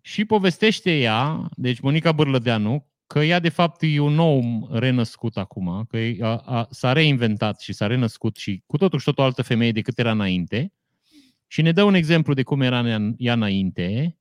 [0.00, 5.84] Și povestește ea, deci Monica Bârlădeanu, că ea de fapt e un nou renăscut acum,
[5.88, 9.22] că e- a, a, s-a reinventat și s-a renăscut și cu totul și tot o
[9.22, 10.72] altă femeie decât era înainte.
[11.46, 14.16] Și ne dă un exemplu de cum era ea- ea înainte.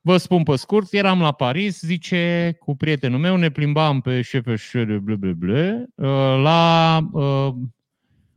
[0.00, 4.98] Vă spun pe scurt, eram la Paris, zice, cu prietenul meu, ne plimbam pe Chepeșere,
[4.98, 7.54] bla, bla, bla, uh, la uh,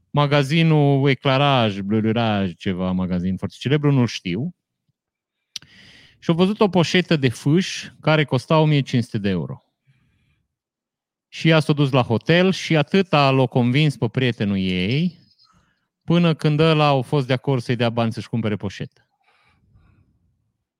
[0.09, 4.55] magazinul Eclaraj, Bluraj, ceva magazin foarte celebru, nu știu.
[6.23, 9.63] Și au văzut o poșetă de fâș care costa 1500 de euro.
[11.27, 15.19] Și ea s-a dus la hotel și atâta l-a convins pe prietenul ei
[16.03, 19.02] până când ăla au fost de acord să-i dea bani să-și cumpere poșetă.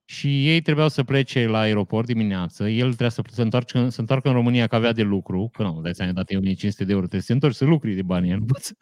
[0.06, 4.28] Și ei trebuiau să plece la aeroport dimineață, el trebuia să se întoarcă, să întoarcă
[4.28, 7.20] în România că avea de lucru, că nu, dai seama, dat 1500 de euro, trebuie
[7.20, 8.74] să se întorci să lucri de bani, el nu poți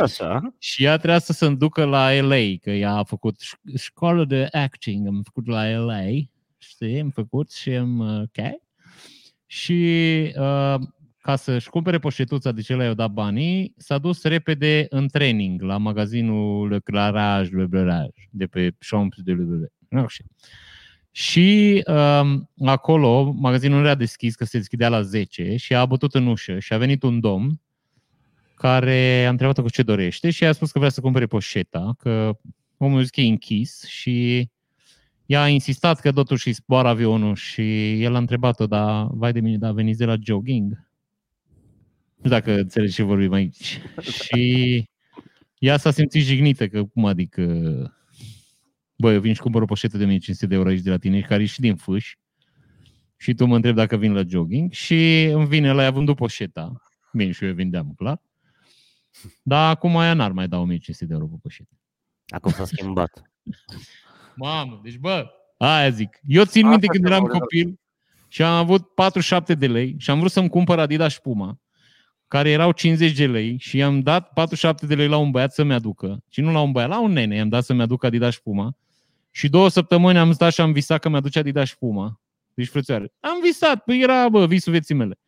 [0.00, 0.40] Așa.
[0.58, 4.48] și ea trebuia să se înducă la LA, că ea a făcut ș- școală de
[4.50, 6.04] acting, am făcut la LA,
[6.58, 8.60] știi, am făcut și am, uh, ok.
[9.46, 9.82] Și
[10.36, 10.80] uh,
[11.18, 15.76] ca să-și cumpere poșetuța de ce le-au dat banii, s-a dus repede în training la
[15.76, 19.81] magazinul Le Clarage, Le Blerage, de pe Champs de Le Blerage.
[19.92, 20.24] Nu știu.
[21.10, 26.14] Și um, acolo, magazinul nu era deschis, că se deschidea la 10 și a bătut
[26.14, 27.60] în ușă și a venit un domn
[28.54, 32.38] care a întrebat-o cu ce dorește și a spus că vrea să cumpere poșeta, că
[32.76, 34.48] omul a zis că e închis și
[35.26, 39.40] ea a insistat că totuși îi zboară avionul și el a întrebat-o, dar vai de
[39.40, 40.70] mine, dar veniți de la jogging?
[40.70, 43.80] Nu știu dacă înțelegi ce vorbim aici.
[44.22, 44.90] și
[45.58, 47.42] ea s-a simțit jignită, că cum adică,
[48.96, 51.20] băi, eu vin și cumpăr o poșetă de 1500 de euro aici de la tine,
[51.20, 52.14] care e și din fâș,
[53.16, 56.82] și tu mă întrebi dacă vin la jogging și îmi vine la ea vândut poșeta.
[57.12, 58.22] Bine, și eu vindeam, clar.
[59.42, 61.70] Dar acum aia n-ar mai da 1500 de euro pe poșetă.
[62.28, 63.22] Acum s-a schimbat.
[64.36, 66.20] Mamă, deci bă, aia zic.
[66.26, 67.80] Eu țin minte Asta când se eram vor copil
[68.28, 71.60] și am avut 47 de lei și am vrut să-mi cumpăr Adidas Puma,
[72.28, 75.72] care erau 50 de lei și i-am dat 47 de lei la un băiat să-mi
[75.72, 76.24] aducă.
[76.28, 78.76] Și nu la un băiat, la un nene i-am dat să-mi aducă Adidas Puma.
[79.34, 82.20] Și două săptămâni am stat și am visat că mi-aduce Adidas Puma.
[82.54, 85.18] Deci, frățioare, am visat, păi era, bă, visul vieții mele.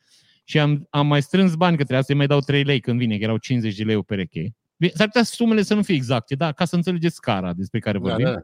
[0.45, 3.17] Și am, am mai strâns bani, că trebuia să-i mai dau 3 lei când vine,
[3.17, 4.55] că erau 50 de lei o pereche.
[4.77, 7.99] Bine, S-ar putea sumele să nu fie exacte, dar ca să înțelegeți scara despre care
[7.99, 8.25] Da, vorbim.
[8.25, 8.41] da.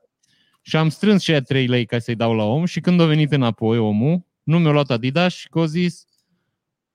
[0.63, 3.05] Și am strâns și aia 3 lei ca să-i dau la om și când a
[3.07, 6.05] venit înapoi omul, nu mi-a luat Adidas și că a zis,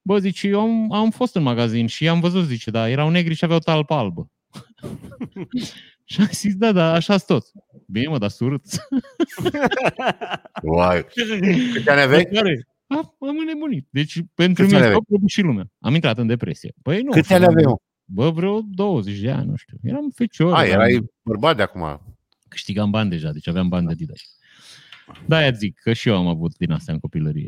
[0.01, 3.33] bă, zice, eu am, am fost în magazin și am văzut, zice, da, erau negri
[3.33, 4.31] și aveau talpă albă.
[6.03, 7.45] și am zis, da, da, așa tot.
[7.87, 8.63] Bine, mă, dar surât.
[10.61, 11.05] Uai.
[11.73, 12.25] Câte ani aveai?
[12.33, 12.67] Care?
[12.87, 13.87] Am, am înnebunit.
[13.89, 15.65] Deci, pentru Câți mine ani s-a prăbușit și lumea.
[15.79, 16.73] Am intrat în depresie.
[16.81, 17.09] Păi nu.
[17.09, 17.63] Câte știu, ani aveai?
[17.65, 17.75] mă?
[18.05, 19.77] Bă, vreo 20 de ani, nu știu.
[19.83, 20.53] Eram fecior.
[20.53, 22.01] A, eram- erai bărbat de acum.
[22.47, 24.19] câștigam bani deja, deci aveam bani de Adidas.
[25.27, 27.47] Da, aia zic că și eu am avut din astea în copilărie.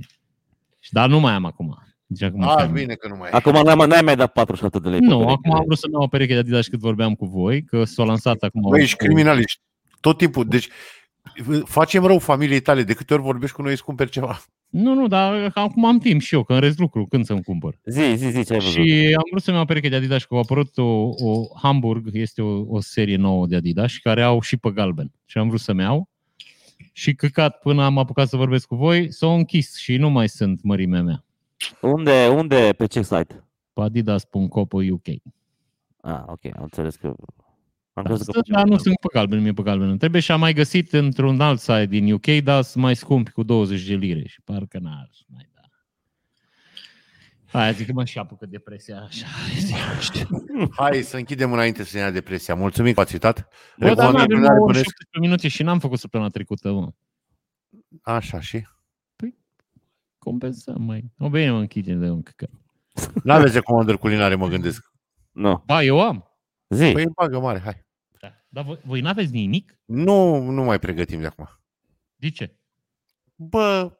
[0.80, 1.78] Și- Dar nu mai am acum.
[2.06, 2.74] Deci acum A, chiar nu.
[2.74, 3.36] bine că nu mai e.
[3.36, 5.00] Acum n-ai, mai- n-ai mai dat 47 de lei.
[5.00, 5.32] pe Nu, pereche.
[5.34, 8.04] acum am vrut să-mi iau o pereche de Adidas cât vorbeam cu voi, că s-a
[8.04, 8.62] lansat acum.
[8.70, 9.62] Băi, ești cu- criminaliști.
[10.00, 10.46] Tot timpul.
[10.46, 10.68] Deci,
[11.66, 12.84] facem rău familiei tale.
[12.84, 14.42] De câte ori vorbești cu noi, îți cumperi ceva.
[14.70, 17.80] Nu, nu, dar acum am timp și eu, că în rest lucru, când să-mi cumpăr.
[17.86, 18.72] Zi, zi, zi, ce ai văzut?
[18.72, 21.48] Și am vrut să-mi iau o pereche de Adidas și că a apărut o, o
[21.62, 25.12] Hamburg, este o, o serie nouă de Adidas și care au și pe galben.
[25.26, 26.10] Și am vrut să-mi iau.
[26.92, 30.64] Și căcat, până am apucat să vorbesc cu voi, s-au închis și nu mai sunt
[30.64, 31.24] mărimea mea.
[31.82, 33.44] Unde, unde, pe ce site?
[33.74, 35.08] Pe adidas.co pe UK.
[36.02, 37.14] Ah, ok, am înțeles că...
[37.98, 38.40] Am Da, crezut că...
[38.48, 39.98] dar nu sunt pe galben, nu e pe galben.
[39.98, 43.44] Trebuie și am mai găsit într-un alt site din UK, dar sunt mai scumpi cu
[43.44, 45.62] 20 de lire și parcă n-ar mai da.
[47.60, 49.26] Aia zic că mă și apucă depresia așa.
[50.72, 52.56] Hai să închidem înainte să ne ia depresia.
[52.56, 53.48] Mulțumim că ați uitat.
[53.78, 54.84] Bă, dar nu avem Recomandările 9 bănesc.
[54.84, 56.92] 17 minute și n-am făcut săptămâna trecută, mă.
[58.02, 58.68] Așa și?
[60.18, 61.12] Compensăm, mai.
[61.18, 62.50] O bine, mă închide de un căcat.
[63.24, 64.92] Nu aveți recomandări culinare, mă gândesc.
[65.32, 65.64] Nu.
[65.66, 66.32] Ba, eu am.
[66.70, 66.92] Zi.
[66.92, 67.86] Păi bagă mare, hai.
[68.58, 68.64] Da.
[68.64, 69.80] Dar voi, voi n-aveți nimic?
[69.86, 71.50] Nu, nu mai pregătim de acum.
[72.16, 72.56] De ce?
[73.36, 73.92] Bă,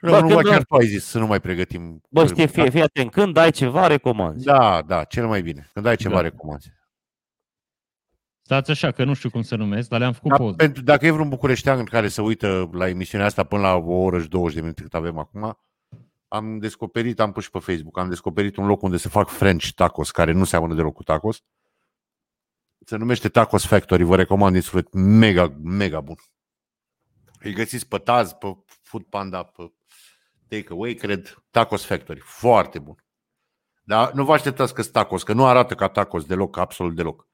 [0.00, 2.00] Bă, Bă, nu când chiar da- tu ai zis să nu mai pregătim.
[2.10, 4.44] Bă, știi, fii, fii atent, când ai ceva, recomanzi.
[4.44, 5.70] Da, da, cel mai bine.
[5.72, 6.20] Când ai ceva, Da.
[6.20, 6.72] recomanzi.
[8.42, 10.56] Stați așa, că nu știu cum să numesc, dar le-am făcut Da, poză.
[10.56, 14.20] pentru, dacă e vreun bucureștean care se uită la emisiunea asta până la o oră
[14.20, 15.58] și 20 de minute cât avem acum,
[16.28, 19.68] am descoperit, am pus și pe Facebook, am descoperit un loc unde se fac French
[19.74, 21.42] tacos, care nu seamănă deloc cu tacos.
[22.84, 24.92] Se numește Tacos Factory, vă recomand din suflet.
[24.92, 26.16] Mega, mega bun.
[27.40, 29.72] Îi găsiți pe Taz, pe Food Panda, pe
[30.48, 31.44] Takeaway, cred.
[31.50, 32.20] Tacos Factory.
[32.20, 33.04] Foarte bun.
[33.84, 37.26] Dar nu vă așteptați că tacos, că nu arată ca tacos deloc, absolut deloc.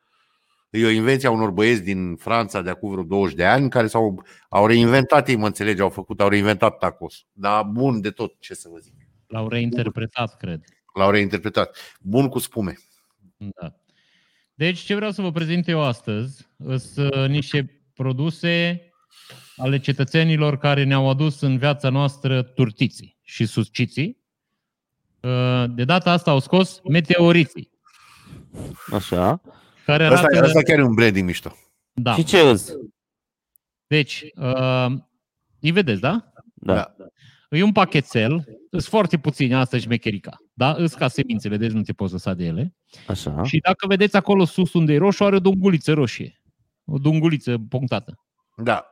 [0.71, 3.87] E o invenție a unor băieți din Franța de acum vreo 20 de ani care
[3.87, 7.27] s-au, au reinventat ei, mă înțelege, au făcut, au reinventat tacos.
[7.33, 8.95] Dar bun de tot, ce să vă zic.
[9.27, 10.65] L-au reinterpretat, cred.
[10.95, 11.77] L-au reinterpretat.
[12.01, 12.75] Bun cu spume.
[13.37, 13.75] Da.
[14.61, 18.83] Deci, ce vreau să vă prezint eu astăzi sunt uh, niște produse
[19.57, 24.19] ale cetățenilor care ne-au adus în viața noastră turtiții și susciții.
[25.21, 27.71] Uh, De data asta au scos meteoriții,
[28.93, 29.41] Așa.
[29.85, 30.45] care Asta, arată...
[30.45, 31.57] asta chiar e un branding mișto.
[31.93, 32.15] Da.
[32.15, 32.73] Și ce îți?
[33.87, 34.87] Deci, uh,
[35.61, 36.33] îi vedeți, da?
[36.55, 36.75] Da.
[36.75, 36.95] Da.
[37.51, 40.75] E un pachetel, sunt foarte puțini asta șmecherica, da?
[40.79, 42.75] Îs ca semințele, deci nu te poți lăsa de ele.
[43.07, 43.43] Așa.
[43.43, 46.41] Și dacă vedeți acolo sus unde e roșu, are o dunguliță roșie.
[46.85, 48.19] O dunguliță punctată.
[48.57, 48.85] Da.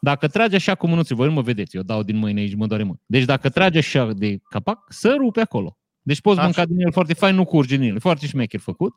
[0.00, 2.66] Dacă tragi așa cu mânuțe, voi nu mă vedeți, eu dau din mâine aici, mă
[2.66, 2.94] doare mă.
[3.06, 5.78] Deci dacă tragi așa de capac, să rupe acolo.
[6.02, 6.44] Deci poți Așa.
[6.44, 7.96] mânca din el foarte fain, nu curge din el.
[7.96, 8.92] E Foarte șmecher făcut.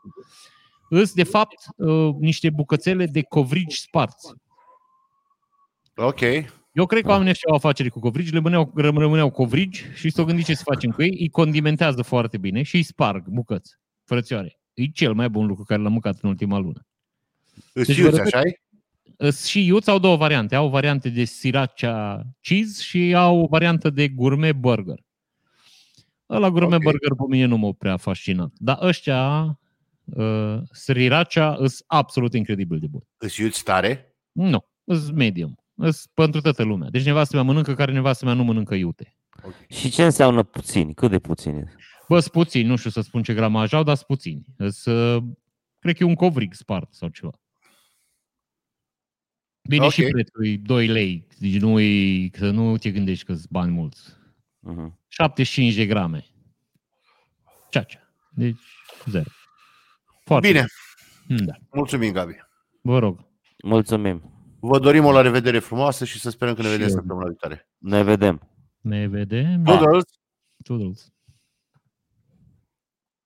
[0.89, 4.34] Îs, de fapt, uh, niște bucățele de covrigi sparți.
[5.95, 6.19] Ok.
[6.74, 10.26] Eu cred că oamenii ăștia au afaceri cu covrigi, le rămâneau, rămâneau covrigi și s-au
[10.26, 14.60] gândit ce să facem cu ei, îi condimentează foarte bine și îi sparg bucăți, frățioare.
[14.74, 16.86] E cel mai bun lucru care l-am mâncat în ultima lună.
[17.74, 18.62] Îți Deci iuți, vă repet- așa -i?
[19.18, 20.56] Îs Și iuți au două variante.
[20.56, 25.00] Au o variantă de sriracha cheese și au o variantă de gourmet burger.
[26.26, 26.84] La gourmet Ok.
[26.84, 28.52] burger pe mine nu m-a prea fascinat.
[28.58, 29.44] Dar ăștia,
[30.06, 33.02] uh, sriracha, sunt absolut incredibil de bun.
[33.18, 34.16] Îți iuți tare?
[34.32, 35.62] Nu, sunt medium.
[35.78, 36.90] Sunt pentru toată lumea.
[36.90, 39.18] Deci nevastă mea mănâncă care nevastă mea nu mănâncă iute.
[39.70, 40.94] Și ce înseamnă puțini?
[40.94, 41.64] Cât de puțini?
[42.08, 44.45] Bă, sunt puțini, nu știu să spun ce gramaj au, dar sunt puțini.
[44.68, 45.20] Să,
[45.80, 47.32] cred că e un covrig spart sau ceva.
[49.70, 49.91] Bine, Ok.
[49.91, 51.28] și prețul e 2 lei.
[51.40, 54.02] Deci nu e, să nu te gândești că sunt bani mulți.
[54.60, 55.00] Mhm.
[55.08, 56.26] 75 de grame.
[57.70, 58.00] Ceea ce.
[58.32, 58.58] Deci,
[59.06, 59.30] zero.
[60.24, 60.66] Foarte Bine.
[61.28, 61.45] bine.
[61.45, 61.54] Da.
[61.72, 62.34] Mulțumim, Gabi.
[62.82, 63.26] Vă rog.
[63.64, 64.32] Mulțumim.
[64.65, 66.94] Vă dorim o la revedere frumoasă și să sperăm că ne Și vedem eu.
[66.95, 67.69] săptămâna viitoare.
[67.77, 68.49] Ne vedem.
[68.81, 69.64] Ne vedem.
[69.64, 70.03] Toodles!
[70.64, 71.12] Toodles.